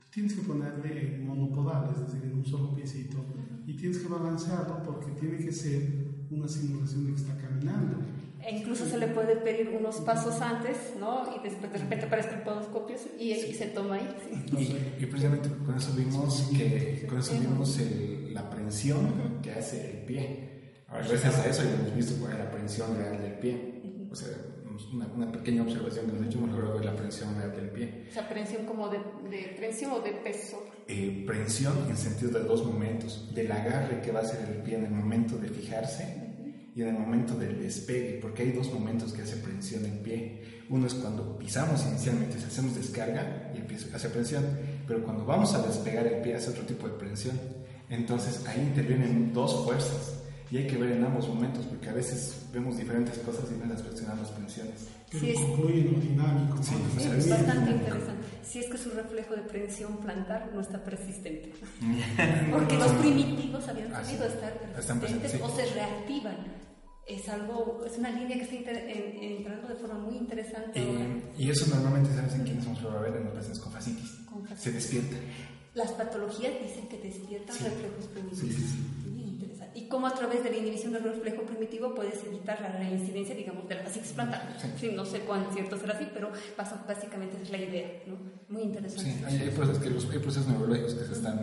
tú 0.00 0.06
tienes 0.10 0.34
que 0.34 0.42
ponerle 0.42 1.16
en 1.16 1.26
monopodal, 1.26 1.90
es 1.90 2.00
decir, 2.00 2.24
en 2.24 2.38
un 2.38 2.44
solo 2.44 2.74
piecito, 2.74 3.24
y 3.66 3.74
tienes 3.74 3.98
que 3.98 4.08
balancearlo 4.08 4.82
porque 4.82 5.12
tiene 5.20 5.38
que 5.38 5.52
ser 5.52 6.26
una 6.30 6.48
simulación 6.48 7.06
de 7.06 7.12
que 7.12 7.20
está 7.20 7.36
caminando. 7.36 7.98
E 8.46 8.56
incluso 8.58 8.84
se 8.86 8.98
le 8.98 9.06
puede 9.08 9.36
pedir 9.36 9.70
unos 9.70 9.96
pasos 10.02 10.40
antes, 10.40 10.76
¿no? 11.00 11.24
Y 11.34 11.42
después 11.42 11.72
de 11.72 11.78
repente 11.78 12.04
aparece 12.06 12.30
el 12.34 12.42
podoscopio 12.42 12.96
y, 13.18 13.32
y 13.32 13.54
se 13.54 13.66
toma 13.68 13.94
ahí. 13.96 14.08
sí. 14.28 14.78
Y, 14.98 15.02
y 15.02 15.06
precisamente 15.06 15.48
con 15.64 15.76
eso 15.76 15.92
vimos 15.96 16.50
que 16.56 17.06
con 17.08 17.18
eso 17.18 17.32
vimos 17.40 17.78
el- 17.78 18.34
la 18.34 18.50
prensión 18.50 19.40
que 19.42 19.52
hace 19.52 19.90
el 19.90 19.96
pie. 20.04 20.50
Ahora, 20.88 21.06
gracias 21.08 21.38
a 21.38 21.46
eso 21.48 21.62
ya 21.64 21.74
hemos 21.74 21.94
visto 21.96 22.14
cuál 22.20 22.32
es 22.32 22.38
la 22.40 22.50
prensión 22.50 22.96
real 22.96 23.20
del 23.22 23.32
pie. 23.38 23.82
O 24.10 24.14
sea, 24.14 24.28
una, 24.92 25.06
una 25.06 25.32
pequeña 25.32 25.62
observación 25.62 26.06
que 26.06 26.12
nos 26.12 26.26
hecho 26.26 26.38
hemos 26.38 26.50
logrado 26.50 26.74
ver 26.76 26.84
la 26.84 26.96
prensión 26.96 27.34
real 27.36 27.52
del 27.56 27.70
pie. 27.70 28.04
Esa 28.10 28.28
prensión 28.28 28.64
como 28.66 28.88
de, 28.88 28.98
de 29.30 29.54
prensión 29.56 29.92
o 29.92 30.00
de 30.00 30.10
peso. 30.12 30.62
Eh, 30.88 31.24
prensión 31.26 31.72
en 31.88 31.96
sentido 31.96 32.32
de 32.38 32.44
dos 32.44 32.64
momentos, 32.66 33.32
del 33.34 33.50
agarre 33.50 34.00
que 34.02 34.12
va 34.12 34.20
a 34.20 34.22
hacer 34.22 34.46
el 34.48 34.62
pie 34.62 34.76
en 34.76 34.84
el 34.84 34.90
momento 34.90 35.36
de 35.38 35.48
fijarse 35.48 36.23
y 36.74 36.82
en 36.82 36.88
el 36.88 36.94
momento 36.94 37.34
del 37.34 37.60
despegue, 37.60 38.18
porque 38.20 38.42
hay 38.42 38.52
dos 38.52 38.72
momentos 38.72 39.12
que 39.12 39.22
hace 39.22 39.36
prensión 39.36 39.84
el 39.84 39.98
pie. 39.98 40.42
Uno 40.68 40.86
es 40.86 40.94
cuando 40.94 41.38
pisamos 41.38 41.84
inicialmente, 41.86 42.38
si 42.38 42.46
hacemos 42.46 42.74
descarga 42.74 43.52
y 43.54 43.58
el 43.58 43.64
pie 43.64 43.78
hace 43.94 44.08
prensión, 44.08 44.44
pero 44.86 45.04
cuando 45.04 45.24
vamos 45.24 45.54
a 45.54 45.62
despegar 45.62 46.06
el 46.06 46.20
pie 46.22 46.34
hace 46.34 46.50
otro 46.50 46.64
tipo 46.64 46.88
de 46.88 46.94
prensión. 46.94 47.38
Entonces 47.88 48.44
ahí 48.46 48.60
intervienen 48.60 49.32
dos 49.32 49.64
fuerzas 49.64 50.23
y 50.54 50.58
hay 50.58 50.66
que 50.68 50.76
ver 50.78 50.92
en 50.92 51.04
ambos 51.04 51.26
momentos, 51.28 51.66
porque 51.66 51.88
a 51.88 51.92
veces 51.92 52.46
vemos 52.52 52.76
diferentes 52.76 53.18
cosas 53.18 53.44
y 53.50 53.54
mientras 53.54 53.82
presionamos 53.82 54.28
prensiones. 54.30 54.86
Que 55.10 55.18
Sí, 55.18 55.30
es- 55.30 55.40
concluye 55.40 55.82
lo 55.82 55.98
dinámico. 55.98 56.54
¿no? 56.54 56.62
Sí, 56.62 56.74
O 56.96 57.00
sea, 57.00 57.16
Es 57.16 57.28
bastante 57.28 57.70
interesante. 57.72 58.24
Si 58.44 58.58
es 58.60 58.66
que 58.66 58.76
es 58.76 58.86
un 58.86 58.92
reflejo 58.92 59.34
de 59.34 59.42
prensión 59.42 59.96
plantar, 59.98 60.50
no 60.54 60.60
está 60.60 60.78
persistente. 60.84 61.52
Porque 62.52 62.76
los 62.76 62.92
primitivos 62.92 63.66
habían 63.66 63.92
Ah, 63.92 64.04
sí. 64.04 64.16
sabido 64.16 64.26
estar 64.26 64.52
Están 64.78 65.00
persistentes 65.00 65.32
presentes, 65.32 65.32
sí. 65.32 65.38
o 65.42 65.56
se 65.56 65.74
reactivan. 65.74 66.36
Es 67.06 67.28
algo, 67.28 67.82
es 67.84 67.98
una 67.98 68.10
línea 68.10 68.38
que 68.38 68.44
está 68.44 68.70
en- 68.70 69.22
entrando 69.38 69.68
de 69.68 69.74
forma 69.74 69.98
muy 69.98 70.16
interesante. 70.18 70.72
Eh, 70.80 71.22
y 71.36 71.50
eso 71.50 71.66
normalmente, 71.74 72.14
¿sabes 72.14 72.32
en 72.34 72.44
quiénes 72.44 72.64
probado 72.78 72.98
a 72.98 73.02
ver? 73.02 73.16
En 73.16 73.24
los 73.24 73.34
pacientes 73.34 73.60
con 73.60 73.72
fascitis. 73.72 74.10
Con 74.30 74.46
fascitis. 74.46 74.62
Se 74.62 74.70
despierta. 74.72 75.16
Las 75.74 75.90
patologías 75.92 76.52
dicen 76.62 76.86
que 76.88 76.98
despiertan 76.98 77.56
Sí. 77.56 77.64
reflejos 77.64 78.04
primitivos. 78.06 78.38
Sí, 78.40 78.52
sí, 78.52 78.62
sí. 78.62 79.04
Y 79.74 79.88
cómo 79.88 80.06
a 80.06 80.14
través 80.14 80.44
de 80.44 80.50
la 80.50 80.56
inhibición 80.56 80.92
del 80.92 81.02
reflejo 81.02 81.42
primitivo 81.42 81.94
puedes 81.94 82.22
evitar 82.24 82.60
la 82.60 82.70
reincidencia, 82.78 83.34
digamos, 83.34 83.68
de 83.68 83.74
la 83.74 83.82
fascitis 83.82 84.12
plantar. 84.12 84.56
Sí, 84.78 84.92
no 84.94 85.04
sé 85.04 85.20
cuán 85.20 85.46
cierto 85.52 85.76
será 85.78 85.94
así, 85.94 86.06
pero 86.14 86.30
básicamente 86.86 87.34
esa 87.34 87.42
es 87.42 87.50
la 87.50 87.58
idea, 87.58 87.88
¿no? 88.06 88.16
Muy 88.48 88.62
interesante. 88.62 89.10
Sí, 89.12 89.24
hay, 89.24 89.36
hay 89.38 89.50
procesos, 89.50 89.82
que 89.82 89.90
los- 89.90 90.08
hay 90.10 90.18
procesos 90.20 90.46
neurológicos 90.48 90.94
que 90.94 91.04
se 91.04 91.12
están 91.12 91.40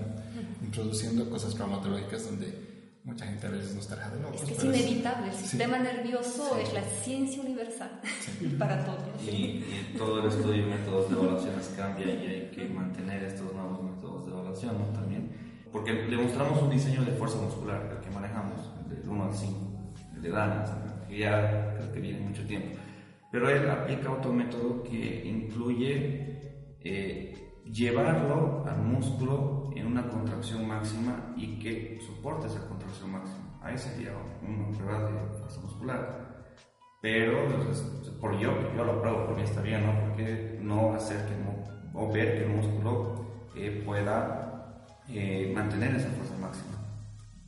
introduciendo, 0.63 1.29
cosas 1.29 1.55
traumatológicas 1.55 2.25
donde 2.25 2.71
mucha 3.03 3.25
gente 3.25 3.47
a 3.47 3.49
veces 3.49 3.73
nos 3.75 3.87
tarja 3.87 4.09
de 4.11 4.21
locos. 4.21 4.41
Es 4.43 4.47
que 4.47 4.53
es 4.53 4.63
inevitable, 4.63 5.27
el 5.29 5.33
sí. 5.35 5.47
sistema 5.47 5.79
nervioso 5.79 6.51
Sí. 6.55 6.61
es 6.67 6.73
la 6.73 6.83
ciencia 7.03 7.41
universal 7.41 7.99
para 8.59 8.85
todos. 8.85 8.99
Y, 9.27 9.27
y 9.33 9.95
todo 9.97 10.21
el 10.21 10.27
estudio 10.27 10.61
y 10.61 10.65
métodos 10.69 11.09
de 11.09 11.15
evaluaciones 11.17 11.71
cambia 11.75 12.05
y 12.05 12.25
hay 12.27 12.51
que 12.55 12.65
mantener 12.69 13.23
estos 13.23 13.51
nuevos 13.53 13.81
métodos 13.83 14.25
de 14.25 14.31
evaluación 14.31 14.77
¿no? 14.77 14.93
Porque 15.71 15.93
le 15.93 16.17
mostramos 16.17 16.61
un 16.61 16.69
diseño 16.69 17.03
de 17.03 17.11
fuerza 17.13 17.37
muscular, 17.41 17.89
el 17.91 17.99
que 18.05 18.13
manejamos, 18.13 18.71
el 18.83 18.89
del 19.01 19.09
1 19.09 19.23
al 19.23 19.33
5, 19.33 19.59
el 20.15 20.21
de 20.21 20.29
Danas, 20.29 20.71
que 21.07 21.17
ya 21.19 21.75
creo 21.77 21.91
que 21.93 21.99
viene 21.99 22.19
mucho 22.19 22.45
tiempo. 22.45 22.77
Pero 23.31 23.49
él 23.49 23.69
aplica 23.69 24.11
otro 24.11 24.33
método 24.33 24.83
que 24.83 25.23
incluye 25.25 26.75
eh, 26.81 27.33
llevarlo 27.65 28.65
al 28.67 28.81
músculo 28.81 29.69
en 29.75 29.87
una 29.87 30.09
contracción 30.09 30.67
máxima 30.67 31.33
y 31.37 31.57
que 31.59 31.99
soporte 32.05 32.47
esa 32.47 32.67
contracción 32.67 33.11
máxima. 33.11 33.59
Ahí 33.61 33.77
sería 33.77 34.11
una 34.45 34.69
prueba 34.77 35.09
de 35.09 35.37
fuerza 35.37 35.61
muscular. 35.61 36.27
Pero 37.01 37.47
pues, 37.65 37.79
por 38.19 38.37
yo, 38.37 38.51
yo 38.75 38.83
lo 38.83 39.01
pruebo, 39.01 39.25
por 39.27 39.35
mí 39.37 39.43
está 39.43 39.61
bien, 39.61 39.85
¿no? 39.85 39.99
Porque 40.07 40.59
no 40.61 40.93
hacer 40.93 41.25
que 41.25 41.35
mu- 41.35 41.63
o 41.93 42.11
ver 42.11 42.37
que 42.37 42.43
el 42.43 42.49
músculo 42.49 43.25
eh, 43.55 43.81
pueda 43.85 44.50
eh, 45.09 45.51
mantener 45.53 45.95
esa 45.95 46.09
fuerza 46.09 46.35
máxima. 46.37 46.77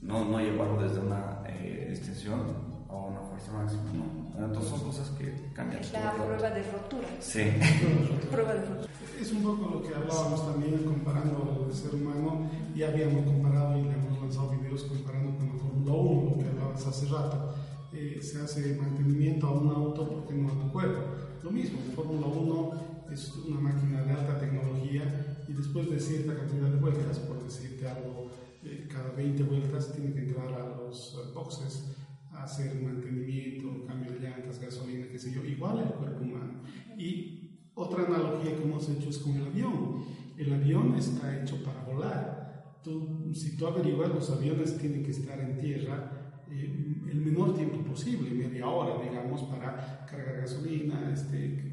No, 0.02 0.26
no 0.26 0.40
llevarlo 0.40 0.82
desde 0.82 1.00
una 1.00 1.42
eh, 1.48 1.88
extensión 1.90 2.42
a 2.90 2.94
una 2.94 3.22
fuerza 3.22 3.52
máxima, 3.54 3.84
¿no? 3.94 4.46
Entonces 4.46 4.70
son 4.70 4.80
cosas 4.82 5.10
que 5.12 5.52
cambian. 5.54 5.82
Es 5.82 5.94
la 5.94 6.12
prueba 6.14 6.50
de 6.50 6.64
rotura. 6.64 7.08
Sí. 7.20 7.44
Prueba 8.32 8.54
de 8.54 8.66
rotura. 8.66 8.92
Es 9.20 9.32
un 9.32 9.44
poco 9.44 9.70
lo 9.76 9.82
que 9.82 9.96
hablábamos 9.96 10.46
también 10.46 10.84
comparando 10.84 11.66
al 11.66 11.74
ser 11.74 11.96
humano. 11.96 12.50
Ya 12.76 12.90
habíamos 12.90 13.26
comparado 13.26 13.78
y 13.78 13.84
le 13.84 13.94
hemos 13.94 14.20
lanzado 14.20 14.50
videos 14.50 14.84
comparando 14.84 15.38
con 15.38 15.48
la 15.48 15.54
Fórmula 15.54 15.94
1, 15.94 16.30
lo 16.32 16.44
que 16.44 16.50
hablabas 16.50 16.88
hace 16.88 17.06
rato. 17.08 17.56
Eh, 17.94 18.20
se 18.22 18.42
hace 18.42 18.76
mantenimiento 18.76 19.48
a 19.48 19.52
un 19.52 19.70
auto 19.70 20.10
porque 20.10 20.34
no 20.34 20.50
a 20.50 20.54
tu 20.54 20.72
cuerpo. 20.72 21.00
Lo 21.44 21.52
mismo, 21.52 21.80
la 21.88 21.96
Fórmula 21.96 22.28
1 22.28 22.72
es 23.14 23.36
una 23.48 23.60
máquina 23.60 24.02
de 24.02 24.12
alta 24.12 24.40
tecnología 24.40 25.33
después 25.56 25.90
de 25.90 26.00
cierta 26.00 26.36
cantidad 26.36 26.70
de 26.70 26.78
vueltas, 26.78 27.20
por 27.20 27.44
decirte 27.44 27.88
algo, 27.88 28.30
eh, 28.64 28.88
cada 28.92 29.12
20 29.12 29.44
vueltas 29.44 29.94
tiene 29.94 30.14
que 30.14 30.20
entrar 30.20 30.54
a 30.54 30.76
los 30.76 31.16
eh, 31.16 31.32
boxes 31.34 31.96
a 32.32 32.44
hacer 32.44 32.82
mantenimiento, 32.82 33.86
cambio 33.86 34.12
de 34.12 34.20
llantas, 34.20 34.60
gasolina, 34.60 35.08
qué 35.12 35.20
sé 35.20 35.32
yo, 35.32 35.44
igual 35.44 35.80
el 35.80 35.90
cuerpo 35.90 36.24
humano. 36.24 36.62
Y 36.98 37.70
otra 37.76 38.06
analogía 38.06 38.56
que 38.56 38.64
hemos 38.64 38.90
hecho 38.90 39.10
es 39.10 39.18
con 39.20 39.36
el 39.36 39.48
avión. 39.48 40.06
El 40.38 40.54
avión 40.54 40.96
está 40.96 41.42
hecho 41.42 41.64
para 41.64 41.84
volar. 41.84 42.80
Tú, 42.84 43.32
si 43.34 43.56
tú 43.56 43.68
averiguas, 43.68 44.10
los 44.10 44.30
aviones 44.30 44.78
tienen 44.78 45.04
que 45.04 45.12
estar 45.12 45.40
en 45.40 45.60
tierra 45.60 46.24
eh, 46.50 46.94
el 47.10 47.22
menor 47.22 47.56
tiempo 47.56 47.78
posible, 47.78 48.30
media 48.32 48.68
hora, 48.68 49.02
digamos, 49.02 49.44
para 49.44 50.06
cargar 50.10 50.38
gasolina, 50.42 51.12
este, 51.12 51.73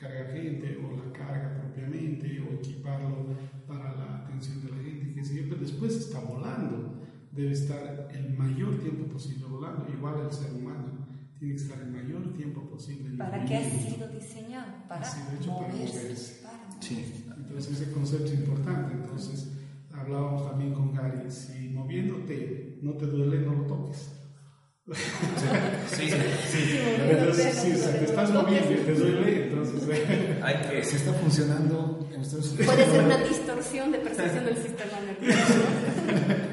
cargar 0.00 0.32
gente 0.32 0.78
o 0.78 0.96
la 0.96 1.12
carga 1.12 1.60
propiamente 1.60 2.40
o 2.40 2.54
equiparlo 2.54 3.36
para 3.66 3.94
la 3.96 4.24
atención 4.24 4.64
de 4.64 4.70
la 4.70 4.78
gente, 4.78 5.12
que 5.12 5.42
pero 5.42 5.60
después 5.60 5.94
está 5.96 6.20
volando. 6.20 6.98
Debe 7.32 7.52
estar 7.52 8.08
el 8.12 8.36
mayor 8.36 8.80
tiempo 8.80 9.04
posible 9.12 9.44
volando, 9.44 9.86
igual 9.88 10.26
el 10.26 10.32
ser 10.32 10.52
humano 10.52 11.06
tiene 11.38 11.54
que 11.54 11.62
estar 11.62 11.80
el 11.80 11.90
mayor 11.90 12.34
tiempo 12.34 12.68
posible. 12.68 13.16
¿Para 13.16 13.44
qué 13.44 13.56
ha 13.56 13.70
sido 13.70 14.08
diseñado? 14.08 14.66
Para 14.88 15.00
Ha 15.00 15.04
sido 15.04 15.38
hecho 15.38 15.56
para 15.56 15.68
moverse. 15.72 16.02
moverse. 16.02 16.42
para 16.42 16.82
Sí. 16.82 17.24
Entonces 17.36 17.80
ese 17.80 17.92
concepto 17.92 18.26
es 18.26 18.34
importante. 18.34 18.94
Entonces 18.94 19.52
hablábamos 19.92 20.50
también 20.50 20.74
con 20.74 20.92
Gary, 20.92 21.30
si 21.30 21.68
moviéndote 21.68 22.78
no 22.82 22.92
te 22.92 23.06
duele, 23.06 23.40
no 23.40 23.54
lo 23.54 23.62
toques. 23.62 24.19
Sí, 24.94 26.08
sí, 26.10 26.16
sí. 26.50 26.78
Entonces, 27.10 27.54
si 27.54 27.74
se 27.76 27.92
te 27.92 28.04
estás 28.04 28.30
moviendo 28.32 28.72
y 28.72 28.76
te 28.76 28.92
duele, 28.94 29.44
entonces... 29.48 29.88
eh, 29.88 30.40
Hay 30.42 30.54
que, 30.68 30.84
Si 30.84 30.96
está 30.96 31.12
funcionando, 31.14 32.08
entonces, 32.12 32.66
Puede 32.66 32.84
ser 32.86 33.04
una 33.04 33.18
distorsión 33.18 33.92
de 33.92 33.98
percepción 33.98 34.44
del 34.44 34.56
sistema 34.56 34.98
nervioso. 35.06 35.54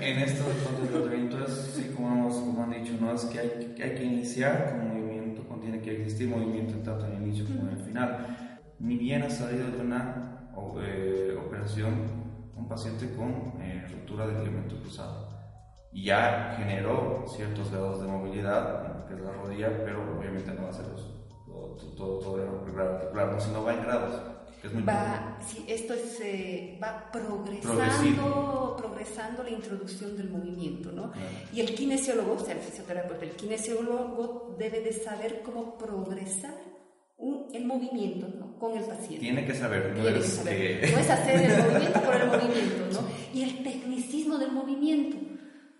En 0.02 0.20
estos 0.20 0.46
puntos 0.48 0.84
de 0.92 1.00
tratamiento 1.00 1.46
es, 1.46 1.72
sí, 1.76 1.92
como, 1.96 2.10
hemos- 2.14 2.36
como 2.36 2.64
han 2.64 2.72
dicho, 2.72 2.94
¿no? 3.00 3.14
es 3.14 3.22
que 3.26 3.40
hay, 3.40 3.74
que 3.76 3.84
hay 3.84 3.96
que 3.96 4.04
iniciar 4.04 4.72
con 4.72 4.88
movimiento, 4.90 5.44
con- 5.48 5.60
tiene 5.62 5.82
que 5.82 5.98
existir 5.98 6.28
movimiento 6.30 6.76
tanto 6.80 7.06
en 7.08 7.14
el 7.18 7.24
inicio 7.24 7.46
como 7.46 7.62
en 7.70 7.78
el 7.78 7.84
final. 7.84 8.38
Ni 8.80 8.98
bien 8.98 9.24
ha 9.24 9.30
salido 9.30 9.70
de 9.72 9.78
una 9.80 10.52
eh, 10.84 11.36
operación 11.44 12.28
un 12.56 12.68
paciente 12.68 13.10
con 13.16 13.30
eh, 13.62 13.86
ruptura 13.92 14.28
del 14.28 14.40
ligamento 14.44 14.76
cruzado. 14.82 15.27
Y 15.98 16.04
ya 16.04 16.54
generó 16.56 17.26
ciertos 17.28 17.72
grados 17.72 18.02
de 18.02 18.08
movilidad, 18.08 19.08
que 19.08 19.16
es 19.16 19.20
la 19.20 19.32
rodilla, 19.32 19.84
pero 19.84 20.04
obviamente 20.16 20.54
no 20.54 20.66
va 20.66 20.70
a 20.70 20.74
ser 20.74 20.86
todo, 21.48 21.76
todo, 21.98 22.20
todo, 22.20 22.44
el 22.44 22.48
articular, 22.48 23.42
sino 23.42 23.64
va 23.64 23.74
en 23.74 23.82
grados. 23.82 24.22
Que 24.62 24.68
es 24.68 24.74
muy 24.76 24.84
va, 24.84 25.40
sí, 25.44 25.66
esto 25.68 25.96
es, 25.96 26.20
eh, 26.22 26.80
va 26.82 27.10
progresando, 27.12 28.76
progresando 28.78 29.42
la 29.42 29.50
introducción 29.50 30.16
del 30.16 30.30
movimiento, 30.30 30.92
¿no? 30.92 31.12
Y 31.52 31.62
el 31.62 31.74
kinesiólogo, 31.74 32.34
o 32.34 32.46
sea, 32.46 32.54
el 32.54 32.60
fisioterapeuta, 32.60 33.26
el 33.26 33.32
kinesiólogo 33.32 34.56
debe 34.60 34.82
de 34.82 34.94
saber 34.94 35.42
cómo 35.42 35.80
progresar 35.80 36.54
el 37.54 37.66
movimiento 37.66 38.28
¿no? 38.40 38.60
con 38.60 38.78
el 38.78 38.84
paciente. 38.84 39.18
Tiene 39.18 39.48
que 39.48 39.56
saber, 39.56 39.96
no, 39.98 40.08
es, 40.08 40.44
no 40.46 40.50
es 41.00 41.10
hacer 41.10 41.42
el 41.42 41.58
movimiento 41.64 42.02
por 42.02 42.16
el 42.16 42.28
movimiento, 42.28 43.02
¿no? 43.02 43.08
Y 43.34 43.42
el 43.42 43.64
tecnicismo 43.64 44.38
del 44.38 44.52
movimiento. 44.52 45.37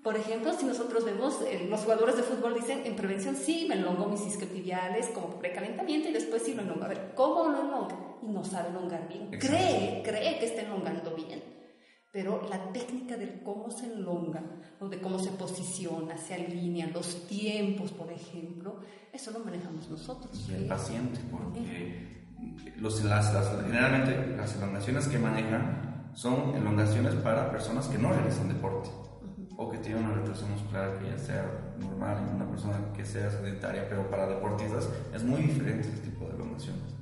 Por 0.08 0.16
ejemplo, 0.16 0.54
si 0.54 0.66
nosotros 0.66 1.04
vemos, 1.04 1.42
eh, 1.42 1.68
los 1.70 1.82
jugadores 1.82 2.16
de 2.16 2.24
fútbol 2.24 2.54
dicen, 2.54 2.84
en 2.86 2.96
prevención 2.96 3.36
sí, 3.36 3.66
me 3.68 3.76
enlongo 3.76 4.06
mis 4.08 4.26
isquiotibiales 4.26 5.08
como 5.08 5.38
precalentamiento 5.38 6.08
y 6.08 6.14
después 6.14 6.44
sí 6.44 6.54
lo 6.54 6.62
enlongo. 6.62 6.86
A 6.86 6.88
ver, 6.88 7.12
¿cómo 7.14 7.50
lo 7.50 7.62
enlonga? 7.62 7.98
Y 8.22 8.28
no 8.28 8.42
sabe 8.42 8.70
enlongar 8.70 9.06
bien. 9.10 9.30
Cree, 9.32 10.02
cree 10.06 10.40
que 10.40 10.46
está 10.46 10.62
enlongando 10.62 11.14
bien 11.14 11.44
pero 12.10 12.42
la 12.50 12.72
técnica 12.72 13.18
de 13.18 13.44
cómo 13.44 13.70
se 13.70 13.86
enlonga, 13.86 14.42
o 14.80 14.88
de 14.88 15.00
cómo 15.00 15.20
se 15.20 15.30
posiciona, 15.32 16.18
se 16.18 16.36
alinea, 16.36 16.88
los 16.88 17.28
tiempos, 17.28 17.92
por 17.92 18.10
ejemplo, 18.12 18.80
eso 19.14 19.30
lo 19.32 19.40
manejamos 19.40 19.90
nosotros. 19.90 20.48
Y 20.50 20.54
el 20.54 20.68
paciente, 20.68 21.20
porque 21.30 22.32
los, 22.78 23.04
las, 23.04 23.32
generalmente 23.62 24.36
las 24.36 24.56
elongaciones 24.56 25.08
que 25.10 25.20
manejan 25.20 26.12
son 26.16 26.56
elongaciones 26.56 27.14
para 27.16 27.52
personas 27.52 27.88
que 27.88 27.98
no 28.00 28.12
realizan 28.12 28.48
deporte 28.48 28.90
o 29.58 29.70
que 29.70 29.80
tienen 29.80 30.06
una 30.06 30.14
retracción 30.14 30.52
muscular 30.52 31.00
que 31.00 31.10
ya 31.10 31.18
sea 31.18 31.46
normal, 31.80 32.18
una 32.36 32.48
persona 32.48 32.78
que 32.96 33.04
sea 33.04 33.30
sedentaria, 33.32 33.90
pero 33.90 34.10
para 34.10 34.28
deportistas 34.28 34.88
es 35.14 35.24
muy 35.24 35.42
diferente 35.42 35.88
este 35.88 36.02
tipo 36.10 36.26
de 36.26 36.36
elongaciones. 36.36 36.98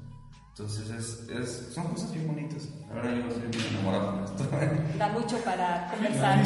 Entonces, 0.57 0.89
es, 0.89 1.29
es, 1.37 1.73
son 1.73 1.83
cosas 1.89 2.13
bien 2.13 2.27
bonitas. 2.27 2.69
Ahora 2.89 3.11
yo 3.11 3.27
estoy 3.27 3.49
bien 3.51 3.75
enamorado 3.75 4.19
de 4.19 4.23
esto. 4.23 4.45
Da 4.97 5.09
mucho 5.09 5.37
para 5.39 5.91
conversar. 5.91 6.45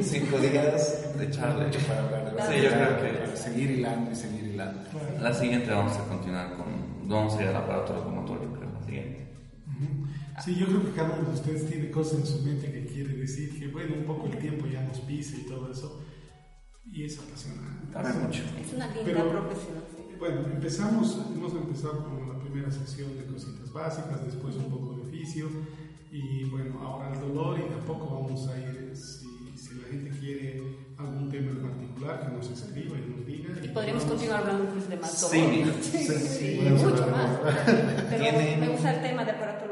Cinco 0.00 0.38
días 0.38 1.18
de 1.18 1.30
charla. 1.32 1.64
Mucho 1.64 1.80
para 1.88 2.02
hablar 2.04 2.36
de 2.36 2.42
Sí, 2.42 2.62
yo 2.62 2.70
creo 2.70 3.02
que. 3.02 3.36
Seguir 3.36 3.70
hilando 3.72 4.12
y 4.12 4.14
seguir 4.14 4.44
hilando. 4.44 4.80
La 5.20 5.34
siguiente 5.34 5.72
vamos 5.72 5.96
a 5.96 6.04
continuar 6.04 6.50
con. 6.52 6.66
Vamos 7.08 7.36
a 7.36 7.42
ir 7.42 7.48
al 7.48 7.56
aparato 7.56 7.94
locomotor, 7.94 8.38
Sí, 10.40 10.54
yo 10.56 10.66
creo 10.66 10.84
que 10.84 10.92
cada 10.92 11.18
uno 11.18 11.28
de 11.28 11.34
ustedes 11.34 11.68
tiene 11.68 11.90
cosas 11.90 12.20
en 12.20 12.26
su 12.26 12.42
mente 12.42 12.72
que 12.72 12.86
quiere 12.86 13.14
decir, 13.14 13.58
que 13.58 13.68
bueno, 13.68 13.96
un 13.96 14.04
poco 14.04 14.26
el 14.26 14.38
tiempo 14.38 14.66
ya 14.66 14.82
nos 14.82 15.00
pisa 15.00 15.36
y 15.36 15.46
todo 15.46 15.70
eso. 15.70 16.00
Y 16.84 17.04
es 17.04 17.18
apasionante. 17.18 18.18
mucho. 18.18 18.42
Es 18.60 18.72
una 18.72 18.88
linda 18.94 19.28
profesión. 19.28 19.82
Bueno, 20.18 20.40
empezamos, 20.46 21.18
hemos 21.34 21.52
empezado 21.52 22.04
con 22.04 22.28
la 22.28 22.38
primera 22.38 22.70
sesión 22.70 23.16
de 23.16 23.24
cositas 23.26 23.72
básicas, 23.72 24.24
después 24.24 24.56
un 24.56 24.70
poco 24.70 24.94
de 24.94 25.10
fisio 25.10 25.48
y 26.12 26.44
bueno, 26.44 26.78
ahora 26.80 27.12
el 27.12 27.20
dolor 27.20 27.58
y 27.58 27.62
tampoco 27.70 28.20
vamos 28.20 28.46
a 28.48 28.58
ir, 28.58 28.92
si, 28.94 29.56
si, 29.56 29.74
la 29.80 29.88
gente 29.88 30.10
quiere 30.18 30.62
algún 30.98 31.30
tema 31.30 31.50
en 31.52 31.62
particular, 31.62 32.20
que 32.20 32.36
nos 32.36 32.50
escriba 32.50 32.98
y 32.98 33.10
nos 33.10 33.26
diga. 33.26 33.54
Y, 33.64 33.68
podríamos 33.68 34.04
continuar 34.04 34.40
hablando 34.40 34.74
de 34.74 34.96
más 34.96 35.20
dolor. 35.22 35.74
Sí, 35.80 35.98
sí, 35.98 35.98
sí, 35.98 36.60
sí 36.60 36.68
mucho 36.70 37.06
más. 37.06 37.40
Pero 38.10 38.58
me 38.60 38.68
gusta 38.68 38.94
el 38.94 39.02
tema 39.02 39.24
de 39.24 39.30
aparato 39.30 39.71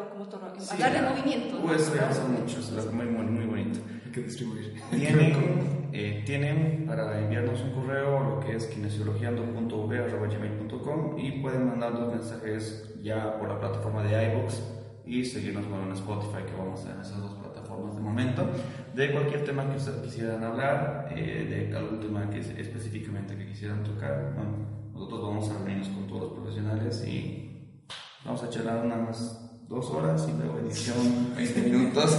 locomotor, 0.61 0.87
hablar 0.87 0.93
de 0.93 1.11
movimiento. 1.11 1.61
Pues 1.63 1.83
son 1.85 2.41
muchos, 2.41 2.73
es 2.73 2.93
muy, 2.93 3.07
muy, 3.07 3.27
muy 3.27 3.47
bonito. 3.47 3.81
Hay 4.05 4.13
que 4.13 4.23
distribuir. 4.23 4.75
Tienen 4.91 5.81
eh, 5.93 6.23
tienen 6.25 6.87
para 6.87 7.21
enviarnos 7.21 7.61
un 7.63 7.73
correo 7.73 8.23
lo 8.23 8.39
que 8.39 8.55
es 8.55 8.67
kinesiologiando.v.gmail.com 8.67 11.19
y 11.19 11.33
pueden 11.43 11.67
mandarnos 11.67 12.13
mensajes 12.13 12.95
ya 13.03 13.37
por 13.39 13.49
la 13.49 13.59
plataforma 13.59 14.05
de 14.05 14.31
iBooks 14.31 14.63
y 15.05 15.25
seguirnos 15.25 15.69
bueno, 15.69 15.87
en 15.87 15.93
Spotify 15.93 16.45
que 16.47 16.53
vamos 16.57 16.87
a 16.87 16.95
en 16.95 17.01
esas 17.01 17.21
dos 17.21 17.35
plataformas 17.35 17.97
de 17.97 18.03
momento 18.03 18.49
de 18.95 19.11
cualquier 19.11 19.43
tema 19.43 19.69
que 19.69 19.79
ustedes 19.79 20.01
quisieran 20.03 20.45
hablar 20.45 21.13
eh, 21.17 21.67
de 21.69 21.77
algún 21.77 21.99
tema 21.99 22.31
que 22.31 22.39
específicamente 22.39 23.37
que 23.37 23.49
quisieran 23.49 23.83
tocar 23.83 24.37
nosotros 24.93 25.23
vamos 25.23 25.51
a 25.51 25.55
reunirnos 25.55 25.89
con 25.89 26.07
todos 26.07 26.23
los 26.23 26.35
profesionales 26.35 27.05
y 27.05 27.67
vamos 28.25 28.45
a 28.45 28.49
charlar 28.49 28.87
unas 28.87 29.50
dos 29.71 29.89
horas 29.91 30.27
y 30.29 30.33
luego 30.37 30.59
edición 30.59 31.33
20 31.37 31.61
minutos 31.63 32.19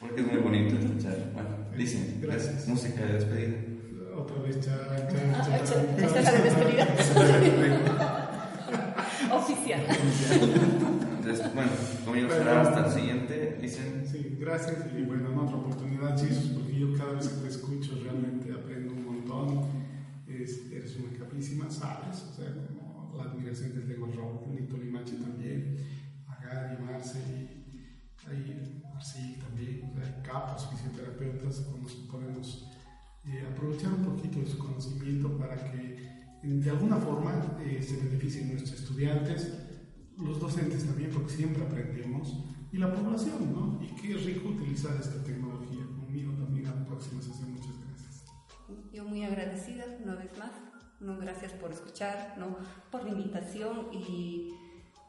porque 0.00 0.20
es 0.22 0.26
muy 0.26 0.38
bonito 0.38 0.76
escuchar. 0.76 1.30
Bueno, 1.34 1.50
dicen, 1.76 2.18
gracias. 2.22 2.66
Música 2.66 3.04
de 3.04 3.12
despedida. 3.12 3.58
Otra 4.16 4.38
vez, 4.42 4.60
cha, 4.60 5.06
cha. 5.64 5.82
Esta 5.98 6.18
es 6.18 6.24
la 6.24 6.32
de 6.32 6.42
despedida. 6.42 6.86
Oficial. 9.34 9.80
Entonces, 11.18 11.54
bueno, 11.54 11.70
conmigo 12.04 12.30
será 12.30 12.62
hasta 12.62 12.86
el 12.86 12.92
siguiente. 12.92 13.58
Dicen. 13.60 14.06
Sí, 14.10 14.36
gracias. 14.40 14.78
Y 14.96 15.02
bueno, 15.02 15.30
en 15.30 15.38
otra 15.38 15.56
oportunidad, 15.56 16.18
Jesús, 16.18 16.52
porque 16.54 16.78
yo 16.78 16.92
cada 16.96 17.12
vez 17.12 17.28
que 17.28 17.42
te 17.42 17.48
escucho 17.48 17.98
realmente 18.02 18.50
aprendo 18.52 18.94
un 18.94 19.04
montón. 19.04 19.84
Es, 20.26 20.70
eres 20.72 20.96
una 20.96 21.18
capísima, 21.18 21.70
sabes, 21.70 22.24
o 22.30 22.34
sea, 22.34 22.52
admiración 23.24 23.72
que 23.72 23.80
tengo 23.80 24.06
a 24.06 24.10
Raúl, 24.10 24.54
Nito 24.54 24.76
Limache 24.76 25.16
también, 25.16 25.76
a 26.28 26.44
Gary, 26.44 26.82
Marce 26.82 27.18
y 27.18 28.28
ahí 28.28 28.82
sí, 29.04 29.36
también, 29.38 29.92
hay 30.02 30.22
capos, 30.22 30.68
fisioterapeutas 30.70 31.60
con 31.60 31.82
podemos 32.08 32.66
eh, 33.26 33.46
aprovechar 33.50 33.92
un 33.92 34.04
poquito 34.04 34.40
de 34.40 34.46
su 34.46 34.58
conocimiento 34.58 35.36
para 35.38 35.56
que 35.56 36.14
de 36.42 36.70
alguna 36.70 36.96
forma 36.96 37.58
eh, 37.60 37.82
se 37.82 37.96
beneficien 37.96 38.48
nuestros 38.48 38.80
estudiantes, 38.80 39.52
los 40.18 40.40
docentes 40.40 40.84
también, 40.84 41.10
porque 41.10 41.32
siempre 41.32 41.64
aprendemos, 41.64 42.44
y 42.70 42.78
la 42.78 42.92
población, 42.94 43.52
¿no? 43.52 43.80
Y 43.82 43.88
qué 44.00 44.14
rico 44.14 44.48
utilizar 44.48 44.96
esta 45.00 45.22
tecnología. 45.22 45.84
Conmigo 45.96 46.32
también 46.34 46.66
a 46.66 46.74
la 46.74 46.84
próxima 46.84 47.22
sesión, 47.22 47.52
muchas 47.52 47.74
gracias. 47.86 48.24
Yo 48.92 49.04
muy 49.04 49.24
agradecida 49.24 49.84
una 50.02 50.16
vez 50.16 50.36
más, 50.38 50.52
no 51.04 51.18
gracias 51.18 51.52
por 51.52 51.70
escuchar, 51.72 52.34
no 52.38 52.56
por 52.90 53.04
la 53.04 53.10
invitación 53.10 53.88
y 53.92 54.54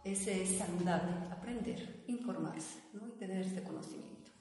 ese 0.03 0.43
es 0.43 0.57
saludable, 0.57 1.11
aprender, 1.31 2.03
informarse 2.07 2.79
¿no? 2.93 3.07
y 3.07 3.11
tener 3.17 3.41
este 3.41 3.63
conocimiento. 3.63 4.31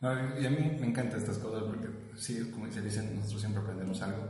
No, 0.00 0.40
y 0.40 0.46
a 0.46 0.50
mí 0.50 0.56
me 0.78 0.86
encantan 0.86 1.18
estas 1.18 1.38
cosas 1.38 1.64
porque, 1.64 1.88
sí, 2.16 2.50
como 2.52 2.70
se 2.70 2.82
dicen, 2.82 3.16
nosotros 3.16 3.40
siempre 3.40 3.62
aprendemos 3.62 4.00
algo. 4.02 4.28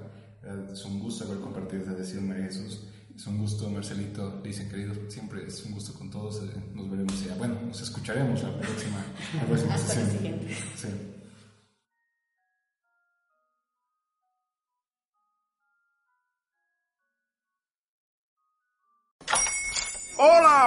Es 0.73 0.85
un 0.85 0.99
gusto 1.01 1.25
haber 1.25 1.41
compartido 1.41 1.83
esta 1.83 1.95
decisión, 1.95 2.27
María 2.29 2.45
Jesús. 2.45 2.89
Es 3.15 3.27
un 3.27 3.39
gusto, 3.39 3.69
Marcelito, 3.69 4.41
dicen 4.43 4.69
querido. 4.71 4.95
Siempre 5.11 5.47
es 5.47 5.63
un 5.67 5.73
gusto 5.73 5.93
con 5.93 6.11
todos. 6.11 6.43
Eh, 6.43 6.55
nos 6.73 6.89
veremos 6.91 7.23
ya. 7.25 7.35
Bueno, 7.35 7.61
nos 7.67 7.81
escucharemos 7.83 8.43
la 8.43 8.59
próxima, 8.59 9.05
la 9.35 9.45
próxima 9.47 9.75
Hasta 9.75 9.93
sesión. 9.95 10.11
siguiente. 10.17 10.55
Sí. 10.77 10.89